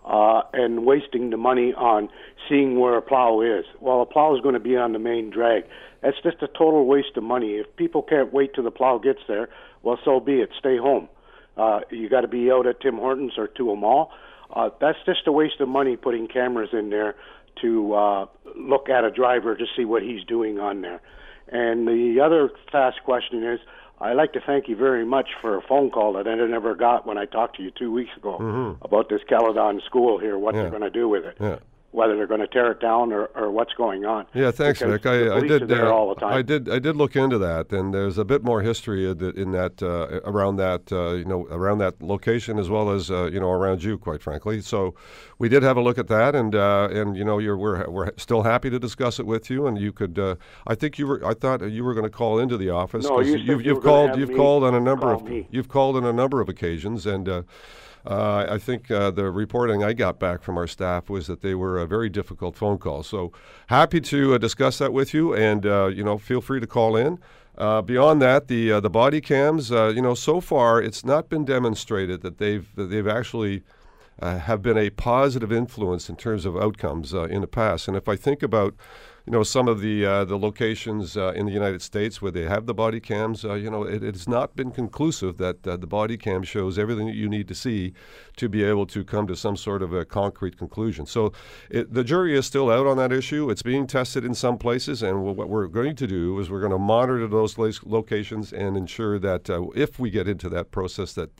Uh, 0.06 0.42
and 0.52 0.86
wasting 0.86 1.30
the 1.30 1.36
money 1.36 1.74
on 1.74 2.08
seeing 2.48 2.78
where 2.78 2.96
a 2.96 3.02
plow 3.02 3.40
is. 3.40 3.64
Well, 3.80 4.02
a 4.02 4.06
plow 4.06 4.36
is 4.36 4.40
going 4.40 4.54
to 4.54 4.60
be 4.60 4.76
on 4.76 4.92
the 4.92 5.00
main 5.00 5.30
drag. 5.30 5.64
That's 6.00 6.16
just 6.22 6.36
a 6.42 6.46
total 6.46 6.86
waste 6.86 7.16
of 7.16 7.24
money. 7.24 7.54
If 7.54 7.74
people 7.74 8.02
can't 8.02 8.32
wait 8.32 8.54
till 8.54 8.62
the 8.62 8.70
plow 8.70 8.98
gets 8.98 9.18
there, 9.26 9.48
well, 9.82 9.98
so 10.04 10.20
be 10.20 10.34
it. 10.34 10.50
Stay 10.56 10.76
home. 10.76 11.08
Uh, 11.56 11.80
you 11.90 12.08
got 12.08 12.20
to 12.20 12.28
be 12.28 12.52
out 12.52 12.68
at 12.68 12.80
Tim 12.80 12.98
Hortons 12.98 13.32
or 13.36 13.48
to 13.48 13.72
a 13.72 13.76
mall. 13.76 14.12
Uh, 14.54 14.70
that's 14.80 14.98
just 15.06 15.26
a 15.26 15.32
waste 15.32 15.60
of 15.60 15.68
money 15.68 15.96
putting 15.96 16.28
cameras 16.28 16.68
in 16.72 16.90
there 16.90 17.16
to 17.62 17.94
uh, 17.94 18.26
look 18.54 18.88
at 18.88 19.04
a 19.04 19.10
driver 19.10 19.56
to 19.56 19.64
see 19.76 19.84
what 19.84 20.02
he's 20.02 20.22
doing 20.24 20.60
on 20.60 20.82
there. 20.82 21.00
And 21.48 21.86
the 21.88 22.20
other 22.24 22.50
fast 22.70 23.02
question 23.04 23.42
is, 23.42 23.60
I'd 23.98 24.14
like 24.16 24.32
to 24.35 24.40
thank 24.40 24.68
you 24.68 24.76
very 24.76 25.06
much 25.06 25.28
for 25.40 25.56
a 25.56 25.62
phone 25.62 25.90
call 25.90 26.12
that 26.14 26.28
I 26.28 26.35
never 26.35 26.74
got 26.74 27.06
when 27.06 27.16
I 27.16 27.24
talked 27.24 27.56
to 27.56 27.62
you 27.62 27.70
two 27.70 27.90
weeks 27.90 28.11
ago 28.16 28.38
mm-hmm. 28.38 28.85
about 28.85 29.09
this 29.09 29.22
Caledon 29.28 29.80
school 29.87 30.18
here, 30.18 30.37
what 30.38 30.54
Yeah. 30.54 30.62
they're 30.62 30.70
going 30.70 30.82
to 30.82 30.90
do 30.90 31.09
with 31.09 31.24
it, 31.24 31.37
Yeah. 31.40 31.59
Whether 31.96 32.14
they're 32.14 32.26
going 32.26 32.40
to 32.40 32.46
tear 32.46 32.70
it 32.72 32.78
down 32.78 33.11
or, 33.11 33.24
or 33.35 33.50
what's 33.50 33.72
going 33.72 34.04
on. 34.04 34.26
Yeah, 34.35 34.50
thanks, 34.50 34.80
Because 34.80 35.00
Vic. 35.00 35.06
I, 35.06 35.37
I 35.37 35.40
did. 35.40 35.72
uh, 35.72 35.90
all 35.90 36.11
the 36.14 36.20
time. 36.20 36.35
I 36.35 36.42
did. 36.42 36.68
I 36.68 36.78
did 36.78 36.94
look 36.94 37.16
into 37.16 37.38
that, 37.38 37.72
and 37.72 37.94
there's 37.94 38.18
a 38.18 38.24
bit 38.24 38.44
more 38.44 38.61
history 38.61 39.11
in 39.11 39.16
that- 39.16 39.35
in 39.37 39.52
that 39.52 39.82
uh, 39.82 40.20
around 40.30 40.56
that 40.56 40.92
uh, 40.92 41.12
you 41.12 41.24
know 41.24 41.46
around 41.50 41.78
that 41.78 42.02
location 42.02 42.59
as 42.59 42.68
well 42.68 42.90
as 42.90 43.11
uh, 43.11 43.30
you 43.32 43.40
know 43.40 43.50
around 43.50 43.82
you, 43.82 43.96
quite 43.96 44.20
frankly. 44.20 44.61
So 44.61 44.94
we 45.38 45.48
did 45.48 45.62
have 45.62 45.78
a 45.78 45.80
look 45.80 45.96
at 45.96 46.09
that, 46.09 46.35
and 46.35 46.54
uh, 46.54 46.88
and 46.92 47.16
you 47.16 47.24
know 47.24 47.38
you're 47.38 47.56
we're 47.56 47.88
we're 47.88 48.11
still 48.18 48.42
happy 48.42 48.68
to 48.68 48.78
discuss 48.78 49.18
it 49.18 49.24
with 49.24 49.48
you, 49.48 49.66
and 49.66 49.78
you 49.78 49.90
could. 49.90 50.18
Uh, 50.18 50.35
I 50.66 50.74
think 50.74 50.98
you 50.98 51.06
were. 51.06 51.24
I 51.26 51.32
thought 51.32 51.62
you 51.70 51.82
were 51.82 51.94
going 51.94 52.04
to 52.04 52.11
call 52.11 52.38
into 52.38 52.59
the 52.59 52.68
office. 52.68 53.06
No, 53.06 53.20
you 53.20 53.37
you've, 53.37 53.46
you 53.46 53.72
you've 53.74 53.82
gonna 53.82 54.09
called 54.09 54.20
you've 54.20 54.37
called 54.37 54.64
on 54.64 54.74
a 54.74 54.80
number 54.80 55.06
call 55.06 55.14
of 55.14 55.24
me. 55.24 55.48
you've 55.50 55.68
called 55.68 55.96
on 55.96 56.04
a 56.04 56.12
number 56.12 56.42
of 56.42 56.50
occasions, 56.50 57.06
and. 57.06 57.44
Uh, 58.06 58.46
I 58.48 58.58
think 58.58 58.90
uh, 58.90 59.10
the 59.10 59.30
reporting 59.30 59.82
I 59.82 59.92
got 59.92 60.20
back 60.20 60.42
from 60.42 60.56
our 60.56 60.68
staff 60.68 61.10
was 61.10 61.26
that 61.26 61.42
they 61.42 61.54
were 61.54 61.78
a 61.78 61.86
very 61.86 62.08
difficult 62.08 62.54
phone 62.54 62.78
call. 62.78 63.02
So 63.02 63.32
happy 63.66 64.00
to 64.02 64.34
uh, 64.34 64.38
discuss 64.38 64.78
that 64.78 64.92
with 64.92 65.12
you, 65.12 65.34
and 65.34 65.66
uh, 65.66 65.86
you 65.86 66.04
know, 66.04 66.16
feel 66.16 66.40
free 66.40 66.60
to 66.60 66.66
call 66.66 66.96
in. 66.96 67.18
Uh, 67.58 67.82
beyond 67.82 68.22
that, 68.22 68.46
the 68.48 68.72
uh, 68.72 68.80
the 68.80 68.90
body 68.90 69.20
cams, 69.20 69.70
you 69.70 70.02
know, 70.02 70.14
so 70.14 70.40
far 70.40 70.80
it's 70.80 71.04
not 71.04 71.28
been 71.28 71.44
demonstrated 71.44 72.20
that 72.22 72.38
they've 72.38 72.72
that 72.76 72.90
they've 72.90 73.08
actually 73.08 73.62
have 74.20 74.62
been 74.62 74.78
a 74.78 74.90
positive 74.90 75.52
influence 75.52 76.08
in 76.08 76.16
terms 76.16 76.46
of 76.46 76.56
outcomes 76.56 77.12
in 77.12 77.40
the 77.40 77.46
past. 77.46 77.88
And 77.88 77.96
if 77.96 78.08
I 78.08 78.16
think 78.16 78.42
about 78.42 78.74
you 79.26 79.32
know, 79.32 79.42
some 79.42 79.66
of 79.66 79.80
the 79.80 80.06
uh, 80.06 80.24
the 80.24 80.38
locations 80.38 81.16
uh, 81.16 81.32
in 81.34 81.46
the 81.46 81.52
United 81.52 81.82
States 81.82 82.22
where 82.22 82.30
they 82.30 82.44
have 82.44 82.66
the 82.66 82.74
body 82.74 83.00
cams, 83.00 83.44
uh, 83.44 83.54
you 83.54 83.68
know, 83.68 83.82
it, 83.82 84.04
it, 84.04 84.14
has 84.14 84.28
not 84.28 84.54
been 84.54 84.70
conclusive 84.70 85.36
that 85.38 85.66
uh, 85.66 85.76
the 85.76 85.86
body 85.86 86.16
cam 86.16 86.44
shows 86.44 86.78
everything 86.78 87.08
that 87.08 87.16
you 87.16 87.28
need 87.28 87.48
to 87.48 87.54
see 87.54 87.92
to 88.36 88.48
be 88.48 88.62
able 88.62 88.86
to 88.86 89.02
come 89.02 89.26
to 89.26 89.34
some 89.34 89.56
sort 89.56 89.82
of 89.82 89.92
a 89.92 90.04
concrete 90.04 90.56
conclusion. 90.56 91.06
So 91.06 91.32
it, 91.68 91.92
the 91.92 92.04
jury 92.04 92.38
is 92.38 92.46
still 92.46 92.70
out 92.70 92.86
on 92.86 92.96
that 92.98 93.10
issue. 93.10 93.50
It's 93.50 93.62
being 93.62 93.88
tested 93.88 94.24
in 94.24 94.32
some 94.32 94.58
places, 94.58 95.02
and 95.02 95.24
what 95.24 95.48
we're 95.48 95.66
going 95.66 95.96
to 95.96 96.06
do 96.06 96.38
is 96.38 96.48
we're 96.48 96.60
going 96.60 96.70
to 96.70 96.78
monitor 96.78 97.26
those 97.26 97.58
locations 97.58 98.52
and 98.52 98.76
ensure 98.76 99.18
that 99.18 99.50
uh, 99.50 99.66
if 99.74 99.98
we 99.98 100.08
get 100.08 100.28
into 100.28 100.48
that 100.50 100.70
process, 100.70 101.14
that 101.14 101.30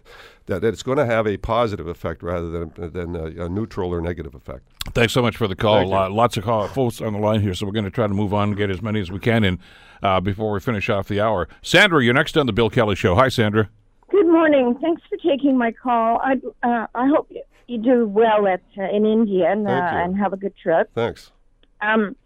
that 0.47 0.63
it's 0.65 0.83
going 0.83 0.99
to 0.99 1.07
have 1.07 1.27
a 1.27 1.37
positive 1.37 1.87
effect 1.87 2.23
rather 2.23 2.51
than 2.51 2.73
than 2.77 3.15
a, 3.15 3.45
a 3.45 3.49
neutral 3.49 3.95
or 3.95 4.01
negative 4.01 4.35
effect. 4.35 4.65
Thanks 4.93 5.13
so 5.13 5.23
much 5.23 5.37
for 5.37 5.47
the 5.47 5.57
call. 5.57 5.89
lots 5.89 6.37
of 6.37 6.45
call, 6.45 6.67
folks 6.69 7.01
on 7.01 7.13
the 7.13 7.19
line 7.19 7.41
here, 7.41 7.55
so 7.55 7.67
we're 7.67 7.76
going 7.77 7.85
to 7.85 7.91
try 7.91 8.07
to 8.07 8.15
move 8.15 8.35
on 8.35 8.49
and 8.49 8.57
get 8.57 8.71
as 8.71 8.83
many 8.83 9.01
as 9.01 9.11
we 9.11 9.21
can 9.21 9.45
in 9.45 9.61
uh, 10.03 10.21
before 10.21 10.53
we 10.53 10.61
finish 10.61 10.89
off 10.89 11.07
the 11.09 11.21
hour. 11.21 11.49
Sandra, 11.63 12.03
you're 12.03 12.15
next 12.15 12.37
on 12.37 12.47
the 12.47 12.53
Bill 12.53 12.71
Kelly 12.71 12.97
Show. 12.97 13.15
Hi, 13.15 13.29
Sandra. 13.29 13.69
Good 14.11 14.27
morning. 14.27 14.77
Thanks 14.81 15.03
for 15.09 15.17
taking 15.19 15.57
my 15.57 15.73
call. 15.73 16.21
I 16.23 16.35
uh, 16.63 16.87
I 16.95 17.07
hope 17.09 17.31
you 17.67 17.79
do 17.79 18.07
well 18.07 18.47
at 18.47 18.63
uh, 18.79 18.85
in 18.85 19.05
India 19.05 19.51
and, 19.51 19.67
uh, 19.67 19.71
and 19.71 20.17
have 20.17 20.33
a 20.33 20.37
good 20.37 20.55
trip. 20.57 20.91
Thanks. 20.95 21.33
Um, 21.81 22.17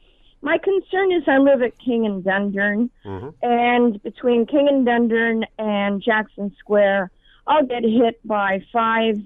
my 0.42 0.58
concern 0.58 1.12
is 1.12 1.22
I 1.26 1.38
live 1.38 1.62
at 1.62 1.78
King 1.78 2.06
and 2.06 2.24
Dundurn, 2.24 2.90
mm-hmm. 3.04 3.28
and 3.42 4.02
between 4.02 4.46
King 4.46 4.68
and 4.68 4.86
Dundurn 4.86 5.44
and 5.58 6.02
Jackson 6.02 6.54
Square, 6.58 7.10
I'll 7.46 7.66
get 7.66 7.82
hit 7.82 8.26
by 8.26 8.62
five 8.72 9.16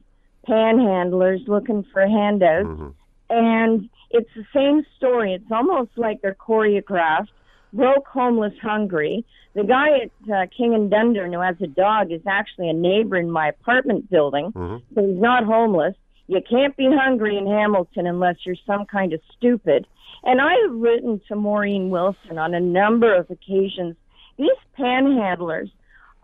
panhandlers 0.48 1.46
looking 1.46 1.84
for 1.92 2.06
handouts. 2.06 2.66
Mm-hmm. 2.66 2.88
And 3.30 3.90
it's 4.10 4.30
the 4.36 4.44
same 4.54 4.84
story. 4.96 5.34
It's 5.34 5.50
almost 5.50 5.90
like 5.96 6.22
they're 6.22 6.34
choreographed. 6.34 7.28
Broke, 7.72 8.06
homeless, 8.06 8.54
hungry. 8.62 9.24
The 9.54 9.64
guy 9.64 9.88
at 10.04 10.32
uh, 10.32 10.46
King 10.56 10.74
and 10.74 10.90
Dundurn 10.90 11.32
who 11.32 11.40
has 11.40 11.56
a 11.60 11.66
dog 11.66 12.12
is 12.12 12.20
actually 12.26 12.68
a 12.68 12.72
neighbor 12.72 13.16
in 13.16 13.30
my 13.30 13.48
apartment 13.48 14.10
building, 14.10 14.52
mm-hmm. 14.52 14.76
so 14.94 15.06
he's 15.06 15.20
not 15.20 15.44
homeless. 15.44 15.94
You 16.26 16.40
can't 16.48 16.76
be 16.76 16.88
hungry 16.90 17.36
in 17.36 17.46
Hamilton 17.46 18.06
unless 18.06 18.36
you're 18.44 18.56
some 18.66 18.86
kind 18.86 19.12
of 19.12 19.20
stupid. 19.36 19.86
And 20.22 20.40
I 20.40 20.54
have 20.62 20.74
written 20.74 21.20
to 21.28 21.36
Maureen 21.36 21.90
Wilson 21.90 22.38
on 22.38 22.54
a 22.54 22.60
number 22.60 23.14
of 23.14 23.30
occasions. 23.30 23.96
These 24.38 24.50
panhandlers 24.78 25.70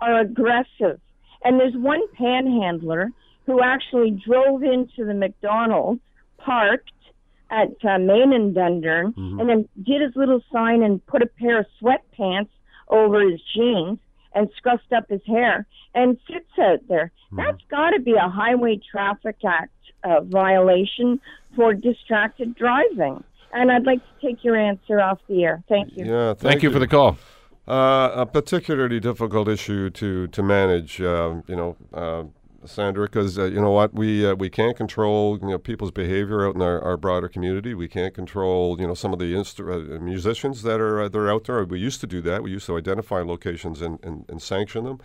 are 0.01 0.21
aggressive. 0.21 1.01
And 1.45 1.61
there's 1.61 1.77
one 1.77 2.01
panhandler 2.15 3.11
who 3.47 3.63
actually 3.63 4.11
drove 4.27 4.63
into 4.63 5.05
the 5.05 5.15
McDonald's, 5.15 6.01
parked 6.39 6.91
at 7.51 7.71
uh, 7.85 7.99
Main 7.99 8.33
and 8.33 8.55
Dundurn, 8.55 9.15
mm-hmm. 9.15 9.41
and 9.41 9.49
then 9.49 9.69
did 9.83 10.01
his 10.01 10.15
little 10.15 10.41
sign 10.53 10.83
and 10.83 11.05
put 11.07 11.23
a 11.23 11.27
pair 11.27 11.59
of 11.59 11.67
sweatpants 11.83 12.49
over 12.89 13.29
his 13.29 13.41
jeans 13.55 13.99
and 14.35 14.49
scruffed 14.57 14.97
up 14.97 15.09
his 15.09 15.21
hair 15.27 15.67
and 15.95 16.17
sits 16.31 16.47
out 16.59 16.81
there. 16.89 17.13
Mm-hmm. 17.27 17.37
That's 17.39 17.63
got 17.71 17.91
to 17.91 18.01
be 18.01 18.13
a 18.13 18.29
Highway 18.29 18.81
Traffic 18.91 19.37
Act 19.47 19.73
uh, 20.05 20.21
violation 20.23 21.21
for 21.57 21.75
distracted 21.75 22.55
driving. 22.55 23.23
And 23.53 23.73
I'd 23.73 23.85
like 23.85 23.99
to 23.99 24.27
take 24.27 24.45
your 24.45 24.57
answer 24.57 25.01
off 25.01 25.19
the 25.29 25.43
air. 25.43 25.63
Thank 25.69 25.97
you. 25.97 26.07
Yeah, 26.07 26.29
thank, 26.29 26.39
thank 26.39 26.63
you, 26.63 26.69
you 26.69 26.73
for 26.73 26.79
the 26.79 26.87
call. 26.87 27.19
Uh, 27.67 28.13
a 28.15 28.27
particularly 28.27 29.01
difficult 29.01 29.49
issue 29.49 29.91
to 29.91 30.27
to 30.29 30.43
manage. 30.43 31.01
Uh, 31.01 31.41
you 31.47 31.57
know, 31.57 31.77
uh, 31.93 32.25
Sandra, 32.67 33.07
because 33.07 33.39
uh, 33.39 33.45
you 33.45 33.61
know 33.61 33.71
what 33.71 33.95
we 33.95 34.27
uh, 34.27 34.35
we 34.35 34.51
can't 34.51 34.77
control 34.77 35.39
you 35.41 35.49
know 35.49 35.59
people's 35.59 35.91
behavior 35.91 36.47
out 36.47 36.55
in 36.55 36.63
our, 36.63 36.81
our 36.83 36.97
broader 36.97 37.29
community. 37.29 37.75
We 37.75 37.89
can't 37.89 38.15
control 38.15 38.81
you 38.81 38.87
know 38.87 38.95
some 38.95 39.13
of 39.13 39.19
the 39.19 39.33
instru- 39.33 39.97
uh, 39.97 40.01
musicians 40.01 40.63
that 40.63 40.81
are 40.81 41.09
that 41.09 41.19
are 41.19 41.31
out 41.31 41.45
there. 41.45 41.65
We 41.65 41.81
used 41.81 42.01
to 42.03 42.07
do 42.07 42.21
that. 42.23 42.43
We 42.43 42.51
used 42.51 42.67
to 42.67 42.77
identify 42.77 43.21
locations 43.21 43.81
and, 43.81 43.99
and, 44.05 44.25
and 44.29 44.43
sanction 44.43 44.85
them. 44.85 45.01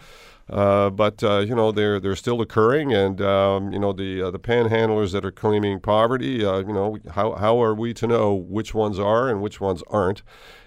Uh, 0.50 0.90
but 0.90 1.24
uh, 1.24 1.40
you 1.40 1.56
know 1.56 1.72
they're 1.72 2.00
they're 2.00 2.16
still 2.16 2.42
occurring, 2.42 2.94
and 2.94 3.22
um, 3.22 3.72
you 3.72 3.80
know 3.80 3.94
the 3.94 4.22
uh, 4.22 4.32
the 4.32 4.40
panhandlers 4.40 5.12
that 5.14 5.26
are 5.26 5.32
claiming 5.32 5.80
poverty. 5.80 6.38
you 6.40 6.74
know 6.74 6.98
how 7.12 7.36
how 7.36 7.62
are 7.62 7.74
we 7.74 7.94
to 7.94 8.06
know 8.06 8.34
which 8.34 8.74
ones 8.74 9.00
are 9.00 9.30
and 9.30 9.42
which 9.42 9.62
ones 9.62 9.82
aren't? 9.88 10.22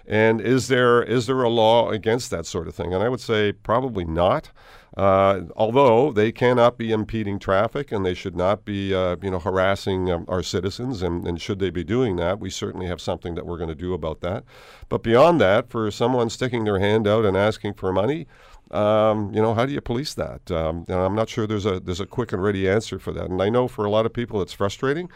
And 0.07 0.41
is 0.41 0.69
there 0.69 1.03
is 1.03 1.27
there 1.27 1.43
a 1.43 1.49
law 1.49 1.91
against 1.91 2.31
that 2.31 2.47
sort 2.47 2.67
of 2.67 2.73
thing? 2.73 2.93
And 2.93 3.03
I 3.03 3.09
would 3.09 3.21
say 3.21 3.51
probably 3.51 4.05
not. 4.05 4.51
Uh, 4.99 5.43
although 5.55 6.11
they 6.11 6.29
cannot 6.29 6.77
be 6.77 6.91
impeding 6.91 7.39
traffic 7.39 7.89
and 7.89 8.05
they 8.05 8.13
should 8.13 8.35
not 8.35 8.65
be, 8.65 8.93
uh, 8.93 9.15
you 9.21 9.31
know, 9.31 9.39
harassing 9.39 10.11
um, 10.11 10.25
our 10.27 10.43
citizens, 10.43 11.01
and, 11.01 11.25
and, 11.25 11.39
should 11.39 11.57
they 11.57 11.69
be 11.69 11.85
doing 11.85 12.17
that, 12.17 12.37
we 12.37 12.49
certainly 12.49 12.85
have 12.85 12.99
something 12.99 13.33
that 13.33 13.45
we're 13.45 13.55
going 13.55 13.69
to 13.69 13.75
do 13.75 13.93
about 13.93 14.19
that. 14.19 14.43
But 14.89 15.01
beyond 15.01 15.39
that, 15.39 15.69
for 15.69 15.89
someone 15.89 16.29
sticking 16.29 16.65
their 16.65 16.79
hand 16.79 17.07
out 17.07 17.23
and 17.23 17.37
asking 17.37 17.75
for 17.75 17.93
money, 17.93 18.27
um, 18.71 19.33
you 19.33 19.41
know, 19.41 19.53
how 19.53 19.65
do 19.65 19.71
you 19.71 19.79
police 19.79 20.13
that? 20.15 20.51
Um, 20.51 20.83
and 20.89 20.97
I'm 20.97 21.15
not 21.15 21.29
sure 21.29 21.47
there's 21.47 21.65
a 21.65 21.79
there's 21.79 22.01
a 22.01 22.05
quick 22.05 22.33
and 22.33 22.43
ready 22.43 22.67
answer 22.67 22.99
for 22.99 23.13
that. 23.13 23.29
And 23.29 23.41
I 23.41 23.47
know 23.47 23.69
for 23.69 23.85
a 23.85 23.89
lot 23.89 24.05
of 24.05 24.11
people 24.11 24.41
it's 24.41 24.51
frustrating. 24.51 25.09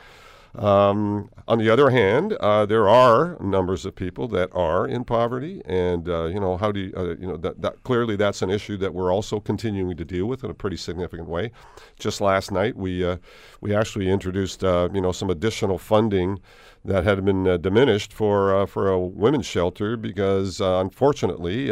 Um, 0.55 1.31
on 1.47 1.57
the 1.57 1.69
other 1.69 1.89
hand, 1.89 2.33
uh, 2.33 2.65
there 2.67 2.87
are 2.87 3.37
numbers 3.41 3.85
of 3.85 3.95
people 3.95 4.27
that 4.29 4.49
are 4.53 4.87
in 4.87 5.03
poverty, 5.03 5.63
and 5.65 6.07
uh, 6.07 6.25
you 6.25 6.39
know 6.39 6.57
how 6.57 6.71
do 6.71 6.79
you, 6.79 6.93
uh, 6.95 7.15
you 7.19 7.27
know 7.27 7.37
that, 7.37 7.61
that, 7.61 7.83
clearly 7.83 8.15
that's 8.15 8.43
an 8.43 8.51
issue 8.51 8.77
that 8.77 8.93
we're 8.93 9.11
also 9.11 9.39
continuing 9.39 9.97
to 9.97 10.05
deal 10.05 10.27
with 10.27 10.43
in 10.43 10.51
a 10.51 10.53
pretty 10.53 10.77
significant 10.77 11.27
way. 11.27 11.51
Just 11.97 12.21
last 12.21 12.51
night, 12.51 12.75
we 12.75 13.03
uh, 13.03 13.17
we 13.61 13.75
actually 13.75 14.09
introduced 14.09 14.63
uh, 14.63 14.89
you 14.93 15.01
know 15.01 15.11
some 15.11 15.31
additional 15.31 15.79
funding 15.79 16.39
that 16.85 17.03
had 17.03 17.25
been 17.25 17.47
uh, 17.47 17.57
diminished 17.57 18.13
for 18.13 18.67
for 18.67 18.89
a 18.89 18.99
women's 18.99 19.47
shelter 19.47 19.97
because 19.97 20.61
unfortunately, 20.61 21.69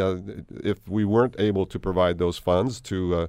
if 0.64 0.88
we 0.88 1.04
weren't 1.04 1.36
able 1.38 1.66
to 1.66 1.78
provide 1.78 2.18
those 2.18 2.36
funds 2.36 2.80
to 2.80 3.28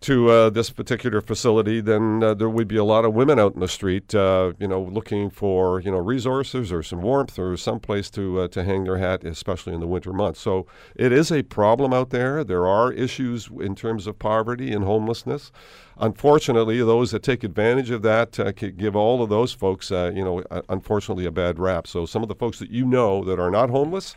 to 0.00 0.28
uh, 0.28 0.50
this 0.50 0.68
particular 0.68 1.22
facility, 1.22 1.80
then 1.80 2.22
uh, 2.22 2.34
there 2.34 2.48
would 2.48 2.68
be 2.68 2.76
a 2.76 2.84
lot 2.84 3.06
of 3.06 3.14
women 3.14 3.38
out 3.38 3.54
in 3.54 3.60
the 3.60 3.68
street, 3.68 4.14
uh, 4.14 4.52
you 4.58 4.68
know, 4.68 4.82
looking 4.82 5.30
for 5.30 5.80
you 5.80 5.90
know 5.90 5.96
resources 5.96 6.70
or 6.70 6.82
some 6.82 7.00
warmth 7.00 7.38
or 7.38 7.56
some 7.56 7.80
place 7.80 8.10
to 8.10 8.40
uh, 8.40 8.48
to 8.48 8.64
hang 8.64 8.84
their 8.84 8.98
hat, 8.98 9.24
especially 9.24 9.72
in 9.72 9.80
the 9.80 9.86
winter 9.86 10.12
months. 10.12 10.40
So 10.40 10.66
it 10.94 11.10
is 11.10 11.32
a 11.32 11.42
problem 11.42 11.94
out 11.94 12.10
there. 12.10 12.44
There 12.44 12.66
are 12.66 12.92
issues 12.92 13.48
in 13.60 13.74
terms 13.74 14.06
of 14.06 14.18
poverty 14.18 14.72
and 14.72 14.84
homelessness. 14.84 15.50
Unfortunately, 15.96 16.78
those 16.78 17.12
that 17.12 17.22
take 17.22 17.42
advantage 17.42 17.90
of 17.90 18.02
that 18.02 18.38
uh, 18.38 18.52
give 18.52 18.94
all 18.94 19.22
of 19.22 19.30
those 19.30 19.52
folks, 19.52 19.90
uh, 19.90 20.12
you 20.14 20.24
know, 20.24 20.42
unfortunately, 20.68 21.24
a 21.24 21.30
bad 21.30 21.58
rap. 21.58 21.86
So 21.86 22.04
some 22.04 22.22
of 22.22 22.28
the 22.28 22.34
folks 22.34 22.58
that 22.58 22.70
you 22.70 22.84
know 22.84 23.24
that 23.24 23.38
are 23.38 23.50
not 23.50 23.70
homeless. 23.70 24.14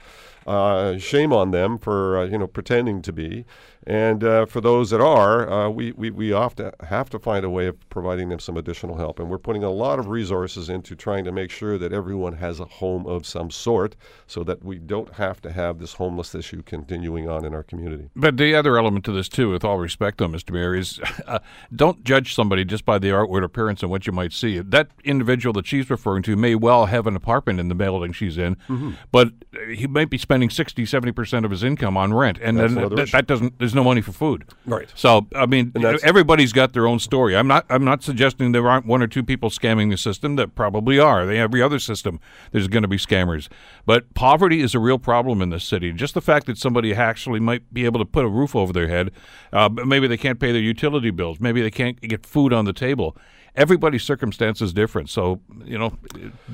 Uh, 0.48 0.98
shame 0.98 1.34
on 1.34 1.52
them 1.52 1.78
for 1.78 2.20
uh, 2.20 2.24
you 2.24 2.38
know 2.38 2.48
pretending 2.48 3.02
to 3.02 3.12
be, 3.12 3.44
and 3.88 4.21
uh, 4.21 4.45
for 4.45 4.60
those 4.60 4.89
that 4.89 5.00
are, 5.00 5.50
uh, 5.50 5.69
we, 5.69 5.93
we, 5.93 6.12
we 6.12 6.34
often 6.34 6.71
have 6.84 7.10
to 7.12 7.19
find 7.19 7.45
a 7.45 7.50
way 7.50 7.67
of 7.67 7.89
providing 7.89 8.28
them 8.28 8.38
some 8.38 8.58
additional 8.58 8.97
help. 8.97 9.17
And 9.17 9.30
we're 9.30 9.38
putting 9.38 9.63
a 9.63 9.69
lot 9.69 9.97
of 9.97 10.10
resources 10.10 10.67
into 10.67 10.93
trying 10.93 11.23
to 11.23 11.32
make 11.32 11.50
sure 11.50 11.78
that 11.78 11.93
everyone 11.93 12.34
has 12.34 12.60
a 12.60 12.65
home 12.65 13.08
of 13.08 13.26
some 13.26 13.50
sort 13.50 13.95
so 14.28 14.43
that 14.43 14.62
we 14.62 14.78
don't 14.78 15.13
have 15.13 15.39
to 15.43 15.54
have 15.54 15.80
this 15.80 15.93
homeless 15.93 16.36
issue 16.36 16.63
continuing 16.63 17.30
on 17.30 17.45
in 17.45 17.54
our 17.54 17.63
community. 17.63 18.10
But 18.13 18.36
the 18.36 18.56
other 18.56 18.78
element 18.78 19.06
to 19.06 19.13
this, 19.13 19.30
too, 19.30 19.52
with 19.52 19.63
all 19.63 19.78
respect, 19.78 20.17
though, 20.17 20.28
Mr. 20.28 20.52
Mayor, 20.52 20.76
is 20.76 21.00
uh, 21.26 21.39
don't 21.73 22.04
judge 22.04 22.36
somebody 22.36 22.65
just 22.65 22.84
by 22.84 23.00
the 23.00 23.15
outward 23.15 23.45
appearance 23.45 23.84
and 23.84 23.89
what 23.89 24.06
you 24.06 24.12
might 24.12 24.34
see. 24.34 24.60
That 24.60 24.89
individual 25.06 25.54
that 25.54 25.65
she's 25.65 25.89
referring 25.89 26.23
to 26.23 26.36
may 26.36 26.56
well 26.56 26.88
have 26.88 27.08
an 27.08 27.15
apartment 27.15 27.62
in 27.62 27.69
the 27.69 27.76
building 27.76 28.12
she's 28.12 28.38
in, 28.38 28.56
mm-hmm. 28.67 28.91
but 29.13 29.30
he 29.73 29.88
might 29.88 30.10
be 30.10 30.17
spending 30.17 30.50
60, 30.50 30.84
70% 30.84 31.45
of 31.45 31.52
his 31.52 31.63
income 31.63 31.95
on 31.95 32.13
rent. 32.13 32.38
And 32.41 32.60
then 32.60 32.76
that, 32.76 33.12
that 33.13 33.28
doesn't, 33.28 33.60
there's 33.60 33.77
no 33.78 33.84
money 33.84 34.02
for 34.02 34.12
food. 34.12 34.44
Right. 34.66 34.92
So 34.96 35.28
I 35.34 35.46
mean, 35.46 35.72
everybody's 36.04 36.52
got 36.52 36.74
their 36.74 36.86
own 36.86 37.00
story. 37.00 37.38
I'm 37.38 37.48
not. 37.48 37.66
I'm 37.70 37.86
not 37.86 38.04
suggesting 38.04 38.52
there 38.52 38.68
aren't 38.70 38.86
one 38.86 39.02
or 39.02 39.08
two 39.08 39.24
people 39.24 39.50
scamming 39.50 39.90
the 39.90 39.98
system. 39.98 40.36
That 40.36 40.56
probably 40.56 41.00
are. 41.00 41.26
They 41.26 41.40
every 41.40 41.62
other 41.62 41.80
system. 41.80 42.20
There's 42.52 42.68
going 42.68 42.82
to 42.82 42.90
be 42.90 42.98
scammers. 42.98 43.48
But 43.86 44.13
poverty 44.13 44.62
is 44.62 44.76
a 44.76 44.80
real 44.80 45.00
problem 45.00 45.42
in 45.42 45.50
this 45.50 45.63
city. 45.63 45.94
Just 45.94 46.13
the 46.13 46.22
fact 46.22 46.48
that 46.48 46.58
somebody 46.58 46.94
actually 46.94 47.40
might 47.40 47.74
be 47.74 47.86
able 47.86 48.00
to 48.00 48.06
put 48.06 48.26
a 48.26 48.30
roof 48.30 48.56
over 48.56 48.74
their 48.74 48.88
head, 48.88 49.12
uh, 49.54 49.70
maybe 49.70 50.08
they 50.08 50.18
can't 50.18 50.40
pay 50.40 50.52
their 50.52 50.62
utility 50.62 51.12
bills, 51.12 51.40
maybe 51.40 51.62
they 51.62 51.72
can't 51.72 52.02
get 52.02 52.26
food 52.26 52.52
on 52.52 52.66
the 52.66 52.74
table 52.74 53.16
everybody's 53.58 54.04
circumstance 54.04 54.62
is 54.62 54.72
different. 54.72 55.10
So 55.10 55.41
you 55.65 55.78
know, 55.78 55.98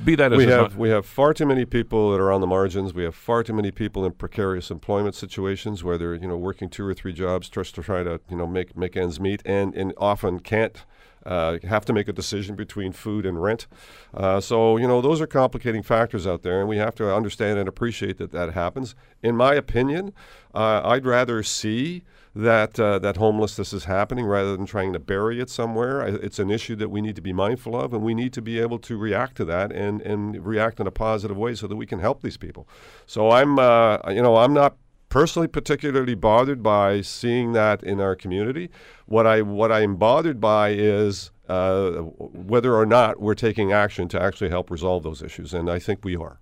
be 0.04 0.16
that 0.16 0.32
as 0.32 0.38
we 0.38 0.46
have, 0.46 0.72
not. 0.72 0.76
we 0.76 0.88
have 0.88 1.06
far 1.06 1.32
too 1.34 1.46
many 1.46 1.64
people 1.64 2.10
that 2.10 2.20
are 2.20 2.32
on 2.32 2.40
the 2.40 2.46
margins. 2.46 2.94
We 2.94 3.04
have 3.04 3.14
far 3.14 3.44
too 3.44 3.52
many 3.52 3.70
people 3.70 4.04
in 4.04 4.12
precarious 4.12 4.70
employment 4.70 5.14
situations 5.14 5.84
where 5.84 5.98
they're 5.98 6.14
you 6.14 6.26
know 6.26 6.36
working 6.36 6.68
two 6.68 6.84
or 6.84 6.94
three 6.94 7.12
jobs 7.12 7.48
just 7.48 7.74
to 7.76 7.82
try 7.82 8.02
to 8.02 8.20
you 8.28 8.36
know 8.36 8.46
make 8.46 8.76
make 8.76 8.96
ends 8.96 9.20
meet, 9.20 9.42
and 9.44 9.74
and 9.74 9.92
often 9.98 10.40
can't 10.40 10.84
uh, 11.26 11.58
have 11.64 11.84
to 11.86 11.92
make 11.92 12.08
a 12.08 12.12
decision 12.12 12.54
between 12.54 12.92
food 12.92 13.24
and 13.24 13.42
rent. 13.42 13.66
Uh, 14.12 14.40
so, 14.40 14.76
you 14.76 14.86
know, 14.86 15.00
those 15.00 15.22
are 15.22 15.26
complicating 15.26 15.82
factors 15.82 16.26
out 16.26 16.42
there, 16.42 16.60
and 16.60 16.68
we 16.68 16.76
have 16.76 16.94
to 16.94 17.14
understand 17.14 17.58
and 17.58 17.66
appreciate 17.66 18.18
that 18.18 18.30
that 18.32 18.52
happens. 18.52 18.94
In 19.22 19.34
my 19.34 19.54
opinion, 19.54 20.12
uh, 20.54 20.82
I'd 20.84 21.06
rather 21.06 21.42
see 21.42 22.04
that 22.36 22.80
uh, 22.80 22.98
that 22.98 23.16
homelessness 23.16 23.72
is 23.72 23.84
happening 23.84 24.26
rather 24.26 24.56
than 24.56 24.66
trying 24.66 24.92
to 24.92 24.98
bury 24.98 25.40
it 25.40 25.48
somewhere. 25.48 26.02
It's 26.02 26.38
an 26.38 26.50
issue 26.50 26.74
that 26.76 26.88
we 26.88 27.00
need 27.00 27.16
to 27.16 27.22
be 27.22 27.32
mindful 27.32 27.80
of, 27.80 27.94
and 27.94 28.02
we 28.02 28.14
need 28.14 28.32
to 28.32 28.42
be 28.42 28.58
able 28.58 28.78
to 28.80 28.96
react 28.96 29.36
to 29.36 29.44
that 29.46 29.70
and, 29.70 30.02
and 30.02 30.44
react 30.44 30.80
in 30.80 30.86
a 30.86 30.90
positive 30.90 31.36
way 31.36 31.54
so 31.54 31.66
that 31.66 31.76
we 31.76 31.86
can 31.86 32.00
help 32.00 32.22
these 32.22 32.36
people. 32.36 32.68
So 33.06 33.30
I'm, 33.30 33.58
uh, 33.58 33.98
you 34.08 34.22
know, 34.22 34.36
I'm 34.36 34.52
not 34.52 34.76
personally 35.08 35.46
particularly 35.46 36.16
bothered 36.16 36.60
by 36.60 37.00
seeing 37.00 37.52
that 37.52 37.84
in 37.84 38.00
our 38.00 38.16
community. 38.16 38.68
What 39.06 39.28
I 39.28 39.42
what 39.42 39.70
I'm 39.70 39.94
bothered 39.94 40.40
by 40.40 40.70
is 40.70 41.30
uh, 41.48 41.90
whether 41.90 42.74
or 42.74 42.84
not 42.84 43.20
we're 43.20 43.34
taking 43.34 43.72
action 43.72 44.08
to 44.08 44.20
actually 44.20 44.50
help 44.50 44.72
resolve 44.72 45.04
those 45.04 45.22
issues, 45.22 45.54
and 45.54 45.70
I 45.70 45.78
think 45.78 46.04
we 46.04 46.16
are. 46.16 46.40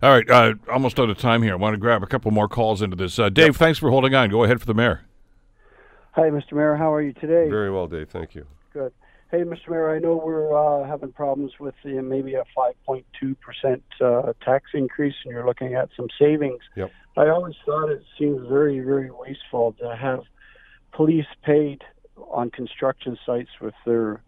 All 0.00 0.12
right, 0.12 0.30
uh, 0.30 0.54
almost 0.70 1.00
out 1.00 1.10
of 1.10 1.18
time 1.18 1.42
here. 1.42 1.54
I 1.54 1.56
want 1.56 1.74
to 1.74 1.78
grab 1.78 2.04
a 2.04 2.06
couple 2.06 2.30
more 2.30 2.46
calls 2.46 2.82
into 2.82 2.94
this. 2.94 3.18
Uh, 3.18 3.30
Dave, 3.30 3.46
yep. 3.46 3.56
thanks 3.56 3.80
for 3.80 3.90
holding 3.90 4.14
on. 4.14 4.30
Go 4.30 4.44
ahead 4.44 4.60
for 4.60 4.66
the 4.66 4.74
mayor. 4.74 5.07
Hi, 6.18 6.30
Mr. 6.30 6.54
Mayor. 6.54 6.74
How 6.74 6.92
are 6.92 7.00
you 7.00 7.12
today? 7.12 7.48
Very 7.48 7.70
well, 7.70 7.86
Dave. 7.86 8.08
Thank 8.08 8.34
you. 8.34 8.44
Good. 8.72 8.92
Hey, 9.30 9.42
Mr. 9.42 9.68
Mayor, 9.70 9.94
I 9.94 10.00
know 10.00 10.16
we're 10.16 10.52
uh, 10.52 10.84
having 10.84 11.12
problems 11.12 11.52
with 11.60 11.76
the, 11.84 12.02
maybe 12.02 12.34
a 12.34 12.42
5.2% 12.58 13.82
uh, 14.00 14.32
tax 14.44 14.64
increase, 14.74 15.14
and 15.24 15.32
you're 15.32 15.46
looking 15.46 15.74
at 15.74 15.90
some 15.96 16.08
savings. 16.18 16.58
Yep. 16.74 16.90
I 17.16 17.28
always 17.28 17.54
thought 17.64 17.88
it 17.90 18.02
seems 18.18 18.48
very, 18.48 18.80
very 18.80 19.12
wasteful 19.12 19.76
to 19.78 19.94
have 19.94 20.22
police 20.92 21.28
paid 21.44 21.82
on 22.32 22.50
construction 22.50 23.16
sites 23.24 23.50
with 23.60 23.74
their 23.86 24.20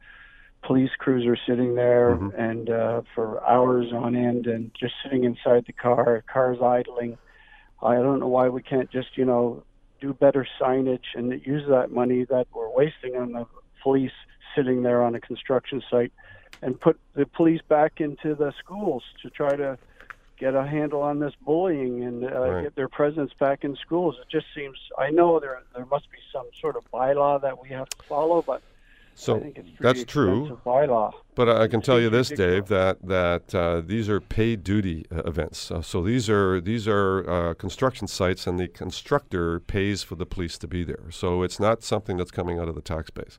police 0.63 0.91
cruiser 0.97 1.37
sitting 1.45 1.75
there 1.75 2.15
mm-hmm. 2.15 2.41
and 2.41 2.71
uh, 2.71 3.03
for 3.17 3.45
hours 3.45 3.87
on 3.93 4.15
end 4.15 4.47
and 4.47 4.71
just 4.79 4.95
sitting 5.03 5.25
inside 5.25 5.65
the 5.67 5.73
car, 5.73 6.23
cars 6.33 6.59
idling. 6.63 7.19
I 7.83 7.95
don't 7.95 8.21
know 8.21 8.29
why 8.29 8.49
we 8.49 8.63
can't 8.63 8.93
just, 8.93 9.17
you 9.17 9.25
know, 9.25 9.65
do 10.01 10.13
better 10.15 10.47
signage 10.61 11.15
and 11.15 11.31
use 11.45 11.69
that 11.69 11.91
money 11.91 12.25
that 12.25 12.47
we're 12.55 12.71
wasting 12.71 13.17
on 13.17 13.33
the 13.33 13.47
police 13.83 14.13
sitting 14.57 14.83
there 14.83 15.03
on 15.03 15.15
a 15.15 15.21
construction 15.21 15.83
site 15.91 16.13
and 16.63 16.81
put 16.81 16.99
the 17.15 17.27
police 17.27 17.61
back 17.69 18.01
into 18.01 18.35
the 18.35 18.53
schools 18.59 19.03
to 19.23 19.31
try 19.31 19.55
to 19.57 19.79
get 20.39 20.55
a 20.55 20.67
handle 20.67 21.03
on 21.03 21.19
this 21.19 21.35
bullying 21.45 22.03
and 22.03 22.25
uh, 22.25 22.29
right. 22.29 22.63
get 22.65 22.75
their 22.75 22.89
presence 22.89 23.31
back 23.39 23.63
in 23.63 23.77
schools. 23.77 24.17
It 24.21 24.29
just 24.31 24.47
seems 24.55 24.79
I 24.99 25.11
know 25.11 25.39
there 25.39 25.63
there 25.75 25.87
must 25.87 26.11
be 26.11 26.19
some 26.33 26.47
sort 26.61 26.77
of 26.77 26.91
bylaw 26.91 27.43
that 27.43 27.61
we 27.63 27.69
have 27.69 27.89
to 27.91 28.03
follow, 28.05 28.43
but 28.43 28.63
so 29.21 29.53
that's 29.81 30.05
true. 30.05 30.59
Bylaw. 30.65 31.13
But 31.35 31.49
I 31.49 31.69
can 31.69 31.81
tell 31.83 32.01
you 32.01 32.09
this, 32.09 32.31
Dave, 32.31 32.69
that 32.69 33.07
that 33.07 33.55
uh, 33.55 33.83
these 33.85 34.09
are 34.09 34.21
paid 34.21 34.65
duty 34.65 35.05
uh, 35.13 35.23
events. 35.25 35.71
Uh, 35.71 35.83
so 35.83 36.03
these 36.03 36.31
are 36.31 36.61
these 36.61 36.89
are 36.89 37.29
uh, 37.29 37.55
construction 37.55 38.09
sites, 38.09 38.47
and 38.47 38.59
the 38.59 38.67
constructor 38.67 39.61
pays 39.61 40.03
for 40.03 40.15
the 40.15 40.27
police 40.27 40.57
to 40.59 40.67
be 40.67 40.85
there. 40.85 41.11
So 41.11 41.43
it's 41.43 41.61
not 41.61 41.83
something 41.83 42.17
that's 42.17 42.31
coming 42.31 42.59
out 42.59 42.69
of 42.69 42.75
the 42.75 42.81
tax 42.81 43.11
base. 43.11 43.39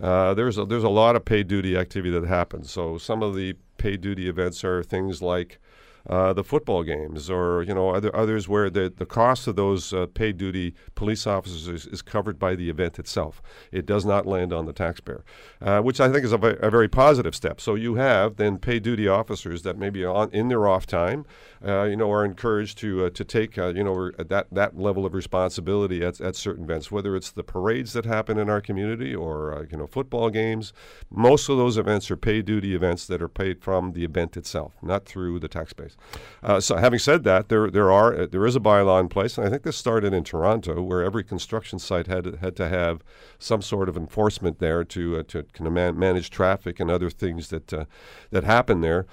Uh, 0.00 0.34
there's 0.34 0.58
a, 0.58 0.64
there's 0.64 0.84
a 0.84 0.88
lot 0.88 1.14
of 1.14 1.24
paid 1.24 1.46
duty 1.46 1.76
activity 1.76 2.10
that 2.10 2.26
happens. 2.26 2.70
So 2.70 2.98
some 2.98 3.22
of 3.22 3.36
the 3.36 3.54
paid 3.78 4.00
duty 4.00 4.28
events 4.28 4.64
are 4.64 4.82
things 4.82 5.22
like 5.22 5.60
uh, 6.08 6.32
the 6.32 6.44
football 6.44 6.82
games, 6.82 7.30
or 7.30 7.62
you 7.62 7.74
know 7.74 7.90
other 7.90 8.14
others 8.14 8.48
where 8.48 8.70
the, 8.70 8.92
the 8.94 9.06
cost 9.06 9.46
of 9.46 9.56
those 9.56 9.92
uh, 9.92 10.06
paid 10.06 10.36
duty 10.36 10.74
police 10.94 11.26
officers 11.26 11.68
is, 11.68 11.86
is, 11.86 12.02
covered 12.02 12.38
by 12.38 12.54
the 12.54 12.70
event 12.70 12.98
itself. 12.98 13.42
It 13.70 13.86
does 13.86 14.04
not 14.04 14.26
land 14.26 14.52
on 14.52 14.66
the 14.66 14.72
taxpayer, 14.72 15.24
uh, 15.60 15.80
which 15.80 16.00
I 16.00 16.10
think 16.10 16.24
is 16.24 16.32
a, 16.32 16.38
a, 16.38 16.70
very 16.70 16.88
positive 16.88 17.34
step. 17.34 17.60
So 17.60 17.74
you 17.74 17.96
have 17.96 18.36
then 18.36 18.58
paid 18.58 18.82
duty 18.82 19.06
officers 19.06 19.62
that 19.62 19.76
maybe 19.76 20.04
on 20.04 20.30
in 20.32 20.48
their 20.48 20.66
off 20.66 20.86
time, 20.86 21.26
uh, 21.66 21.82
you 21.84 21.96
know, 21.96 22.10
are 22.10 22.24
encouraged 22.24 22.78
to 22.78 23.06
uh, 23.06 23.10
to 23.10 23.24
take 23.24 23.58
uh, 23.58 23.68
you 23.68 23.84
know 23.84 24.10
that 24.12 24.46
that 24.50 24.78
level 24.78 25.04
of 25.04 25.12
responsibility 25.12 26.02
at, 26.02 26.20
at 26.20 26.34
certain 26.34 26.64
events, 26.64 26.90
whether 26.90 27.14
it's 27.14 27.30
the 27.30 27.42
parades 27.42 27.92
that 27.92 28.06
happen 28.06 28.38
in 28.38 28.48
our 28.48 28.60
community 28.60 29.14
or 29.14 29.66
you 29.70 29.76
know 29.76 29.86
football 29.86 30.30
games. 30.30 30.72
Most 31.10 31.48
of 31.48 31.58
those 31.58 31.76
events 31.76 32.10
are 32.10 32.16
paid 32.16 32.46
duty 32.46 32.74
events 32.74 33.06
that 33.06 33.20
are 33.20 33.28
paid 33.28 33.60
from 33.60 33.92
the 33.92 34.04
event 34.04 34.36
itself, 34.36 34.72
not 34.82 35.04
through 35.04 35.38
the 35.38 35.48
tax 35.48 35.72
base. 35.72 35.96
Uh, 36.42 36.60
so, 36.60 36.76
having 36.76 36.98
said 36.98 37.24
that, 37.24 37.48
there 37.50 37.70
there 37.70 37.92
are 37.92 38.22
uh, 38.22 38.26
there 38.26 38.46
is 38.46 38.56
a 38.56 38.60
bylaw 38.60 38.98
in 38.98 39.08
place, 39.08 39.36
and 39.36 39.46
I 39.46 39.50
think 39.50 39.62
this 39.62 39.76
started 39.76 40.14
in 40.14 40.24
Toronto, 40.24 40.80
where 40.80 41.02
every 41.02 41.24
construction 41.24 41.78
site 41.78 42.06
had 42.06 42.36
had 42.36 42.56
to 42.56 42.68
have 42.68 43.02
some 43.38 43.60
sort 43.60 43.88
of 43.88 43.96
enforcement 43.98 44.60
there 44.60 44.82
to 44.84 45.18
uh, 45.18 45.22
to 45.28 45.42
kind 45.52 45.66
of 45.66 45.72
man- 45.74 45.98
manage 45.98 46.30
traffic 46.30 46.80
and 46.80 46.90
other 46.90 47.10
things 47.10 47.48
that 47.48 47.72
uh, 47.72 47.84
that 48.30 48.44
happen 48.44 48.80
there. 48.80 49.06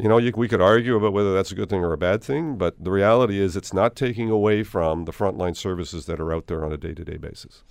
You 0.00 0.08
know, 0.08 0.18
you, 0.18 0.32
we 0.36 0.46
could 0.46 0.60
argue 0.60 0.94
about 0.94 1.12
whether 1.12 1.34
that's 1.34 1.50
a 1.50 1.56
good 1.56 1.68
thing 1.68 1.82
or 1.82 1.92
a 1.92 1.98
bad 1.98 2.22
thing, 2.22 2.56
but 2.56 2.76
the 2.82 2.92
reality 2.92 3.40
is 3.40 3.56
it's 3.56 3.74
not 3.74 3.96
taking 3.96 4.30
away 4.30 4.62
from 4.62 5.06
the 5.06 5.12
frontline 5.12 5.56
services 5.56 6.06
that 6.06 6.20
are 6.20 6.32
out 6.32 6.46
there 6.46 6.64
on 6.64 6.72
a 6.72 6.76
day-to-day 6.76 7.16
basis. 7.16 7.64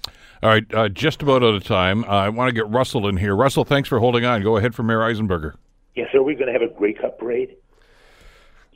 All 0.44 0.50
right, 0.50 0.66
uh, 0.74 0.90
just 0.90 1.22
about 1.22 1.42
out 1.42 1.56
of 1.56 1.64
time. 1.64 2.04
I 2.04 2.28
want 2.28 2.50
to 2.50 2.54
get 2.54 2.68
Russell 2.70 3.08
in 3.08 3.16
here. 3.16 3.34
Russell, 3.34 3.64
thanks 3.64 3.88
for 3.88 4.00
holding 4.00 4.26
on. 4.26 4.44
Go 4.44 4.58
ahead 4.58 4.76
for 4.76 4.84
Mayor 4.84 5.00
Eisenberger. 5.00 5.54
Yes, 5.96 6.10
are 6.14 6.22
we 6.22 6.36
going 6.36 6.48
to 6.48 6.54
have 6.54 6.62
a 6.62 6.74
Grey 6.74 6.92
Cup 6.92 7.18
parade? 7.18 7.56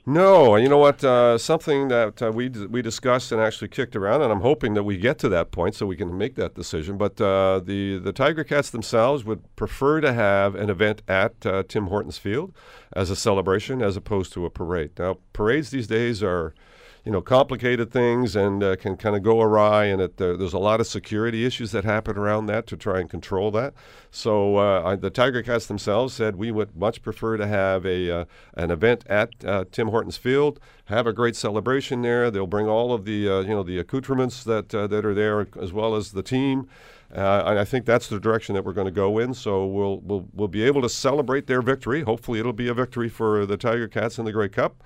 No, 0.04 0.56
you 0.56 0.68
know 0.68 0.80
what? 0.80 1.04
Uh, 1.04 1.38
something 1.38 1.88
that 1.90 2.22
uh, 2.24 2.32
we 2.34 2.50
d- 2.50 2.66
we 2.66 2.82
discussed 2.82 3.32
and 3.32 3.40
actually 3.40 3.68
kicked 3.68 3.96
around, 3.96 4.24
and 4.24 4.32
I'm 4.32 4.42
hoping 4.42 4.74
that 4.74 4.84
we 4.84 4.98
get 4.98 5.20
to 5.20 5.30
that 5.30 5.52
point 5.52 5.76
so 5.76 5.86
we 5.86 5.96
can 5.96 6.18
make 6.18 6.34
that 6.36 6.56
decision. 6.56 6.98
But 6.98 7.22
uh, 7.22 7.62
the 7.64 8.00
the 8.00 8.12
Tiger 8.12 8.44
Cats 8.44 8.72
themselves 8.72 9.24
would 9.26 9.56
prefer 9.56 10.02
to 10.02 10.12
have 10.12 10.56
an 10.56 10.72
event 10.72 11.04
at 11.08 11.46
uh, 11.46 11.64
Tim 11.68 11.88
Hortons 11.88 12.18
Field 12.18 12.52
as 12.94 13.12
a 13.12 13.16
celebration, 13.16 13.84
as 13.84 13.96
opposed 13.96 14.34
to 14.34 14.46
a 14.46 14.50
parade. 14.50 14.92
Now, 14.98 15.18
parades 15.34 15.70
these 15.70 15.86
days 15.88 16.24
are 16.24 16.56
you 17.04 17.12
know, 17.12 17.22
complicated 17.22 17.92
things 17.92 18.36
and 18.36 18.64
uh, 18.64 18.76
can 18.76 18.96
kind 18.96 19.16
of 19.16 19.24
go 19.24 19.42
awry. 19.42 19.86
And 19.86 20.02
it, 20.02 20.22
uh, 20.22 20.36
there's 20.36 20.54
a 20.54 20.60
lot 20.60 20.80
of 20.80 20.88
security 20.88 21.46
issues 21.46 21.72
that 21.72 21.84
happen 21.84 22.18
around 22.18 22.46
that 22.48 22.68
to 22.68 22.78
try 22.78 23.00
and 23.00 23.10
control 23.10 23.50
that. 23.52 23.74
So 24.12 24.58
uh, 24.58 24.84
I, 24.84 24.96
the 24.96 25.10
Tiger 25.10 25.42
Cats 25.42 25.66
themselves 25.66 26.14
said 26.14 26.36
we 26.36 26.52
would 26.52 26.76
much 26.76 27.02
prefer 27.02 27.38
to 27.38 27.48
have 27.48 27.86
a 27.86 28.12
uh, 28.12 28.26
an 28.54 28.70
event 28.70 29.04
at 29.08 29.34
uh, 29.44 29.66
Tim 29.72 29.88
Hortons 29.88 30.18
Field, 30.18 30.60
have 30.86 31.08
a 31.08 31.14
great 31.14 31.36
celebration 31.36 32.02
there. 32.02 32.30
They'll 32.30 32.46
bring 32.46 32.68
all 32.68 32.94
of 32.94 33.06
the 33.06 33.14
you 33.14 33.48
know 33.48 33.64
the 33.64 33.80
accoutrements 33.80 34.44
that 34.44 34.70
that 34.70 35.06
are 35.06 35.14
there 35.14 35.48
as 35.60 35.74
well 35.74 35.96
as 35.96 36.12
the 36.12 36.24
team. 36.24 36.68
Uh, 37.14 37.44
and 37.46 37.60
I 37.60 37.66
think 37.66 37.86
that's 37.86 38.08
the 38.08 38.22
direction 38.22 38.56
that 38.56 38.64
we're 38.64 38.72
going 38.72 38.86
to 38.86 38.92
go 38.92 39.20
in. 39.20 39.34
So 39.34 39.66
we'll, 39.66 39.98
we'll 40.00 40.28
we'll 40.34 40.48
be 40.48 40.64
able 40.64 40.82
to 40.82 40.90
celebrate 40.90 41.48
their 41.48 41.62
victory. 41.62 42.04
Hopefully, 42.04 42.40
it'll 42.40 42.54
be 42.54 42.70
a 42.70 42.74
victory 42.74 43.10
for 43.10 43.46
the 43.46 43.58
Tiger 43.58 43.88
Cats 43.88 44.18
in 44.18 44.26
the 44.26 44.32
Grey 44.32 44.50
Cup 44.50 44.82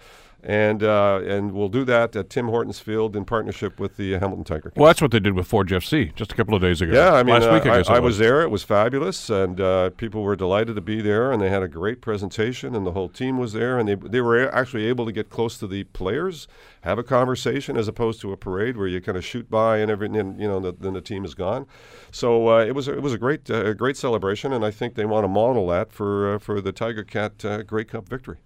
and 0.45 0.83
uh, 0.83 1.21
and 1.25 1.51
we'll 1.51 1.69
do 1.69 1.83
that 1.85 2.15
at 2.15 2.29
Tim 2.29 2.47
Hortons 2.47 2.79
Field 2.79 3.15
in 3.15 3.25
partnership 3.25 3.79
with 3.79 3.97
the 3.97 4.13
Hamilton 4.13 4.43
Tiger. 4.43 4.71
Well, 4.75 4.85
that's 4.85 5.01
what 5.01 5.09
they 5.09 5.19
did 5.19 5.33
with 5.33 5.47
Forge 5.47 5.71
FC 5.71 6.13
just 6.13 6.31
a 6.31 6.35
couple 6.35 6.53
of 6.53 6.61
days 6.61 6.81
ago. 6.81 6.93
Yeah, 6.93 7.13
I 7.13 7.23
mean, 7.23 7.33
last 7.33 7.51
week 7.51 7.65
I, 7.65 7.79
uh, 7.79 7.83
I, 7.87 7.95
I 7.95 7.99
was. 7.99 8.19
there. 8.19 8.41
It 8.43 8.51
was 8.51 8.63
fabulous, 8.63 9.29
and 9.31 9.59
uh, 9.59 9.89
people 9.91 10.21
were 10.21 10.35
delighted 10.35 10.75
to 10.75 10.81
be 10.81 11.01
there, 11.01 11.31
and 11.31 11.41
they 11.41 11.49
had 11.49 11.63
a 11.63 11.67
great 11.67 11.99
presentation, 11.99 12.75
and 12.75 12.85
the 12.85 12.91
whole 12.91 13.09
team 13.09 13.39
was 13.39 13.53
there, 13.53 13.79
and 13.79 13.89
they 13.89 13.95
they 13.95 14.21
were 14.21 14.53
actually 14.53 14.85
able 14.85 15.05
to 15.05 15.11
get 15.11 15.31
close 15.31 15.57
to 15.57 15.67
the 15.67 15.83
players, 15.85 16.47
have 16.81 16.99
a 16.99 17.03
conversation, 17.03 17.75
as 17.75 17.87
opposed 17.87 18.21
to 18.21 18.31
a 18.31 18.37
parade 18.37 18.77
where 18.77 18.87
you 18.87 19.01
kind 19.01 19.17
of 19.17 19.25
shoot 19.25 19.49
by 19.49 19.79
and 19.79 19.89
everything, 19.89 20.15
and 20.15 20.39
you 20.39 20.47
know, 20.47 20.59
the, 20.59 20.73
then 20.73 20.93
the 20.93 21.01
team 21.01 21.25
is 21.25 21.33
gone. 21.33 21.65
So 22.11 22.49
uh, 22.49 22.63
it 22.63 22.75
was 22.75 22.87
it 22.87 23.01
was 23.01 23.13
a 23.13 23.17
great 23.17 23.49
uh, 23.49 23.73
great 23.73 23.97
celebration, 23.97 24.53
and 24.53 24.63
I 24.63 24.69
think 24.69 24.93
they 24.93 25.05
want 25.05 25.23
to 25.23 25.27
model 25.27 25.67
that 25.69 25.91
for 25.91 26.35
uh, 26.35 26.37
for 26.37 26.61
the 26.61 26.71
Tiger 26.71 27.03
Cat 27.03 27.65
Grey 27.65 27.83
Cup 27.83 28.07
victory. 28.07 28.37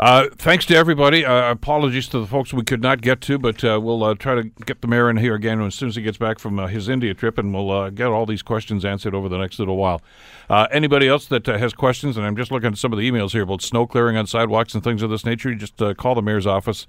Uh, 0.00 0.30
thanks 0.36 0.64
to 0.64 0.74
everybody. 0.74 1.26
Uh, 1.26 1.50
apologies 1.50 2.08
to 2.08 2.18
the 2.18 2.26
folks 2.26 2.54
we 2.54 2.64
could 2.64 2.80
not 2.80 3.02
get 3.02 3.20
to, 3.20 3.38
but 3.38 3.62
uh, 3.62 3.78
we'll 3.78 4.02
uh, 4.02 4.14
try 4.14 4.34
to 4.34 4.44
get 4.64 4.80
the 4.80 4.88
mayor 4.88 5.10
in 5.10 5.18
here 5.18 5.34
again 5.34 5.60
as 5.60 5.74
soon 5.74 5.90
as 5.90 5.96
he 5.96 6.00
gets 6.00 6.16
back 6.16 6.38
from 6.38 6.58
uh, 6.58 6.68
his 6.68 6.88
India 6.88 7.12
trip, 7.12 7.36
and 7.36 7.52
we'll 7.52 7.70
uh, 7.70 7.90
get 7.90 8.06
all 8.06 8.24
these 8.24 8.40
questions 8.40 8.82
answered 8.82 9.14
over 9.14 9.28
the 9.28 9.36
next 9.36 9.58
little 9.58 9.76
while. 9.76 10.00
anybody 10.48 11.06
else 11.06 11.26
that 11.26 11.44
has 11.44 11.74
questions, 11.74 12.16
and 12.16 12.24
I'm 12.24 12.34
just 12.34 12.50
looking 12.50 12.72
at 12.72 12.78
some 12.78 12.94
of 12.94 12.98
the 12.98 13.10
emails 13.10 13.32
here 13.32 13.42
about 13.42 13.60
snow 13.60 13.86
clearing 13.86 14.16
on 14.16 14.26
sidewalks 14.26 14.74
and 14.74 14.82
things 14.82 15.02
of 15.02 15.10
this 15.10 15.26
nature, 15.26 15.50
you 15.50 15.56
just 15.56 15.76
call 15.98 16.14
the 16.14 16.22
mayor's 16.22 16.46
office 16.46 16.86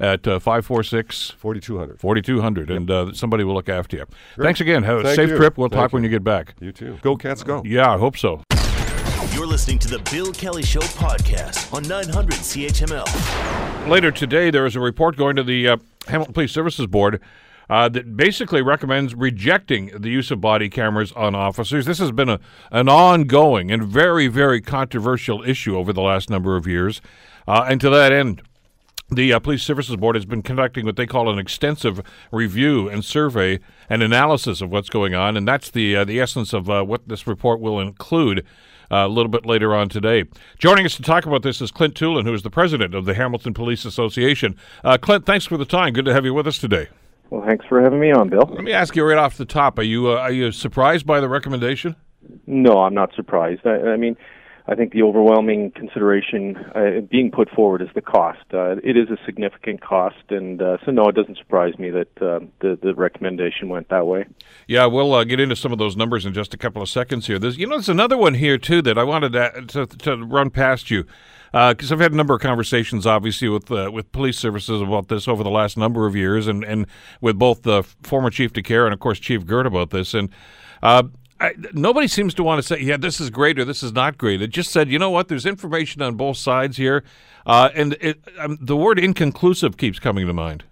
at 0.00 0.24
546 0.24 1.32
4200. 1.36 2.00
4200, 2.00 2.70
yep. 2.70 2.78
and 2.78 3.14
somebody 3.14 3.44
will 3.44 3.54
look 3.54 3.68
after 3.68 3.98
you. 3.98 4.06
Great. 4.36 4.46
Thanks 4.46 4.62
again. 4.62 4.84
Have 4.84 5.00
a 5.00 5.02
Thank 5.02 5.16
safe 5.16 5.28
you. 5.28 5.36
trip. 5.36 5.58
We'll 5.58 5.68
Thank 5.68 5.82
talk 5.82 5.92
you. 5.92 5.96
when 5.96 6.02
you 6.02 6.08
get 6.08 6.24
back. 6.24 6.54
You 6.60 6.72
too. 6.72 6.98
Go, 7.02 7.14
Cats, 7.14 7.42
go. 7.42 7.60
Yeah, 7.62 7.92
I 7.92 7.98
hope 7.98 8.16
so. 8.16 8.42
You're 9.34 9.48
listening 9.48 9.80
to 9.80 9.88
the 9.88 9.98
Bill 10.12 10.32
Kelly 10.32 10.62
Show 10.62 10.78
podcast 10.78 11.74
on 11.74 11.82
900 11.88 12.34
CHML. 12.36 13.88
Later 13.88 14.12
today, 14.12 14.48
there 14.48 14.64
is 14.64 14.76
a 14.76 14.80
report 14.80 15.16
going 15.16 15.34
to 15.34 15.42
the 15.42 15.70
uh, 15.70 15.76
Hamilton 16.06 16.34
Police 16.34 16.52
Services 16.52 16.86
Board 16.86 17.20
uh, 17.68 17.88
that 17.88 18.16
basically 18.16 18.62
recommends 18.62 19.12
rejecting 19.12 19.86
the 19.98 20.08
use 20.08 20.30
of 20.30 20.40
body 20.40 20.68
cameras 20.68 21.10
on 21.14 21.34
officers. 21.34 21.84
This 21.84 21.98
has 21.98 22.12
been 22.12 22.28
a, 22.28 22.38
an 22.70 22.88
ongoing 22.88 23.72
and 23.72 23.82
very, 23.82 24.28
very 24.28 24.60
controversial 24.60 25.42
issue 25.42 25.76
over 25.76 25.92
the 25.92 26.00
last 26.00 26.30
number 26.30 26.56
of 26.56 26.68
years. 26.68 27.02
Uh, 27.48 27.66
and 27.68 27.80
to 27.80 27.90
that 27.90 28.12
end, 28.12 28.40
the 29.10 29.32
uh, 29.32 29.38
Police 29.38 29.62
Services 29.62 29.96
Board 29.96 30.16
has 30.16 30.24
been 30.24 30.42
conducting 30.42 30.86
what 30.86 30.96
they 30.96 31.06
call 31.06 31.28
an 31.28 31.38
extensive 31.38 32.02
review 32.32 32.88
and 32.88 33.04
survey 33.04 33.60
and 33.88 34.02
analysis 34.02 34.60
of 34.60 34.70
what's 34.70 34.88
going 34.88 35.14
on, 35.14 35.36
and 35.36 35.46
that's 35.46 35.70
the 35.70 35.96
uh, 35.96 36.04
the 36.04 36.20
essence 36.20 36.52
of 36.52 36.70
uh, 36.70 36.82
what 36.82 37.08
this 37.08 37.26
report 37.26 37.60
will 37.60 37.80
include. 37.80 38.44
Uh, 38.92 39.06
a 39.06 39.08
little 39.08 39.30
bit 39.30 39.46
later 39.46 39.74
on 39.74 39.88
today. 39.88 40.24
Joining 40.58 40.84
us 40.84 40.94
to 40.96 41.02
talk 41.02 41.24
about 41.24 41.42
this 41.42 41.62
is 41.62 41.70
Clint 41.70 41.94
Twolan, 41.94 42.24
who 42.24 42.34
is 42.34 42.42
the 42.42 42.50
president 42.50 42.94
of 42.94 43.06
the 43.06 43.14
Hamilton 43.14 43.54
Police 43.54 43.86
Association. 43.86 44.56
Uh, 44.84 44.98
Clint, 44.98 45.24
thanks 45.24 45.46
for 45.46 45.56
the 45.56 45.64
time. 45.64 45.94
Good 45.94 46.04
to 46.04 46.12
have 46.12 46.26
you 46.26 46.34
with 46.34 46.46
us 46.46 46.58
today. 46.58 46.88
Well, 47.30 47.42
thanks 47.46 47.64
for 47.66 47.80
having 47.80 47.98
me 47.98 48.12
on, 48.12 48.28
Bill. 48.28 48.46
Let 48.52 48.62
me 48.62 48.72
ask 48.72 48.94
you 48.94 49.02
right 49.04 49.16
off 49.16 49.38
the 49.38 49.46
top: 49.46 49.78
Are 49.78 49.82
you 49.82 50.10
uh, 50.10 50.16
are 50.16 50.30
you 50.30 50.52
surprised 50.52 51.06
by 51.06 51.20
the 51.20 51.30
recommendation? 51.30 51.96
No, 52.46 52.82
I'm 52.82 52.94
not 52.94 53.14
surprised. 53.14 53.66
I, 53.66 53.92
I 53.92 53.96
mean, 53.96 54.16
I 54.66 54.74
think 54.74 54.92
the 54.92 55.02
overwhelming 55.02 55.72
consideration 55.72 56.56
uh, 56.74 57.00
being 57.10 57.30
put 57.30 57.50
forward 57.50 57.82
is 57.82 57.88
the 57.94 58.00
cost. 58.00 58.42
Uh, 58.52 58.76
it 58.82 58.96
is 58.96 59.10
a 59.10 59.18
significant 59.26 59.82
cost, 59.82 60.24
and 60.30 60.62
uh, 60.62 60.78
so 60.86 60.90
no, 60.90 61.06
it 61.08 61.14
doesn't 61.14 61.36
surprise 61.36 61.78
me 61.78 61.90
that 61.90 62.22
uh, 62.22 62.40
the 62.60 62.78
the 62.82 62.94
recommendation 62.94 63.68
went 63.68 63.90
that 63.90 64.06
way. 64.06 64.24
Yeah, 64.66 64.86
we'll 64.86 65.12
uh, 65.12 65.24
get 65.24 65.38
into 65.38 65.54
some 65.54 65.72
of 65.72 65.78
those 65.78 65.96
numbers 65.96 66.24
in 66.24 66.32
just 66.32 66.54
a 66.54 66.56
couple 66.56 66.80
of 66.80 66.88
seconds 66.88 67.26
here. 67.26 67.38
There's, 67.38 67.58
you 67.58 67.66
know, 67.66 67.76
there's 67.76 67.90
another 67.90 68.16
one 68.16 68.34
here 68.34 68.56
too 68.56 68.80
that 68.82 68.96
I 68.96 69.04
wanted 69.04 69.34
to 69.34 69.86
to, 69.86 69.86
to 69.98 70.16
run 70.24 70.48
past 70.48 70.90
you 70.90 71.04
because 71.52 71.92
uh, 71.92 71.94
I've 71.94 72.00
had 72.00 72.12
a 72.12 72.16
number 72.16 72.34
of 72.34 72.40
conversations, 72.40 73.06
obviously, 73.06 73.50
with 73.50 73.68
with 73.68 74.10
police 74.12 74.38
services 74.38 74.80
about 74.80 75.08
this 75.08 75.28
over 75.28 75.42
the 75.42 75.50
last 75.50 75.76
number 75.76 76.06
of 76.06 76.16
years, 76.16 76.46
and 76.46 76.64
and 76.64 76.86
with 77.20 77.38
both 77.38 77.64
the 77.64 77.82
former 78.02 78.30
Chief 78.30 78.54
De 78.54 78.62
Caire 78.62 78.86
and 78.86 78.94
of 78.94 79.00
course 79.00 79.18
Chief 79.18 79.44
Girt 79.44 79.66
about 79.66 79.90
this, 79.90 80.14
and 80.14 80.30
I, 81.44 81.54
nobody 81.72 82.08
seems 82.08 82.34
to 82.34 82.42
want 82.42 82.60
to 82.60 82.66
say, 82.66 82.80
yeah, 82.80 82.96
this 82.96 83.20
is 83.20 83.30
great 83.30 83.58
or 83.58 83.64
this 83.64 83.82
is 83.82 83.92
not 83.92 84.16
great. 84.18 84.40
It 84.40 84.48
just 84.48 84.70
said, 84.70 84.88
you 84.88 84.98
know 84.98 85.10
what, 85.10 85.28
there's 85.28 85.46
information 85.46 86.02
on 86.02 86.14
both 86.14 86.36
sides 86.36 86.76
here. 86.76 87.04
Uh, 87.46 87.68
and 87.74 87.96
it, 88.00 88.18
um, 88.38 88.58
the 88.60 88.76
word 88.76 88.98
inconclusive 88.98 89.76
keeps 89.76 89.98
coming 89.98 90.26
to 90.26 90.32
mind. 90.32 90.64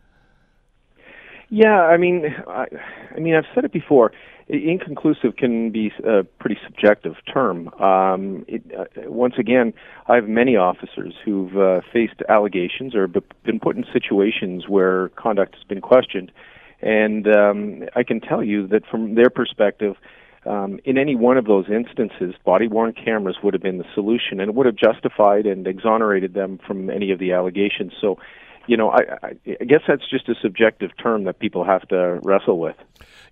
Yeah, 1.51 1.83
I 1.83 1.99
mean, 1.99 2.35
I, 2.49 2.66
I 3.14 3.20
mean, 3.20 3.35
I've 3.35 3.45
said 3.55 3.64
it 3.64 3.73
before. 3.73 4.12
Inconclusive 4.49 5.37
can 5.37 5.70
be 5.70 5.93
a 6.03 6.25
pretty 6.25 6.59
subjective 6.64 7.14
term. 7.33 7.68
Um, 7.75 8.45
it, 8.49 8.62
uh, 8.77 9.11
once 9.11 9.35
again, 9.39 9.75
I 10.09 10.14
have 10.14 10.29
many 10.29 10.57
officers 10.57 11.14
who've 11.25 11.57
uh, 11.57 11.81
faced 11.93 12.23
allegations 12.29 12.95
or 12.95 13.07
been 13.07 13.61
put 13.61 13.77
in 13.77 13.85
situations 13.93 14.66
where 14.66 15.11
conduct 15.11 15.55
has 15.55 15.64
been 15.64 15.81
questioned, 15.81 16.33
and 16.81 17.29
um, 17.29 17.85
I 17.95 18.03
can 18.03 18.20
tell 18.20 18.43
you 18.43 18.66
that 18.68 18.87
from 18.87 19.14
their 19.14 19.31
perspective, 19.31 19.97
um, 20.45 20.80
in 20.84 20.99
any 20.99 21.14
one 21.14 21.36
of 21.36 21.45
those 21.45 21.66
instances, 21.68 22.34
body 22.45 22.68
worn 22.68 22.93
cameras 22.93 23.36
would 23.43 23.55
have 23.55 23.62
been 23.62 23.78
the 23.78 23.84
solution 23.95 24.40
and 24.40 24.49
it 24.51 24.55
would 24.55 24.66
have 24.66 24.76
justified 24.76 25.47
and 25.47 25.66
exonerated 25.66 26.34
them 26.34 26.59
from 26.66 26.90
any 26.90 27.12
of 27.12 27.18
the 27.18 27.32
allegations. 27.32 27.93
So, 28.01 28.18
you 28.67 28.77
know, 28.77 28.91
I, 28.91 29.19
I, 29.23 29.57
I 29.61 29.65
guess 29.65 29.83
that's 29.87 30.09
just 30.09 30.29
a 30.29 30.35
subjective 30.41 30.91
term 30.97 31.25
that 31.25 31.39
people 31.39 31.65
have 31.65 31.87
to 31.89 32.21
wrestle 32.23 32.59
with. 32.59 32.77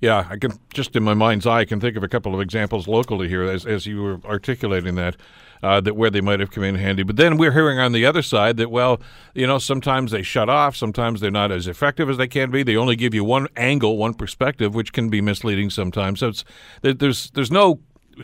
Yeah, 0.01 0.26
I 0.31 0.37
can 0.37 0.53
just 0.72 0.97
in 0.97 1.03
my 1.03 1.14
mind's 1.14 1.47
eye, 1.47 1.61
I 1.61 1.64
can 1.64 1.81
think 1.81 1.97
of 1.97 2.03
a 2.03 2.09
couple 2.09 2.35
of 2.35 2.41
examples 2.41 2.89
locally 2.89 3.28
here 3.28 3.45
as 3.45 3.66
as 3.66 3.87
you 3.87 4.03
were 4.03 4.20
articulating 4.24 4.95
that 4.95 5.16
uh, 5.62 5.81
that 5.83 5.95
where 5.95 6.11
they 6.11 6.22
might 6.22 6.41
have 6.41 6.51
come 6.51 6.64
in 6.64 6.74
handy. 6.74 7.03
But 7.03 7.16
then 7.16 7.37
we're 7.37 7.53
hearing 7.53 7.78
on 7.78 7.93
the 7.93 8.07
other 8.07 8.22
side 8.22 8.57
that 8.57 8.70
well, 8.70 9.01
you 9.35 9.47
know, 9.47 9.59
sometimes 9.59 10.11
they 10.11 10.22
shut 10.22 10.49
off, 10.49 10.74
sometimes 10.74 11.20
they're 11.20 11.31
not 11.31 11.53
as 11.53 11.66
effective 11.66 12.09
as 12.09 12.16
they 12.16 12.28
can 12.28 12.51
be. 12.51 12.62
They 12.62 12.76
only 12.76 12.97
give 12.97 13.14
you 13.14 13.24
one 13.24 13.47
angle, 13.57 13.99
one 13.99 14.14
perspective, 14.14 14.74
which 14.74 14.93
can 14.93 15.11
be 15.11 15.20
misleading 15.20 15.68
sometimes. 15.70 16.20
So 16.20 16.28
it's 16.28 16.45
there's 16.83 17.31
there's 17.33 17.51
no 17.51 17.81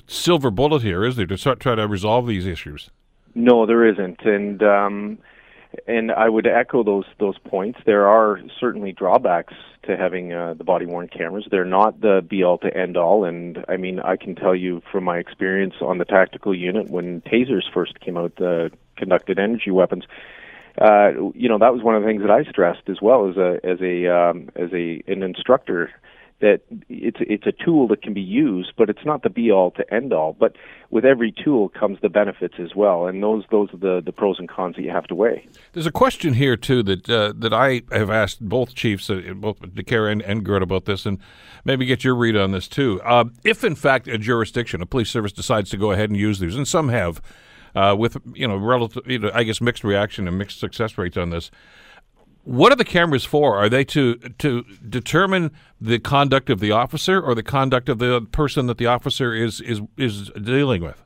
silver 0.07 0.51
bullet 0.51 0.83
here, 0.83 1.05
is 1.05 1.17
there, 1.17 1.27
to 1.27 1.39
start, 1.39 1.61
try 1.61 1.75
to 1.75 1.87
resolve 1.87 2.27
these 2.27 2.47
issues? 2.47 2.91
No, 3.35 3.67
there 3.67 3.87
isn't, 3.87 4.23
and. 4.23 4.63
Um, 4.63 5.19
and 5.87 6.11
I 6.11 6.29
would 6.29 6.47
echo 6.47 6.83
those 6.83 7.05
those 7.19 7.39
points. 7.39 7.81
There 7.85 8.07
are 8.07 8.41
certainly 8.61 8.93
drawbacks 8.93 9.55
to 9.85 9.97
having 9.97 10.33
uh, 10.33 10.55
the 10.55 10.65
body 10.65 10.87
worn 10.87 11.09
cameras. 11.09 11.47
They're 11.51 11.65
not 11.65 12.01
the 12.01 12.25
be 12.29 12.43
all 12.43 12.59
to 12.59 12.77
end 12.77 12.97
all. 12.97 13.25
And 13.25 13.65
I 13.69 13.77
mean, 13.77 14.01
I 14.01 14.17
can 14.17 14.35
tell 14.35 14.55
you 14.55 14.83
from 14.91 15.05
my 15.05 15.19
experience 15.19 15.75
on 15.81 15.99
the 15.99 16.05
tactical 16.05 16.55
unit 16.55 16.91
when 16.91 17.21
tasers 17.23 17.65
first 17.73 18.01
came 18.01 18.17
out, 18.17 18.37
the 18.37 18.71
conducted 18.97 19.39
energy 19.39 19.71
weapons. 19.71 20.05
Uh, 20.81 21.31
you 21.35 21.49
know, 21.49 21.59
that 21.59 21.73
was 21.73 21.83
one 21.83 21.95
of 21.95 22.03
the 22.03 22.09
things 22.09 22.23
that 22.23 22.31
I 22.31 22.45
stressed 22.45 22.89
as 22.89 23.01
well 23.01 23.29
as 23.29 23.37
a 23.37 23.61
as 23.65 23.81
a 23.81 24.07
um, 24.09 24.51
as 24.57 24.71
a 24.73 25.03
an 25.07 25.23
instructor 25.23 25.91
that 26.41 26.61
it's 26.89 27.17
it's 27.21 27.47
a 27.47 27.53
tool 27.65 27.89
that 27.89 28.03
can 28.03 28.13
be 28.13 28.21
used, 28.21 28.73
but 28.77 28.91
it's 28.91 29.05
not 29.05 29.23
the 29.23 29.31
be 29.31 29.51
all 29.51 29.71
to 29.73 29.95
end 29.95 30.13
all. 30.13 30.37
But 30.39 30.57
with 30.91 31.05
every 31.05 31.33
tool 31.33 31.71
comes 31.71 31.99
the 32.03 32.11
benefits 32.11 32.55
as 32.59 32.75
well, 32.75 33.07
and 33.07 33.23
those 33.23 33.45
those 33.51 33.73
are 33.73 33.79
the, 33.79 34.03
the 34.05 34.13
pros 34.13 34.39
and 34.39 34.49
cons 34.49 34.77
that 34.77 34.83
you 34.83 34.91
have 34.91 35.07
to 35.07 35.15
weigh. 35.15 35.47
There's 35.73 35.87
a 35.87 35.93
question 35.93 36.35
here 36.35 36.57
too 36.57 36.83
that 36.83 37.09
uh, 37.09 37.33
that 37.37 37.55
I 37.55 37.83
have 37.91 38.11
asked 38.11 38.47
both 38.47 38.75
chiefs, 38.75 39.09
uh, 39.09 39.23
both 39.35 39.61
De 39.75 39.83
Caire 39.83 40.09
and, 40.09 40.21
and 40.23 40.45
Girt 40.45 40.63
about 40.63 40.85
this, 40.85 41.07
and 41.07 41.19
maybe 41.65 41.87
get 41.87 42.05
your 42.05 42.15
read 42.15 42.37
on 42.37 42.53
this 42.53 42.69
too. 42.69 43.01
Uh, 43.03 43.25
if 43.43 43.65
in 43.65 43.75
fact 43.75 44.07
a 44.07 44.19
jurisdiction, 44.19 44.83
a 44.83 44.87
police 44.87 45.11
service 45.11 45.33
decides 45.33 45.71
to 45.71 45.79
go 45.79 45.93
ahead 45.93 46.11
and 46.11 46.19
use 46.19 46.39
these, 46.39 46.57
and 46.57 46.69
some 46.69 46.89
have. 46.89 47.21
Uh, 47.75 47.95
with 47.95 48.17
you 48.33 48.49
know 48.49 48.57
relative, 48.57 49.07
you 49.07 49.19
know, 49.19 49.31
I 49.35 49.43
guess 49.43 49.61
mixed 49.61 49.85
reaction 49.85 50.27
and 50.27 50.39
mixed 50.39 50.61
success 50.61 50.97
rates 50.97 51.19
on 51.19 51.29
this. 51.29 51.51
What 52.47 52.73
are 52.73 52.77
the 52.77 52.85
cameras 52.85 53.25
for? 53.25 53.57
Are 53.57 53.69
they 53.69 53.83
to 53.87 54.15
to 54.15 54.63
determine 54.89 55.51
the 55.81 55.99
conduct 55.99 56.49
of 56.49 56.61
the 56.61 56.71
officer 56.71 57.21
or 57.21 57.35
the 57.35 57.43
conduct 57.43 57.89
of 57.89 57.99
the 57.99 58.21
person 58.21 58.67
that 58.69 58.79
the 58.79 58.87
officer 58.87 59.35
is 59.35 59.61
is 59.61 59.83
is 59.97 60.31
dealing 60.31 60.81
with? 60.81 61.03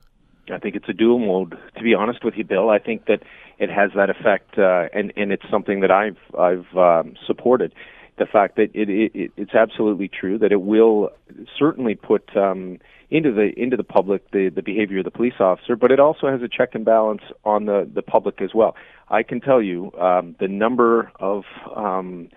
I 0.52 0.58
think 0.58 0.76
it's 0.76 0.88
a 0.90 0.92
dual 0.92 1.18
mode. 1.18 1.56
To 1.78 1.82
be 1.82 1.94
honest 1.94 2.24
with 2.24 2.34
you, 2.36 2.44
Bill, 2.44 2.68
I 2.68 2.78
think 2.78 3.06
that 3.06 3.22
it 3.58 3.70
has 3.70 3.90
that 3.96 4.10
effect, 4.10 4.58
uh, 4.58 4.88
and 4.92 5.14
and 5.16 5.32
it's 5.32 5.48
something 5.50 5.80
that 5.80 5.90
I've 5.90 6.18
I've 6.38 6.76
um, 6.76 7.14
supported. 7.26 7.72
The 8.18 8.26
fact 8.26 8.56
that 8.56 8.70
it, 8.74 8.90
it 8.90 9.32
it's 9.38 9.54
absolutely 9.54 10.08
true 10.08 10.36
that 10.40 10.52
it 10.52 10.60
will 10.60 11.10
certainly 11.58 11.94
put 11.94 12.36
um, 12.36 12.80
into 13.10 13.32
the 13.32 13.52
into 13.56 13.76
the 13.76 13.84
public 13.84 14.30
the 14.30 14.48
the 14.48 14.62
behavior 14.62 14.98
of 14.98 15.04
the 15.04 15.10
police 15.10 15.34
officer, 15.40 15.76
but 15.76 15.90
it 15.90 15.98
also 15.98 16.28
has 16.28 16.42
a 16.42 16.48
check 16.48 16.74
and 16.74 16.84
balance 16.84 17.22
on 17.44 17.66
the 17.66 17.88
the 17.92 18.02
public 18.02 18.40
as 18.40 18.50
well. 18.54 18.76
I 19.08 19.22
can 19.22 19.40
tell 19.40 19.60
you 19.60 19.92
um, 19.98 20.36
the 20.38 20.48
number 20.48 21.10
of 21.18 21.44
um, 21.74 22.28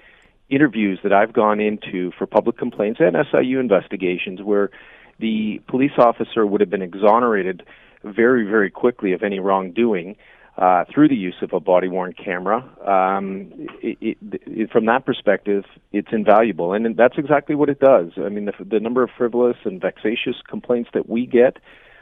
interviews 0.49 0.99
that 1.03 1.13
I've 1.13 1.33
gone 1.33 1.59
into 1.59 2.11
for 2.17 2.25
public 2.25 2.57
complaints 2.57 2.99
and 2.99 3.15
SIU 3.31 3.59
investigations 3.59 4.41
where 4.41 4.71
the 5.19 5.61
police 5.67 5.91
officer 5.97 6.45
would 6.45 6.61
have 6.61 6.71
been 6.71 6.81
exonerated 6.81 7.63
very 8.03 8.45
very 8.45 8.69
quickly 8.71 9.13
of 9.13 9.23
any 9.23 9.39
wrongdoing 9.39 10.15
uh, 10.57 10.85
through 10.93 11.07
the 11.07 11.15
use 11.15 11.35
of 11.41 11.51
a 11.53 11.59
body 11.59 11.87
worn 11.87 12.13
camera. 12.13 12.57
Um, 12.85 13.51
it, 13.81 13.97
it, 14.01 14.17
it, 14.45 14.71
from 14.71 14.85
that 14.85 15.05
perspective, 15.05 15.63
it's 15.91 16.09
invaluable, 16.11 16.73
and 16.73 16.95
that's 16.95 17.17
exactly 17.17 17.55
what 17.55 17.69
it 17.69 17.79
does. 17.79 18.11
I 18.17 18.29
mean, 18.29 18.45
the, 18.45 18.53
the 18.63 18.79
number 18.79 19.03
of 19.03 19.09
frivolous 19.17 19.57
and 19.65 19.81
vexatious 19.81 20.35
complaints 20.47 20.91
that 20.93 21.09
we 21.09 21.25
get 21.25 21.57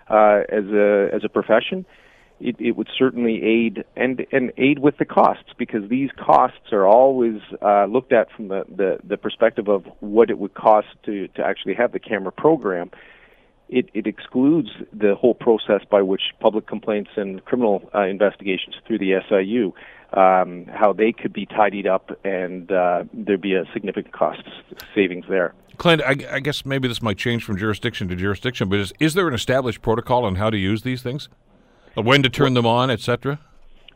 uh, 0.09 0.41
as 0.49 0.65
a 0.65 1.09
as 1.13 1.23
a 1.23 1.29
profession. 1.29 1.85
It, 2.43 2.55
it 2.59 2.71
would 2.71 2.89
certainly 2.97 3.43
aid 3.43 3.85
and 3.95 4.25
and 4.31 4.51
aid 4.57 4.79
with 4.79 4.97
the 4.97 5.05
costs 5.05 5.51
because 5.57 5.87
these 5.89 6.09
costs 6.17 6.73
are 6.73 6.87
always 6.87 7.39
uh, 7.61 7.85
looked 7.85 8.11
at 8.11 8.31
from 8.31 8.47
the, 8.47 8.65
the, 8.67 8.97
the 9.03 9.15
perspective 9.15 9.69
of 9.69 9.85
what 9.99 10.31
it 10.31 10.39
would 10.39 10.55
cost 10.55 10.87
to, 11.05 11.27
to 11.29 11.45
actually 11.45 11.75
have 11.75 11.91
the 11.91 11.99
camera 11.99 12.31
program 12.31 12.89
it, 13.71 13.89
it 13.93 14.05
excludes 14.05 14.69
the 14.93 15.15
whole 15.15 15.33
process 15.33 15.81
by 15.89 16.01
which 16.01 16.21
public 16.39 16.67
complaints 16.67 17.11
and 17.15 17.43
criminal 17.45 17.89
uh, 17.95 18.01
investigations 18.01 18.75
through 18.85 18.99
the 18.99 19.13
SIU, 19.27 19.73
um, 20.13 20.65
how 20.65 20.93
they 20.93 21.13
could 21.13 21.31
be 21.31 21.45
tidied 21.45 21.87
up 21.87 22.11
and 22.25 22.71
uh, 22.71 23.05
there'd 23.13 23.41
be 23.41 23.55
a 23.55 23.63
significant 23.73 24.13
cost 24.13 24.43
savings 24.93 25.25
there. 25.29 25.53
Clint, 25.77 26.01
I, 26.03 26.17
I, 26.29 26.39
guess 26.41 26.65
maybe 26.65 26.87
this 26.87 27.01
might 27.01 27.17
change 27.17 27.43
from 27.45 27.57
jurisdiction 27.57 28.09
to 28.09 28.15
jurisdiction, 28.15 28.69
but 28.69 28.79
is, 28.79 28.93
is 28.99 29.13
there 29.13 29.27
an 29.27 29.33
established 29.33 29.81
protocol 29.81 30.25
on 30.25 30.35
how 30.35 30.49
to 30.49 30.57
use 30.57 30.83
these 30.83 31.01
things? 31.01 31.29
When 31.95 32.21
to 32.23 32.29
turn 32.29 32.53
them 32.53 32.65
on, 32.65 32.91
etc.? 32.91 33.39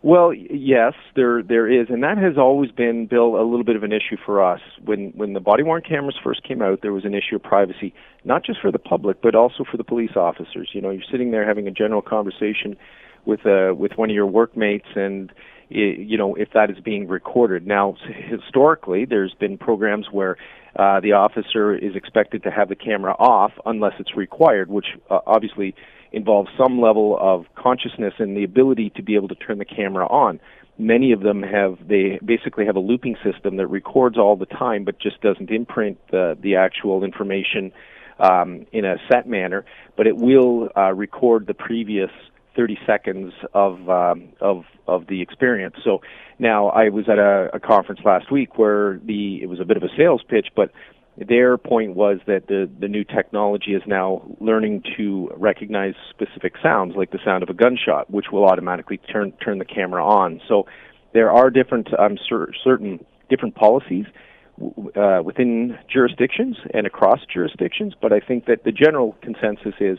Well, 0.06 0.36
yes, 0.36 0.94
there 1.16 1.42
there 1.42 1.68
is, 1.68 1.88
and 1.90 2.04
that 2.04 2.20
has 2.20 2.38
always 2.38 2.70
been, 2.70 3.08
Bill, 3.08 3.42
a 3.42 3.42
little 3.42 3.64
bit 3.64 3.76
of 3.76 3.82
an 3.82 3.92
issue 3.92 4.18
for 4.24 4.40
us. 4.40 4.62
When 4.84 5.12
when 5.16 5.34
the 5.34 5.40
body 5.40 5.64
worn 5.64 5.82
cameras 5.82 6.16
first 6.24 6.44
came 6.44 6.62
out, 6.62 6.84
there 6.84 6.94
was 6.94 7.06
an 7.06 7.16
issue 7.16 7.38
of 7.38 7.42
privacy, 7.42 7.92
not 8.24 8.46
just 8.46 8.62
for 8.62 8.72
the 8.72 8.78
public, 8.78 9.20
but 9.24 9.34
also 9.34 9.64
for 9.64 9.78
the 9.78 9.84
police 9.84 10.16
officers. 10.16 10.70
You 10.74 10.82
know, 10.82 10.92
you're 10.92 11.02
sitting 11.10 11.32
there 11.32 11.44
having 11.44 11.68
a 11.68 11.72
general 11.72 12.04
conversation 12.04 12.78
with 13.26 13.48
uh, 13.48 13.74
with 13.74 13.94
one 13.96 14.12
of 14.12 14.14
your 14.14 14.28
workmates, 14.28 14.86
and 14.96 15.32
you 15.70 16.20
know 16.20 16.36
if 16.36 16.50
that 16.54 16.70
is 16.70 16.78
being 16.86 17.08
recorded. 17.08 17.66
Now, 17.66 17.96
historically, 18.30 19.06
there's 19.06 19.34
been 19.34 19.58
programs 19.58 20.06
where 20.12 20.38
uh, 20.76 21.00
the 21.00 21.14
officer 21.14 21.74
is 21.74 21.96
expected 21.96 22.44
to 22.44 22.52
have 22.52 22.70
the 22.70 22.76
camera 22.76 23.16
off 23.18 23.54
unless 23.66 23.94
it's 23.98 24.16
required, 24.16 24.70
which 24.70 24.86
uh, 25.10 25.22
obviously 25.26 25.74
involves 26.16 26.50
some 26.58 26.80
level 26.80 27.18
of 27.20 27.46
consciousness 27.56 28.14
and 28.20 28.36
the 28.38 28.44
ability 28.44 28.90
to 28.96 29.04
be 29.04 29.16
able 29.16 29.28
to 29.28 29.36
turn 29.36 29.58
the 29.58 29.66
camera 29.66 30.08
on. 30.08 30.40
Many 30.78 31.12
of 31.12 31.22
them 31.22 31.44
have 31.44 31.78
they 31.88 32.20
basically 32.24 32.66
have 32.66 32.76
a 32.76 32.80
looping 32.80 33.18
system 33.24 33.58
that 33.58 33.68
records 33.68 34.18
all 34.18 34.36
the 34.36 34.46
time, 34.46 34.86
but 34.86 35.00
just 35.00 35.22
doesn't 35.22 35.50
imprint 35.50 35.98
the 36.12 36.38
the 36.42 36.56
actual 36.56 37.04
information 37.04 37.72
um, 38.20 38.66
in 38.72 38.86
a 38.86 38.96
set 39.12 39.28
manner. 39.28 39.66
But 39.96 40.08
it 40.08 40.18
will 40.18 40.70
uh, 40.76 40.94
record 40.94 41.48
the 41.48 41.54
previous 41.54 42.12
30 42.56 42.78
seconds 42.86 43.34
of 43.54 43.90
um, 43.90 44.30
of 44.42 44.64
of 44.88 45.08
the 45.08 45.22
experience. 45.22 45.76
So 45.84 46.02
now 46.40 46.68
I 46.68 46.90
was 46.90 47.10
at 47.10 47.20
a, 47.20 47.50
a 47.54 47.60
conference 47.60 48.02
last 48.06 48.32
week 48.32 48.58
where 48.58 49.00
the 49.04 49.42
it 49.42 49.48
was 49.48 49.60
a 49.60 49.66
bit 49.66 49.78
of 49.78 49.84
a 49.84 49.90
sales 49.98 50.22
pitch, 50.28 50.48
but 50.56 50.72
their 51.18 51.58
point 51.58 51.96
was 51.96 52.20
that 52.28 52.48
the, 52.48 52.70
the 52.80 52.88
new 52.88 53.04
technology 53.04 53.74
is 53.74 53.82
now 53.88 54.22
learning 54.40 54.84
to 54.98 55.32
recognize 55.38 55.94
specific 56.10 56.54
sounds, 56.62 56.96
like 56.96 57.12
the 57.12 57.20
sound 57.24 57.42
of 57.44 57.50
a 57.50 57.54
gunshot, 57.54 58.10
which 58.12 58.26
will 58.32 58.46
automatically 58.46 58.98
turn 58.98 59.32
turn 59.44 59.60
the 59.60 59.66
camera 59.66 60.06
on. 60.06 60.42
So 60.48 60.66
there 61.14 61.32
are 61.32 61.50
different, 61.50 61.88
um, 61.98 62.18
cer- 62.28 62.52
certain 62.64 63.06
different 63.30 63.56
policies 63.56 64.06
uh, 64.96 65.22
within 65.24 65.78
jurisdictions 65.92 66.58
and 66.74 66.86
across 66.86 67.20
jurisdictions, 67.34 67.94
but 68.02 68.12
I 68.12 68.20
think 68.20 68.46
that 68.46 68.64
the 68.64 68.72
general 68.72 69.16
consensus 69.22 69.74
is 69.80 69.98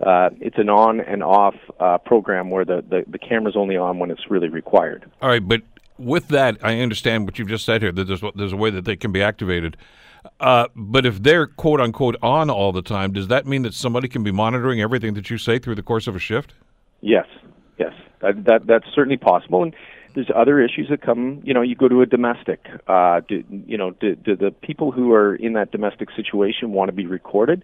uh, 0.00 0.30
it's 0.40 0.58
an 0.58 0.68
on 0.68 1.00
and 1.00 1.22
off 1.22 1.54
uh, 1.80 1.98
program 1.98 2.50
where 2.50 2.64
the, 2.64 2.84
the, 2.88 3.04
the 3.08 3.18
camera's 3.18 3.56
only 3.56 3.76
on 3.76 3.98
when 3.98 4.10
it's 4.10 4.30
really 4.30 4.48
required. 4.48 5.10
All 5.20 5.28
right, 5.28 5.46
but 5.46 5.62
with 5.98 6.28
that, 6.28 6.58
I 6.62 6.80
understand 6.80 7.24
what 7.24 7.38
you've 7.38 7.48
just 7.48 7.64
said 7.64 7.82
here 7.82 7.90
that 7.92 8.04
there's, 8.04 8.22
there's 8.34 8.52
a 8.52 8.56
way 8.56 8.70
that 8.70 8.84
they 8.84 8.96
can 8.96 9.12
be 9.12 9.22
activated. 9.22 9.76
Uh, 10.40 10.66
but 10.74 11.06
if 11.06 11.22
they're 11.22 11.46
quote 11.46 11.80
unquote 11.80 12.16
on 12.22 12.50
all 12.50 12.72
the 12.72 12.82
time, 12.82 13.12
does 13.12 13.28
that 13.28 13.46
mean 13.46 13.62
that 13.62 13.74
somebody 13.74 14.08
can 14.08 14.22
be 14.22 14.32
monitoring 14.32 14.80
everything 14.80 15.14
that 15.14 15.30
you 15.30 15.38
say 15.38 15.58
through 15.58 15.74
the 15.74 15.82
course 15.82 16.06
of 16.06 16.16
a 16.16 16.18
shift? 16.18 16.54
Yes, 17.00 17.26
yes, 17.78 17.92
that, 18.20 18.44
that 18.44 18.66
that's 18.66 18.86
certainly 18.94 19.16
possible. 19.16 19.62
And 19.62 19.74
there's 20.14 20.30
other 20.34 20.60
issues 20.60 20.88
that 20.90 21.02
come. 21.02 21.40
You 21.44 21.54
know, 21.54 21.62
you 21.62 21.76
go 21.76 21.88
to 21.88 22.02
a 22.02 22.06
domestic. 22.06 22.66
Uh, 22.86 23.20
do, 23.28 23.44
you 23.66 23.76
know, 23.76 23.92
do, 23.92 24.16
do 24.16 24.36
the 24.36 24.50
people 24.50 24.90
who 24.90 25.12
are 25.12 25.34
in 25.34 25.52
that 25.52 25.70
domestic 25.70 26.08
situation 26.16 26.72
want 26.72 26.88
to 26.88 26.92
be 26.92 27.06
recorded? 27.06 27.62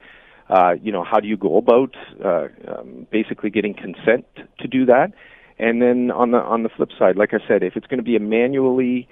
Uh, 0.49 0.75
you 0.83 0.93
know, 0.93 1.03
how 1.03 1.21
do 1.21 1.27
you 1.27 1.37
go 1.37 1.57
about 1.57 1.95
uh, 2.25 2.49
um, 2.69 3.07
basically 3.11 3.51
getting 3.51 3.75
consent 3.75 4.27
to 4.59 4.69
do 4.69 4.85
that? 4.87 5.13
And 5.59 5.81
then 5.81 6.11
on 6.11 6.33
the 6.33 6.39
on 6.39 6.65
the 6.65 6.69
flip 6.69 6.91
side, 6.99 7.17
like 7.17 7.33
I 7.33 7.39
said, 7.47 7.63
if 7.63 7.77
it's 7.77 7.87
going 7.87 7.99
to 7.99 8.05
be 8.05 8.17
a 8.17 8.21
manually 8.21 9.09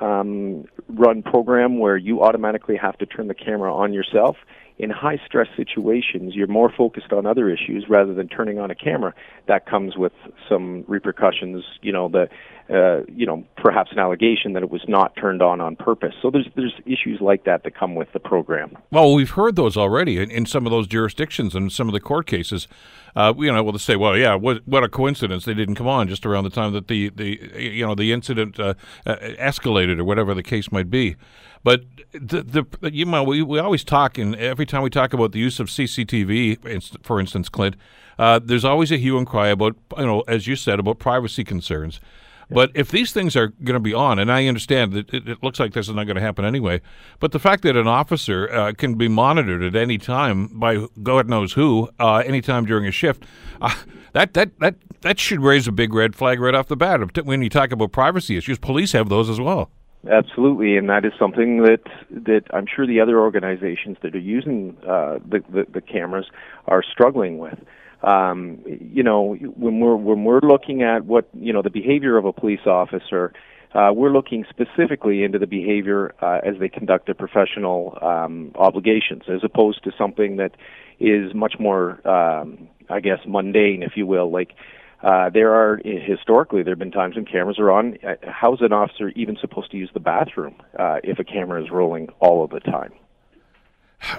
um, 0.00 0.64
run 0.88 1.22
program 1.22 1.78
where 1.78 1.96
you 1.96 2.22
automatically 2.22 2.76
have 2.76 2.96
to 2.98 3.06
turn 3.06 3.28
the 3.28 3.34
camera 3.34 3.74
on 3.74 3.92
yourself. 3.92 4.36
In 4.78 4.90
high 4.90 5.20
stress 5.26 5.48
situations, 5.56 6.34
you're 6.34 6.46
more 6.46 6.72
focused 6.74 7.12
on 7.12 7.26
other 7.26 7.50
issues 7.50 7.86
rather 7.88 8.14
than 8.14 8.26
turning 8.26 8.58
on 8.58 8.70
a 8.70 8.74
camera. 8.74 9.14
That 9.46 9.66
comes 9.66 9.96
with 9.96 10.12
some 10.48 10.84
repercussions. 10.88 11.62
You 11.82 11.92
know, 11.92 12.08
the 12.08 12.28
uh, 12.72 13.02
you 13.08 13.26
know, 13.26 13.44
perhaps 13.56 13.92
an 13.92 13.98
allegation 13.98 14.54
that 14.54 14.62
it 14.62 14.70
was 14.70 14.82
not 14.88 15.14
turned 15.16 15.42
on 15.42 15.60
on 15.60 15.76
purpose. 15.76 16.14
So 16.22 16.30
there's 16.30 16.48
there's 16.56 16.72
issues 16.86 17.20
like 17.20 17.44
that 17.44 17.64
that 17.64 17.74
come 17.74 17.94
with 17.94 18.10
the 18.12 18.20
program. 18.20 18.78
Well, 18.90 19.12
we've 19.12 19.30
heard 19.30 19.56
those 19.56 19.76
already 19.76 20.16
in, 20.16 20.30
in 20.30 20.46
some 20.46 20.64
of 20.66 20.70
those 20.70 20.86
jurisdictions 20.86 21.54
and 21.54 21.70
some 21.70 21.88
of 21.88 21.92
the 21.92 22.00
court 22.00 22.26
cases. 22.26 22.68
Uh, 23.14 23.34
you 23.36 23.52
know, 23.52 23.62
well, 23.62 23.74
to 23.74 23.78
say, 23.78 23.96
well, 23.96 24.16
yeah, 24.16 24.34
what 24.34 24.66
what 24.66 24.82
a 24.82 24.88
coincidence 24.88 25.44
they 25.44 25.52
didn't 25.52 25.74
come 25.74 25.86
on 25.86 26.08
just 26.08 26.24
around 26.24 26.44
the 26.44 26.50
time 26.50 26.72
that 26.72 26.88
the 26.88 27.10
the 27.10 27.38
you 27.58 27.86
know 27.86 27.94
the 27.94 28.10
incident 28.10 28.58
uh, 28.58 28.72
uh 29.04 29.16
escalated 29.16 29.98
or 29.98 30.04
whatever 30.04 30.32
the 30.32 30.42
case 30.42 30.72
might 30.72 30.88
be. 30.88 31.16
But 31.62 31.82
the, 32.12 32.64
the 32.80 32.90
you 32.90 33.04
know 33.04 33.22
we, 33.22 33.42
we 33.42 33.58
always 33.58 33.84
talk 33.84 34.16
and 34.16 34.34
every 34.36 34.64
time 34.64 34.82
we 34.82 34.88
talk 34.88 35.12
about 35.12 35.32
the 35.32 35.38
use 35.38 35.60
of 35.60 35.68
CCTV, 35.68 37.02
for 37.02 37.20
instance, 37.20 37.50
Clint, 37.50 37.76
uh, 38.18 38.40
there's 38.42 38.64
always 38.64 38.90
a 38.90 38.96
hue 38.96 39.18
and 39.18 39.26
cry 39.26 39.48
about 39.48 39.76
you 39.98 40.06
know 40.06 40.20
as 40.26 40.46
you 40.46 40.56
said 40.56 40.80
about 40.80 40.98
privacy 40.98 41.44
concerns. 41.44 42.00
But 42.50 42.70
if 42.74 42.90
these 42.90 43.12
things 43.12 43.36
are 43.36 43.48
going 43.48 43.74
to 43.74 43.80
be 43.80 43.94
on, 43.94 44.18
and 44.18 44.30
I 44.30 44.46
understand 44.46 44.92
that 44.92 45.12
it, 45.12 45.28
it, 45.28 45.42
looks 45.42 45.58
like 45.58 45.72
this 45.72 45.88
is 45.88 45.94
not 45.94 46.04
going 46.04 46.16
to 46.16 46.22
happen 46.22 46.44
anyway, 46.44 46.80
but 47.18 47.32
the 47.32 47.38
fact 47.38 47.62
that 47.62 47.76
an 47.76 47.86
officer 47.86 48.52
uh, 48.52 48.72
can 48.76 48.94
be 48.94 49.08
monitored 49.08 49.62
at 49.62 49.74
any 49.74 49.98
time 49.98 50.48
by 50.48 50.86
God 51.02 51.28
knows 51.28 51.54
who, 51.54 51.88
uh, 51.98 52.16
anytime 52.16 52.66
during 52.66 52.86
a 52.86 52.92
shift, 52.92 53.24
uh, 53.60 53.74
that 54.12 54.34
that 54.34 54.58
that 54.60 54.76
that 55.00 55.18
should 55.18 55.40
raise 55.40 55.66
a 55.66 55.72
big 55.72 55.92
red 55.94 56.14
flag 56.14 56.40
right 56.40 56.54
off 56.54 56.68
the 56.68 56.76
bat. 56.76 57.00
When 57.24 57.42
you 57.42 57.48
talk 57.48 57.72
about 57.72 57.92
privacy 57.92 58.36
issues, 58.36 58.58
police 58.58 58.92
have 58.92 59.08
those 59.08 59.28
as 59.28 59.40
well. 59.40 59.70
Absolutely, 60.10 60.76
and 60.76 60.88
that 60.88 61.04
is 61.04 61.12
something 61.18 61.62
that 61.62 61.82
that 62.10 62.42
I'm 62.52 62.66
sure 62.66 62.86
the 62.86 63.00
other 63.00 63.20
organizations 63.20 63.98
that 64.02 64.14
are 64.16 64.20
using 64.20 64.76
uh, 64.82 65.18
the, 65.24 65.42
the 65.48 65.66
the 65.72 65.80
cameras 65.80 66.26
are 66.66 66.82
struggling 66.82 67.38
with 67.38 67.58
um, 68.02 68.60
you 68.66 69.02
know, 69.02 69.34
when 69.34 69.80
we're 69.80 69.96
when 69.96 70.24
we're 70.24 70.40
looking 70.40 70.82
at 70.82 71.04
what 71.04 71.28
you 71.34 71.52
know 71.52 71.62
the 71.62 71.70
behavior 71.70 72.16
of 72.16 72.24
a 72.24 72.32
police 72.32 72.66
officer, 72.66 73.32
uh, 73.74 73.90
we're 73.94 74.10
looking 74.10 74.44
specifically 74.50 75.22
into 75.22 75.38
the 75.38 75.46
behavior 75.46 76.14
uh, 76.20 76.40
as 76.44 76.58
they 76.58 76.68
conduct 76.68 77.06
their 77.06 77.14
professional 77.14 77.98
um, 78.02 78.52
obligations, 78.56 79.22
as 79.28 79.42
opposed 79.44 79.82
to 79.84 79.92
something 79.96 80.36
that 80.36 80.52
is 81.00 81.32
much 81.34 81.54
more, 81.58 82.06
um, 82.06 82.68
I 82.90 83.00
guess, 83.00 83.18
mundane, 83.26 83.82
if 83.82 83.92
you 83.96 84.06
will. 84.06 84.30
Like 84.30 84.50
uh, 85.02 85.30
there 85.30 85.54
are 85.54 85.80
historically 85.84 86.62
there 86.62 86.72
have 86.72 86.78
been 86.78 86.90
times 86.90 87.16
when 87.16 87.24
cameras 87.24 87.58
are 87.58 87.70
on. 87.70 87.98
Uh, 88.06 88.14
how 88.22 88.52
is 88.54 88.60
an 88.60 88.72
officer 88.72 89.08
even 89.10 89.36
supposed 89.40 89.70
to 89.70 89.76
use 89.76 89.90
the 89.94 90.00
bathroom 90.00 90.56
uh, 90.78 90.98
if 91.02 91.18
a 91.18 91.24
camera 91.24 91.62
is 91.62 91.70
rolling 91.70 92.08
all 92.20 92.44
of 92.44 92.50
the 92.50 92.60
time? 92.60 92.92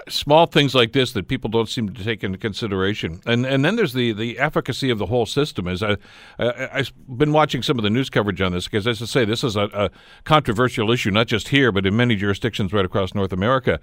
Small 0.08 0.46
things 0.46 0.74
like 0.74 0.94
this 0.94 1.12
that 1.14 1.28
people 1.28 1.50
don't 1.50 1.70
seem 1.70 1.94
to 1.94 2.04
take 2.04 2.24
into 2.24 2.38
consideration. 2.38 3.22
And 3.26 3.46
and 3.46 3.64
then 3.64 3.76
there's 3.76 3.94
the, 3.94 4.14
the 4.14 4.40
efficacy 4.40 4.90
of 4.90 4.98
the 4.98 5.08
whole 5.08 5.26
system. 5.26 5.68
As 5.68 5.84
I, 5.84 5.98
I 6.40 6.78
have 6.78 6.94
been 7.08 7.34
watching 7.34 7.62
some 7.62 7.78
of 7.78 7.84
the 7.84 7.90
news 7.90 8.10
coverage 8.10 8.42
on 8.42 8.54
this 8.54 8.66
because, 8.66 8.88
as 8.88 9.02
I 9.02 9.06
say, 9.06 9.26
this 9.26 9.44
is 9.44 9.56
a, 9.56 9.70
a, 9.74 9.90
controversial 10.24 10.92
issue, 10.92 11.12
not 11.12 11.28
just 11.28 11.50
here 11.50 11.72
but 11.72 11.86
in 11.86 11.96
many 11.96 12.16
jurisdictions 12.16 12.72
right 12.74 12.86
across 12.86 13.14
North 13.14 13.34
America. 13.34 13.80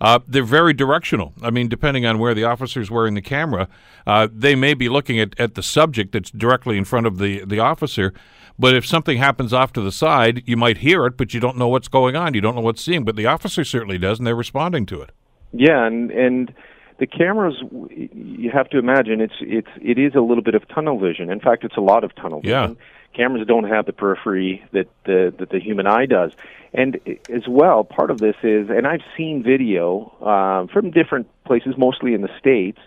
Uh, 0.00 0.18
they're 0.26 0.42
very 0.42 0.72
directional. 0.72 1.32
I 1.40 1.50
mean, 1.50 1.68
depending 1.68 2.04
on 2.04 2.18
where 2.18 2.34
the 2.34 2.44
officer's 2.44 2.90
wearing 2.90 3.14
the 3.14 3.22
camera, 3.22 3.68
uh, 4.06 4.28
they 4.32 4.56
may 4.56 4.74
be 4.74 4.88
looking 4.88 5.20
at, 5.20 5.38
at 5.38 5.54
the 5.54 5.62
subject 5.62 6.12
that's 6.12 6.32
directly 6.32 6.76
in 6.76 6.84
front 6.84 7.06
of 7.06 7.18
the, 7.18 7.44
the 7.44 7.60
officer. 7.60 8.12
But 8.58 8.74
if 8.74 8.84
something 8.84 9.18
happens 9.18 9.52
off 9.52 9.72
to 9.74 9.80
the 9.80 9.92
side, 9.92 10.42
you 10.46 10.56
might 10.56 10.78
hear 10.78 11.06
it, 11.06 11.16
but 11.16 11.32
you 11.32 11.40
don't 11.40 11.56
know 11.56 11.68
what's 11.68 11.88
going 11.88 12.16
on. 12.16 12.34
You 12.34 12.40
don't 12.40 12.56
know 12.56 12.60
what's 12.60 12.82
seeing. 12.82 13.04
But 13.04 13.16
the 13.16 13.26
officer 13.26 13.64
certainly 13.64 13.98
does, 13.98 14.18
and 14.18 14.26
they're 14.26 14.34
responding 14.34 14.86
to 14.86 15.00
it. 15.00 15.10
Yeah, 15.54 15.86
and 15.86 16.10
and 16.10 16.52
the 16.98 17.06
cameras 17.06 17.62
you 17.90 18.50
have 18.50 18.68
to 18.70 18.78
imagine 18.78 19.20
it's 19.20 19.34
it's 19.40 19.68
it 19.80 19.98
is 19.98 20.14
a 20.14 20.20
little 20.20 20.42
bit 20.42 20.54
of 20.54 20.66
tunnel 20.68 20.98
vision. 20.98 21.30
In 21.30 21.40
fact, 21.40 21.64
it's 21.64 21.76
a 21.76 21.80
lot 21.80 22.04
of 22.04 22.14
tunnel 22.14 22.40
vision. 22.40 22.76
Yeah. 22.78 23.16
Cameras 23.16 23.46
don't 23.46 23.68
have 23.68 23.86
the 23.86 23.92
periphery 23.92 24.64
that 24.72 24.88
the 25.04 25.32
that 25.38 25.50
the 25.50 25.60
human 25.60 25.86
eye 25.86 26.06
does. 26.06 26.32
And 26.72 26.98
as 27.32 27.46
well, 27.46 27.84
part 27.84 28.10
of 28.10 28.18
this 28.18 28.34
is, 28.42 28.68
and 28.68 28.84
I've 28.84 29.04
seen 29.16 29.44
video 29.44 30.12
uh, 30.20 30.66
from 30.72 30.90
different 30.90 31.28
places, 31.44 31.74
mostly 31.78 32.14
in 32.14 32.22
the 32.22 32.36
states, 32.36 32.80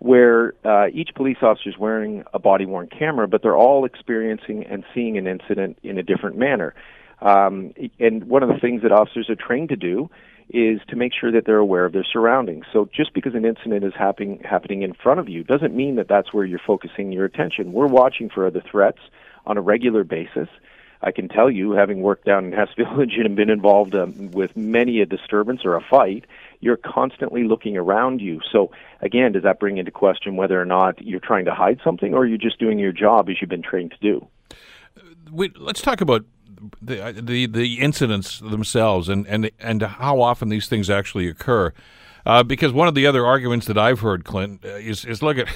where 0.00 0.54
uh, 0.64 0.88
each 0.92 1.10
police 1.14 1.36
officer 1.40 1.70
is 1.70 1.78
wearing 1.78 2.24
a 2.34 2.40
body 2.40 2.66
worn 2.66 2.88
camera, 2.88 3.28
but 3.28 3.42
they're 3.42 3.56
all 3.56 3.84
experiencing 3.84 4.64
and 4.64 4.82
seeing 4.92 5.16
an 5.18 5.28
incident 5.28 5.78
in 5.84 5.98
a 5.98 6.02
different 6.02 6.36
manner. 6.36 6.74
Um, 7.20 7.74
and 8.00 8.24
one 8.24 8.42
of 8.42 8.48
the 8.48 8.58
things 8.58 8.82
that 8.82 8.90
officers 8.90 9.30
are 9.30 9.36
trained 9.36 9.68
to 9.68 9.76
do 9.76 10.10
is 10.50 10.80
to 10.88 10.96
make 10.96 11.12
sure 11.18 11.30
that 11.32 11.44
they're 11.44 11.58
aware 11.58 11.84
of 11.84 11.92
their 11.92 12.06
surroundings. 12.10 12.64
So 12.72 12.88
just 12.94 13.12
because 13.12 13.34
an 13.34 13.44
incident 13.44 13.84
is 13.84 13.92
happening 13.94 14.40
happening 14.44 14.82
in 14.82 14.94
front 14.94 15.20
of 15.20 15.28
you 15.28 15.44
doesn't 15.44 15.74
mean 15.74 15.96
that 15.96 16.08
that's 16.08 16.32
where 16.32 16.44
you're 16.44 16.60
focusing 16.66 17.12
your 17.12 17.26
attention. 17.26 17.72
We're 17.72 17.86
watching 17.86 18.30
for 18.30 18.46
other 18.46 18.62
threats 18.70 18.98
on 19.46 19.58
a 19.58 19.60
regular 19.60 20.04
basis. 20.04 20.48
I 21.00 21.12
can 21.12 21.28
tell 21.28 21.48
you, 21.50 21.72
having 21.72 22.00
worked 22.00 22.24
down 22.24 22.46
in 22.46 22.52
Hess 22.52 22.70
Village 22.76 23.12
and 23.16 23.36
been 23.36 23.50
involved 23.50 23.94
um, 23.94 24.30
with 24.32 24.56
many 24.56 25.00
a 25.00 25.06
disturbance 25.06 25.64
or 25.64 25.76
a 25.76 25.80
fight, 25.80 26.24
you're 26.60 26.76
constantly 26.76 27.44
looking 27.44 27.76
around 27.76 28.20
you. 28.20 28.40
So 28.50 28.70
again, 29.00 29.32
does 29.32 29.44
that 29.44 29.60
bring 29.60 29.78
into 29.78 29.90
question 29.90 30.36
whether 30.36 30.60
or 30.60 30.64
not 30.64 31.00
you're 31.04 31.20
trying 31.20 31.44
to 31.44 31.54
hide 31.54 31.80
something 31.84 32.14
or 32.14 32.26
you're 32.26 32.38
just 32.38 32.58
doing 32.58 32.78
your 32.78 32.92
job 32.92 33.28
as 33.28 33.36
you've 33.40 33.50
been 33.50 33.62
trained 33.62 33.92
to 33.92 33.98
do? 33.98 34.26
Wait, 35.30 35.58
let's 35.58 35.82
talk 35.82 36.00
about 36.00 36.24
the 36.82 37.12
the 37.12 37.46
the 37.46 37.80
incidents 37.80 38.38
themselves 38.40 39.08
and 39.08 39.26
and 39.26 39.50
and 39.58 39.82
how 39.82 40.20
often 40.20 40.48
these 40.48 40.68
things 40.68 40.90
actually 40.90 41.28
occur. 41.28 41.72
Uh, 42.26 42.42
because 42.42 42.72
one 42.72 42.88
of 42.88 42.94
the 42.94 43.06
other 43.06 43.24
arguments 43.24 43.66
that 43.66 43.78
I've 43.78 44.00
heard, 44.00 44.24
Clint, 44.24 44.64
uh, 44.64 44.68
is 44.68 45.04
is 45.04 45.22
look 45.22 45.38
at. 45.38 45.48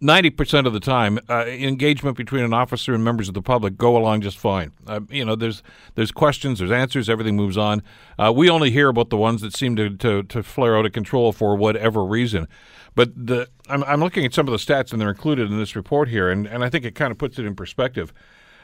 Ninety 0.00 0.30
percent 0.30 0.68
of 0.68 0.72
the 0.72 0.78
time, 0.78 1.18
uh, 1.28 1.46
engagement 1.46 2.16
between 2.16 2.44
an 2.44 2.54
officer 2.54 2.94
and 2.94 3.02
members 3.02 3.26
of 3.26 3.34
the 3.34 3.42
public 3.42 3.76
go 3.76 3.96
along 3.96 4.20
just 4.20 4.38
fine. 4.38 4.70
Uh, 4.86 5.00
you 5.10 5.24
know, 5.24 5.34
there's 5.34 5.64
there's 5.96 6.12
questions, 6.12 6.60
there's 6.60 6.70
answers, 6.70 7.10
everything 7.10 7.34
moves 7.34 7.58
on. 7.58 7.82
Uh, 8.16 8.32
we 8.32 8.48
only 8.48 8.70
hear 8.70 8.88
about 8.88 9.10
the 9.10 9.16
ones 9.16 9.40
that 9.40 9.52
seem 9.52 9.74
to, 9.74 9.90
to, 9.96 10.22
to 10.22 10.44
flare 10.44 10.78
out 10.78 10.86
of 10.86 10.92
control 10.92 11.32
for 11.32 11.56
whatever 11.56 12.04
reason. 12.04 12.46
But 12.94 13.26
the 13.26 13.48
I'm, 13.68 13.82
I'm 13.82 13.98
looking 13.98 14.24
at 14.24 14.32
some 14.32 14.46
of 14.46 14.52
the 14.52 14.58
stats, 14.58 14.92
and 14.92 15.00
they're 15.00 15.10
included 15.10 15.50
in 15.50 15.58
this 15.58 15.74
report 15.74 16.08
here, 16.08 16.30
and, 16.30 16.46
and 16.46 16.62
I 16.62 16.70
think 16.70 16.84
it 16.84 16.94
kind 16.94 17.10
of 17.10 17.18
puts 17.18 17.40
it 17.40 17.44
in 17.44 17.56
perspective. 17.56 18.12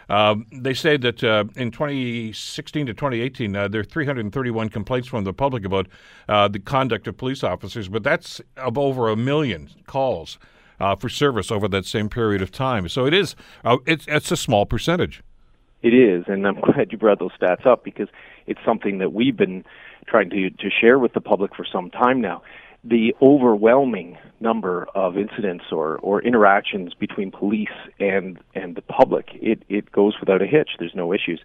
Um, 0.08 0.46
they 0.52 0.74
say 0.74 0.96
that 0.98 1.24
uh, 1.24 1.44
in 1.56 1.70
2016 1.70 2.86
to 2.86 2.94
2018, 2.94 3.56
uh, 3.56 3.68
there 3.68 3.80
are 3.80 3.84
331 3.84 4.68
complaints 4.68 5.08
from 5.08 5.24
the 5.24 5.32
public 5.32 5.64
about 5.64 5.88
uh, 6.28 6.48
the 6.48 6.60
conduct 6.60 7.08
of 7.08 7.16
police 7.16 7.42
officers, 7.42 7.88
but 7.88 8.02
that's 8.02 8.40
of 8.56 8.78
over 8.78 9.08
a 9.08 9.16
million 9.16 9.68
calls 9.86 10.38
uh, 10.78 10.94
for 10.94 11.08
service 11.08 11.50
over 11.50 11.66
that 11.68 11.86
same 11.86 12.08
period 12.08 12.42
of 12.42 12.52
time. 12.52 12.88
So 12.88 13.06
it 13.06 13.14
is 13.14 13.34
uh, 13.64 13.78
it's 13.86 14.06
it's 14.08 14.30
a 14.30 14.36
small 14.36 14.66
percentage. 14.66 15.22
It 15.82 15.94
is, 15.94 16.24
and 16.28 16.46
I'm 16.46 16.60
glad 16.60 16.92
you 16.92 16.98
brought 16.98 17.18
those 17.18 17.32
stats 17.40 17.66
up 17.66 17.82
because 17.82 18.08
it's 18.46 18.60
something 18.64 18.98
that 18.98 19.12
we've 19.12 19.36
been 19.36 19.64
trying 20.06 20.30
to 20.30 20.50
to 20.50 20.70
share 20.70 20.98
with 20.98 21.14
the 21.14 21.20
public 21.20 21.54
for 21.56 21.64
some 21.64 21.90
time 21.90 22.20
now 22.20 22.42
the 22.88 23.14
overwhelming 23.20 24.18
number 24.40 24.86
of 24.94 25.16
incidents 25.16 25.64
or, 25.72 25.96
or 25.98 26.22
interactions 26.22 26.94
between 26.94 27.30
police 27.30 27.68
and, 27.98 28.38
and 28.54 28.76
the 28.76 28.82
public, 28.82 29.28
it, 29.34 29.62
it 29.68 29.90
goes 29.92 30.14
without 30.20 30.42
a 30.42 30.46
hitch. 30.46 30.70
There's 30.78 30.94
no 30.94 31.12
issues. 31.12 31.40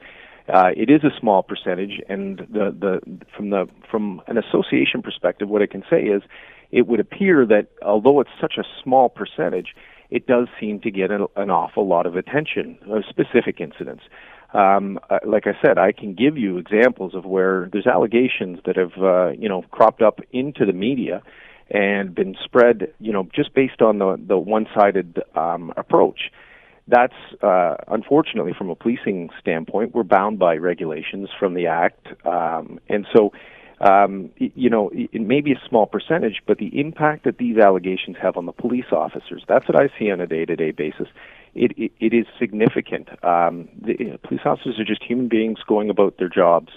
Uh, 0.52 0.72
it 0.76 0.90
is 0.90 1.04
a 1.04 1.12
small 1.20 1.44
percentage, 1.44 2.02
and 2.10 2.40
the, 2.40 2.76
the 2.78 3.00
from 3.36 3.52
the 3.52 3.68
from 3.90 4.22
an 4.28 4.38
association 4.38 5.02
perspective, 5.02 5.48
what 5.48 5.62
I 5.62 5.68
can 5.68 5.84
say 5.90 6.02
is, 6.02 6.24
it 6.72 6.88
would 6.88 7.00
appear 7.00 7.46
that 7.46 7.68
although 7.84 8.20
it's 8.20 8.32
such 8.40 8.56
a 8.58 8.64
small 8.84 9.08
percentage, 9.08 9.76
it 10.10 10.26
does 10.26 10.48
seem 10.60 10.80
to 10.82 10.92
get 10.92 11.12
an, 11.12 11.28
an 11.36 11.52
awful 11.52 11.88
lot 11.88 12.06
of 12.06 12.16
attention 12.16 12.78
of 12.90 13.04
specific 13.08 13.62
incidents. 13.62 14.04
Um, 14.54 15.00
uh, 15.10 15.20
like 15.26 15.48
I 15.48 15.54
said, 15.66 15.78
I 15.78 15.92
can 15.92 16.14
give 16.14 16.38
you 16.38 16.58
examples 16.58 17.16
of 17.16 17.26
where 17.26 17.70
there's 17.72 17.88
allegations 17.88 18.60
that 18.66 18.76
have 18.76 18.92
uh, 19.02 19.30
you 19.32 19.48
know 19.50 19.64
cropped 19.72 20.02
up 20.02 20.20
into 20.32 20.66
the 20.66 20.74
media 20.74 21.22
and 21.70 22.14
been 22.14 22.36
spread, 22.44 22.94
you 23.00 23.14
know, 23.14 23.28
just 23.34 23.54
based 23.54 23.82
on 23.82 24.00
the 24.00 24.22
the 24.28 24.38
one-sided 24.38 25.24
um, 25.36 25.74
approach 25.78 26.32
that's 26.88 27.14
uh, 27.42 27.76
unfortunately 27.88 28.54
from 28.58 28.70
a 28.70 28.76
policing 28.76 29.30
standpoint, 29.40 29.96
we're 29.96 30.04
bound 30.04 30.40
by 30.40 30.56
regulations 30.56 31.30
from 31.40 31.54
the 31.54 31.68
act, 31.68 32.08
um, 32.26 32.80
and 32.90 33.08
so 33.16 33.32
um, 33.80 34.30
you 34.38 34.70
know 34.70 34.92
it 34.94 35.22
may 35.22 35.42
be 35.42 35.54
a 35.54 35.62
small 35.68 35.86
percentage, 35.86 36.42
but 36.46 36.58
the 36.58 36.80
impact 36.80 37.24
that 37.24 37.38
these 37.38 37.58
allegations 37.58 38.18
have 38.22 38.36
on 38.36 38.46
the 38.46 38.52
police 38.52 38.92
officers—that's 38.92 39.68
what 39.68 39.80
I 39.80 39.90
see 39.98 40.12
on 40.12 40.20
a 40.22 40.28
day-to-day 40.28 40.72
basis. 40.72 41.08
It, 41.54 41.72
it, 41.78 41.92
it 42.00 42.14
is 42.14 42.26
significant. 42.40 43.10
Um, 43.24 43.68
the 43.82 43.96
you 44.00 44.10
know, 44.12 44.18
police 44.18 44.42
officers 44.46 44.80
are 44.80 44.86
just 44.86 45.04
human 45.04 45.28
beings 45.28 45.60
going 45.68 45.90
about 45.90 46.18
their 46.18 46.30
jobs, 46.30 46.70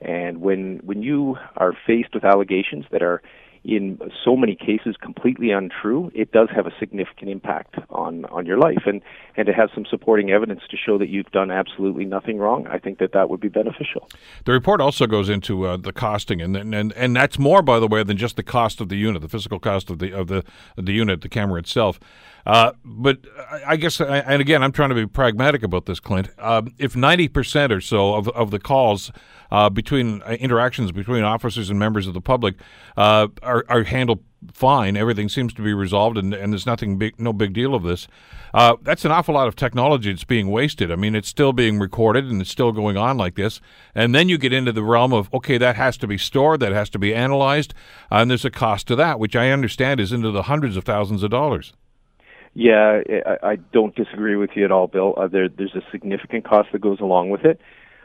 and 0.00 0.40
when 0.40 0.80
when 0.84 1.02
you 1.02 1.36
are 1.56 1.72
faced 1.86 2.14
with 2.14 2.24
allegations 2.24 2.86
that 2.90 3.02
are 3.02 3.22
in 3.64 4.00
so 4.24 4.36
many 4.36 4.56
cases 4.56 4.96
completely 5.00 5.52
untrue, 5.52 6.10
it 6.14 6.32
does 6.32 6.48
have 6.54 6.66
a 6.66 6.72
significant 6.80 7.30
impact 7.30 7.76
on 7.90 8.24
on 8.26 8.44
your 8.44 8.58
life, 8.58 8.82
and 8.86 9.00
and 9.36 9.46
to 9.46 9.52
have 9.52 9.70
some 9.72 9.84
supporting 9.88 10.30
evidence 10.30 10.62
to 10.70 10.76
show 10.76 10.98
that 10.98 11.08
you've 11.08 11.30
done 11.30 11.50
absolutely 11.50 12.04
nothing 12.04 12.38
wrong, 12.38 12.66
I 12.66 12.78
think 12.78 12.98
that 12.98 13.12
that 13.12 13.30
would 13.30 13.40
be 13.40 13.48
beneficial. 13.48 14.08
The 14.44 14.52
report 14.52 14.80
also 14.80 15.06
goes 15.06 15.28
into 15.28 15.66
uh, 15.66 15.76
the 15.76 15.92
costing, 15.92 16.40
and, 16.40 16.56
and 16.56 16.92
and 16.92 17.14
that's 17.14 17.38
more, 17.38 17.62
by 17.62 17.78
the 17.78 17.86
way, 17.86 18.02
than 18.02 18.16
just 18.16 18.36
the 18.36 18.42
cost 18.42 18.80
of 18.80 18.88
the 18.88 18.96
unit, 18.96 19.22
the 19.22 19.28
physical 19.28 19.60
cost 19.60 19.90
of 19.90 20.00
the 20.00 20.12
of 20.12 20.26
the 20.26 20.42
of 20.76 20.86
the 20.86 20.92
unit, 20.92 21.20
the 21.20 21.28
camera 21.28 21.60
itself. 21.60 22.00
Uh, 22.46 22.72
but 22.84 23.18
I 23.66 23.76
guess, 23.76 24.00
and 24.00 24.40
again, 24.40 24.62
I'm 24.62 24.72
trying 24.72 24.88
to 24.88 24.94
be 24.94 25.06
pragmatic 25.06 25.62
about 25.62 25.86
this, 25.86 26.00
Clint. 26.00 26.28
Uh, 26.38 26.62
if 26.78 26.94
90% 26.94 27.70
or 27.70 27.80
so 27.80 28.14
of, 28.14 28.28
of 28.30 28.50
the 28.50 28.58
calls 28.58 29.12
uh, 29.50 29.68
between 29.70 30.22
uh, 30.22 30.30
interactions 30.40 30.92
between 30.92 31.22
officers 31.22 31.70
and 31.70 31.78
members 31.78 32.06
of 32.06 32.14
the 32.14 32.20
public 32.20 32.56
uh, 32.96 33.28
are, 33.42 33.64
are 33.68 33.84
handled 33.84 34.24
fine, 34.52 34.96
everything 34.96 35.28
seems 35.28 35.54
to 35.54 35.62
be 35.62 35.72
resolved, 35.72 36.18
and, 36.18 36.34
and 36.34 36.52
there's 36.52 36.66
nothing 36.66 36.98
big, 36.98 37.20
no 37.20 37.32
big 37.32 37.52
deal 37.52 37.74
of 37.74 37.84
this. 37.84 38.08
Uh, 38.52 38.76
that's 38.82 39.04
an 39.04 39.12
awful 39.12 39.34
lot 39.34 39.46
of 39.46 39.54
technology 39.54 40.10
that's 40.10 40.24
being 40.24 40.50
wasted. 40.50 40.90
I 40.90 40.96
mean, 40.96 41.14
it's 41.14 41.28
still 41.28 41.52
being 41.52 41.78
recorded 41.78 42.24
and 42.24 42.40
it's 42.40 42.50
still 42.50 42.72
going 42.72 42.96
on 42.96 43.16
like 43.16 43.34
this. 43.34 43.60
And 43.94 44.14
then 44.14 44.28
you 44.28 44.36
get 44.36 44.52
into 44.52 44.72
the 44.72 44.82
realm 44.82 45.12
of 45.12 45.32
okay, 45.32 45.58
that 45.58 45.76
has 45.76 45.96
to 45.98 46.06
be 46.06 46.18
stored, 46.18 46.60
that 46.60 46.72
has 46.72 46.90
to 46.90 46.98
be 46.98 47.14
analyzed, 47.14 47.72
and 48.10 48.30
there's 48.30 48.44
a 48.44 48.50
cost 48.50 48.88
to 48.88 48.96
that, 48.96 49.20
which 49.20 49.36
I 49.36 49.50
understand 49.50 50.00
is 50.00 50.12
into 50.12 50.30
the 50.30 50.44
hundreds 50.44 50.76
of 50.76 50.84
thousands 50.84 51.22
of 51.22 51.30
dollars. 51.30 51.72
Yeah, 52.54 53.00
I, 53.42 53.52
I 53.52 53.56
don't 53.56 53.94
disagree 53.94 54.36
with 54.36 54.50
you 54.54 54.64
at 54.64 54.72
all, 54.72 54.86
Bill. 54.86 55.14
Uh, 55.16 55.26
there, 55.26 55.48
there's 55.48 55.74
a 55.74 55.82
significant 55.90 56.44
cost 56.44 56.68
that 56.72 56.80
goes 56.80 57.00
along 57.00 57.30
with 57.30 57.44
it. 57.44 57.60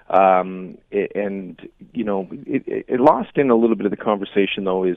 Um, 0.09 0.77
and, 0.91 1.59
you 1.93 2.05
know, 2.05 2.27
it, 2.31 2.85
it 2.87 2.99
lost 2.99 3.31
in 3.35 3.49
a 3.49 3.55
little 3.55 3.75
bit 3.75 3.85
of 3.85 3.91
the 3.91 3.97
conversation, 3.97 4.63
though, 4.63 4.85
is 4.85 4.95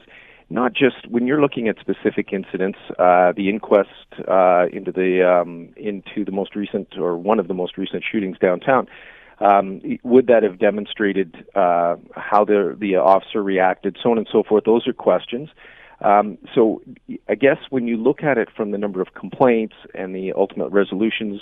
not 0.49 0.73
just 0.73 1.07
when 1.09 1.27
you're 1.27 1.41
looking 1.41 1.67
at 1.67 1.77
specific 1.79 2.31
incidents, 2.31 2.79
uh, 2.97 3.33
the 3.35 3.49
inquest 3.49 3.89
uh, 4.27 4.67
into 4.71 4.91
the 4.91 5.21
um, 5.27 5.69
into 5.75 6.25
the 6.25 6.31
most 6.31 6.55
recent 6.55 6.97
or 6.97 7.17
one 7.17 7.39
of 7.39 7.47
the 7.47 7.53
most 7.53 7.77
recent 7.77 8.03
shootings 8.09 8.37
downtown. 8.37 8.87
Um, 9.39 9.81
would 10.03 10.27
that 10.27 10.43
have 10.43 10.59
demonstrated 10.59 11.45
uh, 11.55 11.95
how 12.15 12.45
the 12.45 12.75
the 12.79 12.97
officer 12.97 13.41
reacted, 13.41 13.97
so 14.01 14.11
on 14.11 14.17
and 14.17 14.27
so 14.31 14.43
forth? 14.43 14.65
Those 14.65 14.87
are 14.87 14.93
questions. 14.93 15.49
Um, 16.01 16.37
so 16.55 16.81
I 17.29 17.35
guess 17.35 17.57
when 17.69 17.87
you 17.87 17.97
look 17.97 18.23
at 18.23 18.37
it 18.37 18.49
from 18.55 18.71
the 18.71 18.77
number 18.77 19.01
of 19.01 19.13
complaints 19.13 19.75
and 19.93 20.15
the 20.15 20.33
ultimate 20.33 20.69
resolutions 20.69 21.41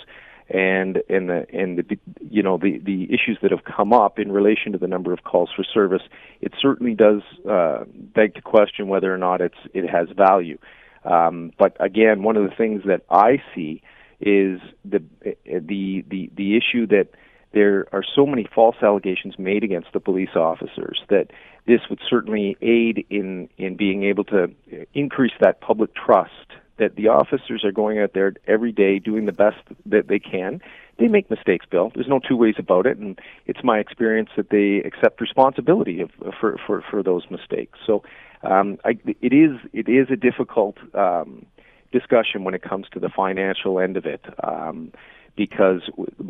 and 0.50 0.98
and 1.10 1.30
the 1.30 1.46
and 1.54 1.78
the 1.78 1.98
you 2.30 2.42
know 2.42 2.58
the 2.58 2.80
the 2.80 3.04
issues 3.06 3.38
that 3.42 3.52
have 3.52 3.64
come 3.64 3.94
up 3.94 4.18
in 4.18 4.32
relation 4.32 4.72
to 4.72 4.78
the 4.78 4.88
number 4.88 5.14
of 5.14 5.24
calls 5.24 5.50
for 5.56 5.64
service, 5.64 6.02
it 6.42 6.54
certainly 6.60 6.96
does 6.96 7.22
uh, 7.50 7.84
beg 7.94 8.34
to 8.36 8.42
question 8.42 8.88
whether 8.88 9.14
or 9.14 9.18
not 9.18 9.42
it's 9.42 9.58
it 9.74 9.88
has 9.90 10.08
value. 10.16 10.58
Um, 11.06 11.52
but 11.58 11.78
again, 11.80 12.24
one 12.24 12.36
of 12.36 12.50
the 12.50 12.56
things 12.56 12.82
that 12.86 13.04
I 13.10 13.42
see 13.56 13.82
is 14.20 14.60
the 14.84 15.04
the 15.46 16.04
the 16.10 16.32
the 16.36 16.58
issue 16.58 16.88
that 16.88 17.10
there 17.52 17.88
are 17.92 18.04
so 18.04 18.26
many 18.26 18.48
false 18.54 18.76
allegations 18.82 19.40
made 19.40 19.64
against 19.64 19.92
the 19.94 20.00
police 20.00 20.36
officers 20.36 21.02
that 21.10 21.32
this 21.66 21.82
would 21.90 22.00
certainly 22.08 22.58
aid 22.62 23.06
in 23.10 23.50
in 23.58 23.76
being 23.76 24.04
able 24.04 24.24
to 24.26 24.52
increase 24.94 25.34
that 25.40 25.62
public 25.62 25.94
trust 25.96 26.32
that 26.78 26.96
the 26.96 27.08
officers 27.10 27.64
are 27.64 27.72
going 27.72 28.00
out 28.00 28.14
there 28.14 28.34
every 28.48 28.72
day 28.72 29.00
doing 29.00 29.26
the 29.26 29.32
best 29.32 29.58
that 29.86 30.08
they 30.08 30.18
can. 30.18 30.62
They 30.98 31.08
make 31.08 31.30
mistakes, 31.30 31.66
Bill. 31.70 31.92
There's 31.94 32.08
no 32.08 32.20
two 32.20 32.36
ways 32.36 32.56
about 32.58 32.86
it, 32.86 32.98
and 32.98 33.20
it's 33.46 33.64
my 33.64 33.80
experience 33.80 34.30
that 34.36 34.50
they 34.50 34.78
accept 34.88 35.22
responsibility 35.22 36.02
of, 36.02 36.12
for 36.40 36.58
for 36.66 36.84
for 36.90 37.04
those 37.04 37.24
mistakes. 37.30 37.78
So, 37.86 38.04
um, 38.44 38.78
I, 38.84 38.98
it 39.22 39.34
is 39.34 39.58
it 39.74 39.88
is 39.88 40.08
a 40.10 40.16
difficult 40.16 40.78
um, 40.94 41.46
discussion 41.92 42.44
when 42.44 42.54
it 42.54 42.62
comes 42.62 42.88
to 42.94 43.00
the 43.00 43.10
financial 43.10 43.80
end 43.80 43.98
of 43.98 44.06
it. 44.06 44.26
Um, 44.44 44.92
because 45.40 45.82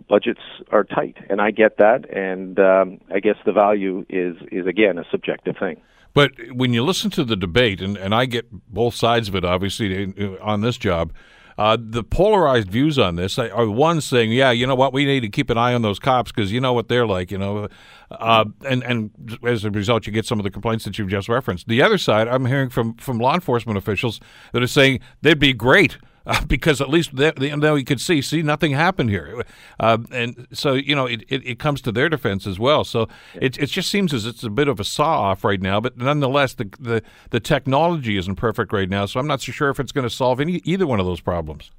budgets 0.07 0.39
are 0.72 0.84
tight, 0.84 1.18
and 1.32 1.41
I 1.41 1.49
get 1.49 1.78
that. 1.78 2.07
And 2.16 2.60
um, 2.60 2.99
I 3.12 3.20
guess 3.20 3.38
the 3.43 3.51
value 3.51 4.05
is 4.07 4.36
is 4.51 4.68
again 4.68 4.99
a 4.99 5.03
subjective 5.10 5.55
thing. 5.60 5.82
But 6.14 6.34
when 6.51 6.74
you 6.74 6.84
listen 6.84 7.10
to 7.12 7.24
the 7.24 7.36
debate, 7.36 7.82
and, 7.82 7.97
and 7.97 8.14
I 8.14 8.26
get 8.26 8.45
both 8.51 8.93
sides 8.93 9.28
of 9.28 9.34
it, 9.34 9.43
obviously, 9.43 10.14
on 10.41 10.62
this 10.62 10.78
job, 10.78 11.12
uh, 11.57 11.76
the 11.80 12.03
polarized 12.03 12.70
views 12.70 12.99
on 12.99 13.16
this 13.16 13.39
are 13.39 13.68
one 13.68 13.99
saying, 13.99 14.32
yeah, 14.32 14.51
you 14.51 14.68
know 14.68 14.76
what, 14.76 14.93
we 14.93 15.05
need 15.05 15.22
to 15.22 15.30
keep 15.30 15.49
an 15.49 15.57
eye 15.57 15.74
on 15.74 15.82
those 15.82 15.97
cops 15.97 16.32
because 16.32 16.51
you 16.51 16.62
know 16.62 16.74
what 16.74 16.88
they're 16.88 17.07
like, 17.07 17.32
you 17.32 17.38
know. 17.38 17.68
Uh, 18.12 18.45
and, 18.68 18.84
and 18.84 19.39
as 19.43 19.66
a 19.66 19.72
result, 19.72 20.05
you 20.05 20.14
get 20.14 20.26
some 20.26 20.39
of 20.39 20.43
the 20.43 20.51
complaints 20.51 20.86
that 20.86 20.99
you've 20.99 21.10
just 21.10 21.28
referenced. 21.30 21.68
The 21.68 21.82
other 21.82 21.97
side, 21.97 22.28
I'm 22.28 22.45
hearing 22.45 22.70
from, 22.70 22.93
from 22.95 23.18
law 23.18 23.34
enforcement 23.34 23.78
officials 23.78 24.20
that 24.53 24.62
are 24.62 24.68
saying 24.68 24.99
they'd 25.22 25.39
be 25.39 25.53
great 25.53 25.97
uh, 26.30 26.46
because 26.48 26.80
at 26.80 26.90
least 26.90 27.16
they, 27.16 27.32
they, 27.32 27.50
you 27.50 27.84
could 27.84 28.00
see, 28.00 28.22
see, 28.22 28.42
nothing 28.42 28.72
happened 28.72 29.10
here, 29.10 29.44
uh, 29.80 29.98
and 30.12 30.48
so 30.54 30.74
you 30.74 30.96
know 30.96 31.06
it, 31.06 31.24
it, 31.28 31.46
it, 31.46 31.60
comes 31.60 31.82
to 31.82 31.92
their 31.92 32.08
defense 32.08 32.48
as 32.48 32.60
well. 32.60 32.84
So 32.84 33.08
it 33.34 33.58
it 33.58 33.68
just 33.68 33.90
seems 33.90 34.14
as 34.14 34.26
it's 34.26 34.44
a 34.44 34.50
bit 34.50 34.68
of 34.68 34.80
a 34.80 34.84
saw 34.84 35.22
off 35.22 35.44
right 35.44 35.62
now, 35.62 35.82
but 35.82 35.98
nonetheless, 35.98 36.54
the, 36.54 36.70
the 36.80 37.02
the 37.32 37.40
technology 37.40 38.18
isn't 38.18 38.36
perfect 38.36 38.72
right 38.72 38.90
now, 38.90 39.06
so 39.06 39.20
I'm 39.20 39.28
not 39.28 39.42
so 39.42 39.52
sure 39.52 39.70
if 39.70 39.80
it's 39.80 39.92
going 39.92 40.08
to 40.08 40.14
solve 40.14 40.40
any 40.40 40.62
either 40.64 40.88
one 40.88 41.00
of 41.00 41.06
those 41.06 41.20
problems. 41.20 41.72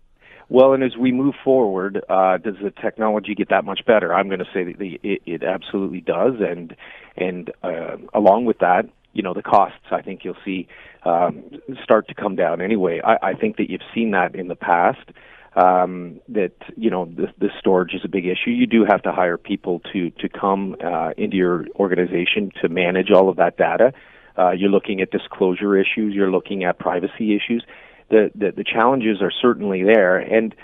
Well, 0.48 0.72
and 0.72 0.82
as 0.82 0.96
we 0.96 1.12
move 1.12 1.36
forward, 1.44 2.05
uh, 2.09 2.38
does 2.38 2.57
the 2.61 2.72
technology 2.72 3.36
get 3.36 3.51
that 3.51 3.64
much 3.64 3.86
better? 3.86 4.12
I'm 4.12 4.26
going 4.26 4.40
to 4.40 4.48
say 4.53 4.64
that 4.64 4.78
the, 4.78 4.98
it, 5.05 5.22
it 5.24 5.42
absolutely 5.44 6.01
does, 6.01 6.34
and 6.40 6.74
and 7.16 7.53
uh, 7.62 7.96
along 8.14 8.46
with 8.46 8.59
that, 8.59 8.88
you 9.12 9.22
know, 9.22 9.34
the 9.34 9.42
costs. 9.42 9.78
I 9.90 10.02
think 10.02 10.24
you'll 10.24 10.36
see 10.44 10.68
um, 11.04 11.42
start 11.82 12.08
to 12.08 12.14
come 12.14 12.36
down 12.36 12.61
anyway. 12.61 13.00
I, 13.04 13.30
I 13.30 13.34
think 13.34 13.56
that 13.56 13.70
you've 13.70 13.80
seen 13.94 14.12
that 14.12 14.34
in 14.34 14.48
the 14.48 14.56
past. 14.56 15.11
Um, 15.56 16.20
that 16.28 16.52
you 16.76 16.90
know 16.90 17.06
the, 17.06 17.26
the 17.40 17.48
storage 17.58 17.92
is 17.92 18.02
a 18.04 18.08
big 18.08 18.24
issue. 18.24 18.50
You 18.50 18.68
do 18.68 18.84
have 18.88 19.02
to 19.02 19.11
hire 19.11 19.36
people 19.36 19.80
to 19.92 20.11
to 20.11 20.28
come 20.28 20.76
uh, 20.82 21.11
into 21.16 21.36
your 21.36 21.66
organization 21.74 22.52
to 22.62 22.68
manage 22.68 23.11
all 23.11 23.28
of 23.28 23.36
that 23.38 23.56
data. 23.56 23.92
Uh, 24.38 24.52
you're 24.52 24.70
looking 24.70 25.00
at 25.00 25.11
disclosure 25.11 25.76
issues. 25.76 26.14
You're 26.14 26.30
looking 26.30 26.62
at 26.62 26.78
privacy 26.78 27.34
issues. 27.34 27.64
The, 28.11 28.30
the 28.34 28.52
the 28.52 28.64
challenges 28.64 29.20
are 29.20 29.32
certainly 29.32 29.82
there, 29.82 30.18
and 30.18 30.54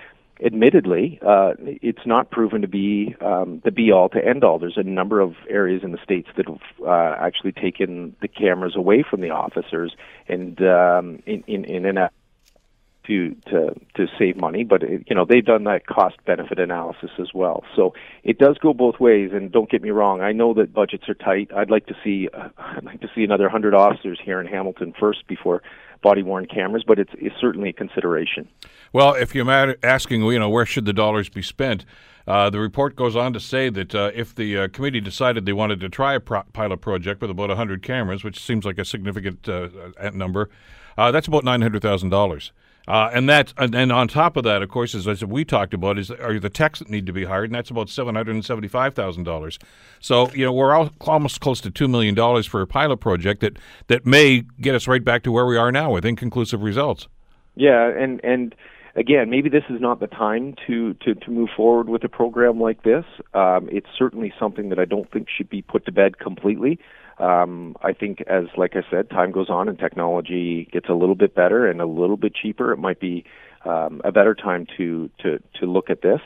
admittedly, 0.45 1.19
uh, 1.27 1.55
it's 1.59 2.07
not 2.07 2.31
proven 2.31 2.63
to 2.63 2.69
be 2.69 3.15
um, 3.21 3.61
the 3.65 3.71
be 3.71 3.91
all 3.91 4.09
to 4.11 4.25
end 4.25 4.45
all. 4.45 4.59
There's 4.59 4.77
a 4.77 4.83
number 4.83 5.21
of 5.21 5.35
areas 5.49 5.83
in 5.83 5.93
the 5.93 5.99
states 6.03 6.29
that 6.37 6.47
have 6.47 6.61
uh, 6.87 7.17
actually 7.19 7.53
taken 7.53 8.15
the 8.21 8.29
cameras 8.29 8.77
away 8.77 9.03
from 9.09 9.21
the 9.21 9.31
officers 9.31 9.95
and 10.29 10.61
um, 10.63 11.23
in, 11.27 11.43
in, 11.47 11.65
in 11.65 11.87
an 11.87 12.09
to 13.07 13.37
to 13.47 13.75
to 13.95 14.07
save 14.19 14.37
money, 14.37 14.65
but 14.65 14.83
it, 14.83 15.05
you 15.09 15.15
know 15.15 15.25
they've 15.25 15.45
done 15.45 15.65
that 15.65 15.87
cost 15.87 16.17
benefit 16.25 16.59
analysis 16.59 17.11
as 17.19 17.33
well. 17.33 17.65
So 17.75 17.95
it 18.25 18.39
does 18.39 18.59
go 18.59 18.75
both 18.75 18.99
ways. 19.01 19.31
And 19.33 19.53
don't 19.53 19.71
get 19.71 19.83
me 19.83 19.91
wrong, 19.91 20.21
I 20.21 20.33
know 20.33 20.55
that 20.55 20.73
budgets 20.73 21.09
are 21.09 21.15
tight. 21.15 21.51
I'd 21.55 21.71
like 21.71 21.87
to 21.87 21.95
see 22.03 22.29
uh, 22.33 22.49
I'd 22.59 22.85
like 22.85 23.01
to 23.01 23.11
see 23.15 23.25
another 23.25 23.49
hundred 23.49 23.75
officers 23.75 24.19
here 24.23 24.41
in 24.41 24.47
Hamilton 24.47 24.93
first 24.99 25.27
before 25.27 25.63
body 26.03 26.23
worn 26.23 26.47
cameras, 26.47 26.85
but 26.87 26.99
it's, 26.99 27.13
it's 27.15 27.35
certainly 27.41 27.71
a 27.71 27.73
consideration. 27.73 28.49
Well, 28.93 29.15
if 29.15 29.35
you're 29.35 29.77
asking, 29.83 30.23
you 30.23 30.39
know, 30.39 30.49
where 30.49 30.67
should 30.67 30.85
the 30.85 30.93
dollars 30.93 31.29
be 31.29 31.43
spent? 31.43 31.85
Uh, 32.27 32.51
the 32.51 32.59
report 32.59 32.97
goes 32.97 33.15
on 33.15 33.33
to 33.33 33.41
say 33.41 33.69
that 33.71 33.95
uh, 33.95 34.11
if 34.15 34.35
the 34.35 34.59
uh, 34.59 34.69
committee 34.69 35.01
decided 35.01 35.47
they 35.47 35.53
wanted 35.53 35.79
to 35.81 35.89
try 35.89 36.15
a 36.15 36.21
pro- 36.21 36.43
pilot 36.53 36.81
project 36.81 37.21
with 37.21 37.31
about 37.31 37.49
100 37.49 37.83
cameras, 37.83 38.25
which 38.25 38.41
seems 38.41 38.65
like 38.65 38.79
a 38.79 38.85
significant 38.85 39.49
uh, 39.49 39.69
uh, 40.01 40.11
number, 40.11 40.51
uh, 40.99 41.13
that's 41.13 41.29
about 41.29 41.45
$900,000. 41.45 42.51
Uh, 42.89 43.11
and 43.13 43.29
that, 43.29 43.53
and, 43.57 43.91
on 43.91 44.07
top 44.07 44.37
of 44.37 44.45
that, 44.45 44.63
of 44.63 44.69
course, 44.69 44.95
as, 44.95 45.09
as 45.09 45.25
we 45.25 45.45
talked 45.45 45.75
about, 45.75 45.99
is 45.99 46.11
are 46.11 46.39
the 46.39 46.49
techs 46.49 46.79
that 46.79 46.89
need 46.89 47.05
to 47.07 47.13
be 47.13 47.25
hired, 47.25 47.47
and 47.47 47.55
that's 47.55 47.71
about 47.71 47.89
seven 47.89 48.15
hundred 48.15 48.37
and 48.37 48.45
seventy-five 48.45 48.95
thousand 48.95 49.25
dollars. 49.25 49.59
So 49.99 50.31
you 50.31 50.45
know 50.45 50.53
we're 50.53 50.89
almost 51.01 51.41
close 51.41 51.61
to 51.63 51.71
two 51.71 51.89
million 51.89 52.15
dollars 52.15 52.47
for 52.47 52.61
a 52.61 52.67
pilot 52.67 52.99
project 52.99 53.41
that 53.41 53.59
that 53.89 54.07
may 54.07 54.45
get 54.61 54.77
us 54.77 54.87
right 54.87 55.03
back 55.05 55.25
to 55.25 55.33
where 55.33 55.47
we 55.47 55.57
are 55.57 55.73
now 55.73 55.91
with 55.91 56.05
inconclusive 56.05 56.63
results. 56.63 57.09
Yeah, 57.57 57.89
and 57.89 58.21
and 58.23 58.55
again, 58.95 59.31
maybe 59.31 59.49
this 59.49 59.65
is 59.69 59.81
not 59.81 59.99
the 59.99 60.07
time 60.07 60.55
to 60.69 60.95
to, 60.95 61.15
to 61.15 61.31
move 61.31 61.49
forward 61.57 61.89
with 61.89 62.05
a 62.05 62.09
program 62.09 62.61
like 62.61 62.85
this. 62.85 63.05
Um, 63.35 63.69
it's 63.73 63.89
certainly 63.99 64.33
something 64.39 64.69
that 64.69 64.79
I 64.79 64.85
don't 64.85 65.11
think 65.11 65.27
should 65.29 65.51
be 65.51 65.63
put 65.63 65.87
to 65.87 65.93
bed 65.93 66.19
completely. 66.19 66.79
Um, 67.19 67.77
I 67.83 67.93
think 67.93 68.23
as 68.23 68.45
like 68.57 68.77
I 68.77 68.83
said, 68.91 69.11
time 69.11 69.33
goes 69.33 69.49
on 69.49 69.69
and 69.69 69.79
technology 69.79 70.69
gets 70.73 70.89
a 70.89 70.95
little 70.95 71.15
bit 71.15 71.35
better 71.35 71.67
and 71.67 71.81
a 71.81 71.87
little 71.87 72.17
bit 72.17 72.35
cheaper, 72.35 72.73
it 72.73 72.79
might 72.79 73.01
be 73.01 73.25
um, 73.65 74.01
a 74.05 74.13
better 74.13 74.35
time 74.35 74.67
to 74.77 75.11
to 75.23 75.39
to 75.61 75.67
look 75.67 75.91
at 75.91 76.03
this. 76.03 76.21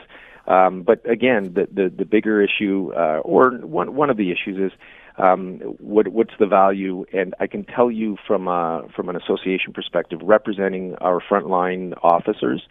Um, 0.47 0.83
but 0.83 1.07
again, 1.09 1.53
the, 1.53 1.67
the 1.71 1.93
the 1.95 2.05
bigger 2.05 2.41
issue, 2.41 2.91
uh, 2.95 3.19
or 3.23 3.51
one 3.51 3.95
one 3.95 4.09
of 4.09 4.17
the 4.17 4.31
issues 4.31 4.71
is 4.71 4.77
um, 5.17 5.59
what, 5.79 6.07
what's 6.09 6.33
the 6.39 6.47
value? 6.47 7.05
And 7.13 7.33
I 7.39 7.47
can 7.47 7.63
tell 7.63 7.91
you 7.91 8.17
from 8.27 8.47
a, 8.47 8.83
from 8.95 9.09
an 9.09 9.15
association 9.15 9.73
perspective, 9.73 10.19
representing 10.23 10.95
our 10.95 11.21
frontline 11.21 11.93
officers 12.01 12.63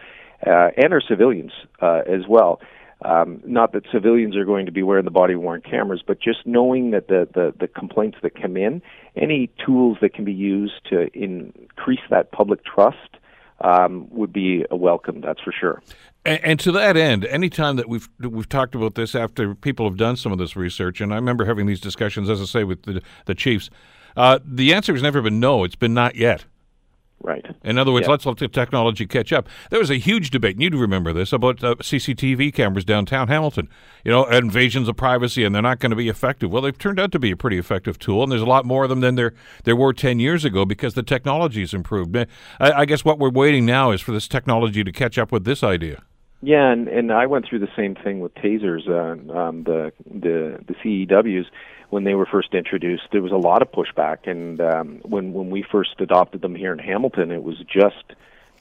uh, 0.46 0.70
and 0.76 0.92
our 0.92 1.02
civilians 1.06 1.52
uh, 1.80 2.00
as 2.08 2.22
well. 2.28 2.60
Um, 3.02 3.40
not 3.46 3.72
that 3.72 3.84
civilians 3.90 4.36
are 4.36 4.44
going 4.44 4.66
to 4.66 4.72
be 4.72 4.82
wearing 4.82 5.06
the 5.06 5.10
body 5.10 5.34
worn 5.34 5.62
cameras, 5.62 6.02
but 6.06 6.20
just 6.20 6.46
knowing 6.46 6.90
that 6.90 7.08
the, 7.08 7.26
the, 7.32 7.54
the 7.58 7.66
complaints 7.66 8.18
that 8.22 8.40
come 8.40 8.56
in, 8.56 8.82
any 9.16 9.50
tools 9.64 9.96
that 10.02 10.12
can 10.12 10.24
be 10.24 10.32
used 10.32 10.84
to 10.90 11.08
increase 11.16 12.00
that 12.10 12.30
public 12.30 12.62
trust 12.64 13.16
um, 13.62 14.08
would 14.10 14.32
be 14.32 14.64
a 14.70 14.76
welcome, 14.76 15.20
that's 15.20 15.40
for 15.40 15.52
sure. 15.52 15.82
And, 16.24 16.44
and, 16.44 16.60
to 16.60 16.72
that 16.72 16.96
end, 16.96 17.24
anytime 17.26 17.76
that 17.76 17.88
we've 17.88 18.08
we've 18.18 18.48
talked 18.48 18.74
about 18.74 18.94
this 18.94 19.14
after 19.14 19.54
people 19.54 19.86
have 19.86 19.96
done 19.96 20.16
some 20.16 20.32
of 20.32 20.38
this 20.38 20.56
research, 20.56 21.00
and 21.00 21.12
I 21.12 21.16
remember 21.16 21.44
having 21.44 21.66
these 21.66 21.80
discussions, 21.80 22.28
as 22.28 22.40
I 22.40 22.44
say, 22.44 22.64
with 22.64 22.82
the, 22.82 23.02
the 23.26 23.34
chiefs, 23.34 23.70
uh, 24.16 24.38
the 24.44 24.74
answer 24.74 24.92
has 24.92 25.02
never 25.02 25.22
been 25.22 25.40
no. 25.40 25.64
It's 25.64 25.76
been 25.76 25.94
not 25.94 26.16
yet. 26.16 26.44
Right. 27.22 27.44
In 27.64 27.76
other 27.76 27.92
words, 27.92 28.06
yeah. 28.06 28.12
let's 28.12 28.24
let 28.24 28.38
the 28.38 28.48
technology 28.48 29.06
catch 29.06 29.30
up. 29.30 29.46
There 29.68 29.78
was 29.78 29.90
a 29.90 29.96
huge 29.96 30.30
debate, 30.30 30.56
and 30.56 30.62
you'd 30.62 30.74
remember 30.74 31.12
this, 31.12 31.34
about 31.34 31.62
uh, 31.62 31.74
CCTV 31.76 32.54
cameras 32.54 32.84
downtown 32.84 33.28
Hamilton. 33.28 33.68
You 34.04 34.10
know, 34.10 34.24
invasions 34.24 34.88
of 34.88 34.96
privacy, 34.96 35.44
and 35.44 35.54
they're 35.54 35.60
not 35.60 35.80
going 35.80 35.90
to 35.90 35.96
be 35.96 36.08
effective. 36.08 36.50
Well, 36.50 36.62
they've 36.62 36.76
turned 36.76 36.98
out 36.98 37.12
to 37.12 37.18
be 37.18 37.30
a 37.30 37.36
pretty 37.36 37.58
effective 37.58 37.98
tool, 37.98 38.22
and 38.22 38.32
there's 38.32 38.40
a 38.40 38.46
lot 38.46 38.64
more 38.64 38.84
of 38.84 38.90
them 38.90 39.00
than 39.00 39.16
there 39.16 39.34
there 39.64 39.76
were 39.76 39.92
ten 39.92 40.18
years 40.18 40.46
ago 40.46 40.64
because 40.64 40.94
the 40.94 41.02
technology's 41.02 41.74
improved. 41.74 42.16
I, 42.16 42.26
I 42.58 42.84
guess 42.86 43.04
what 43.04 43.18
we're 43.18 43.30
waiting 43.30 43.66
now 43.66 43.90
is 43.90 44.00
for 44.00 44.12
this 44.12 44.26
technology 44.26 44.82
to 44.82 44.92
catch 44.92 45.18
up 45.18 45.30
with 45.30 45.44
this 45.44 45.62
idea. 45.62 46.02
Yeah, 46.42 46.72
and 46.72 46.88
and 46.88 47.12
I 47.12 47.26
went 47.26 47.46
through 47.46 47.58
the 47.58 47.68
same 47.76 47.94
thing 47.94 48.20
with 48.20 48.34
tasers, 48.34 48.88
uh, 48.88 49.38
um, 49.38 49.64
the 49.64 49.92
the 50.06 50.58
the 50.66 50.74
CEWs 50.82 51.44
when 51.90 52.04
they 52.04 52.14
were 52.14 52.26
first 52.26 52.54
introduced. 52.54 53.02
There 53.12 53.22
was 53.22 53.32
a 53.32 53.36
lot 53.36 53.62
of 53.62 53.70
pushback, 53.70 54.26
and 54.26 54.60
um, 54.60 55.00
when 55.02 55.32
when 55.32 55.50
we 55.50 55.62
first 55.62 56.00
adopted 56.00 56.40
them 56.40 56.54
here 56.54 56.72
in 56.72 56.78
Hamilton, 56.78 57.30
it 57.30 57.42
was 57.42 57.58
just 57.58 58.04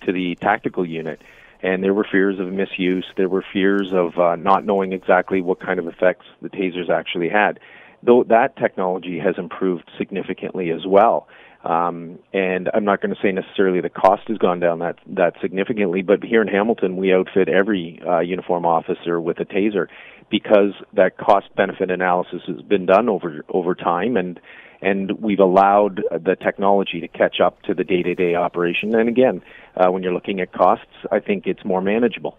to 0.02 0.12
the 0.12 0.36
tactical 0.36 0.86
unit, 0.86 1.22
and 1.62 1.84
there 1.84 1.94
were 1.94 2.06
fears 2.10 2.40
of 2.40 2.48
misuse. 2.52 3.06
There 3.16 3.30
were 3.30 3.46
fears 3.54 3.94
of 3.94 4.18
uh, 4.20 4.36
not 4.36 4.66
knowing 4.66 4.94
exactly 4.94 5.42
what 5.42 5.60
kind 5.60 5.80
of 5.80 5.88
effects 5.88 6.26
the 6.42 6.50
tasers 6.50 6.90
actually 6.90 7.30
had. 7.30 7.60
Though 8.02 8.24
that 8.26 8.56
technology 8.58 9.20
has 9.20 9.38
improved 9.38 9.90
significantly 9.98 10.72
as 10.72 10.86
well. 10.86 11.28
Um, 11.64 12.20
and 12.32 12.70
I'm 12.74 12.86
not 12.86 13.02
going 13.02 13.14
to 13.14 13.22
say 13.22 13.32
necessarily 13.32 13.82
the 13.82 13.90
cost 13.90 14.24
has 14.28 14.38
gone 14.38 14.62
down 14.62 14.80
that 14.80 14.98
that 15.08 15.34
significantly, 15.42 16.02
but 16.02 16.24
here 16.24 16.42
in 16.42 16.48
Hamilton, 16.48 16.96
we 16.96 17.14
outfit 17.14 17.50
every 17.50 18.02
uh, 18.08 18.20
uniform 18.20 18.66
officer 18.66 19.20
with 19.20 19.40
a 19.40 19.46
taser 19.46 19.88
because 20.30 20.74
that 20.94 21.18
cost 21.18 21.54
benefit 21.56 21.92
analysis 21.92 22.42
has 22.48 22.62
been 22.62 22.86
done 22.86 23.10
over 23.10 23.44
over 23.50 23.76
time, 23.76 24.16
and 24.16 24.40
and 24.82 25.20
we've 25.20 25.40
allowed 25.40 26.02
the 26.12 26.38
technology 26.42 27.02
to 27.02 27.10
catch 27.10 27.42
up 27.42 27.62
to 27.64 27.74
the 27.74 27.84
day 27.84 28.04
to 28.04 28.16
day 28.16 28.36
operation. 28.36 28.96
And 28.96 29.10
again, 29.10 29.42
uh, 29.76 29.92
when 29.92 30.02
you're 30.02 30.14
looking 30.14 30.40
at 30.40 30.54
costs, 30.54 30.86
I 31.12 31.20
think 31.20 31.46
it's 31.46 31.66
more 31.66 31.82
manageable. 31.82 32.38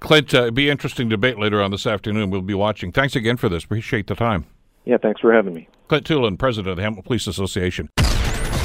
Clint, 0.00 0.34
uh, 0.34 0.38
it'll 0.38 0.50
be 0.50 0.68
interesting 0.68 1.08
debate 1.08 1.38
later 1.38 1.62
on 1.62 1.70
this 1.70 1.86
afternoon. 1.86 2.28
We'll 2.30 2.42
be 2.42 2.54
watching. 2.54 2.92
Thanks 2.92 3.16
again 3.16 3.36
for 3.36 3.48
this. 3.48 3.64
Appreciate 3.64 4.08
the 4.08 4.14
time. 4.14 4.44
Yeah, 4.84 4.96
thanks 5.00 5.20
for 5.20 5.32
having 5.32 5.54
me. 5.54 5.68
Clint 5.88 6.04
Twolan, 6.04 6.38
President 6.38 6.70
of 6.70 6.76
the 6.76 6.82
Hamilton 6.82 7.04
Police 7.04 7.26
Association. 7.26 7.88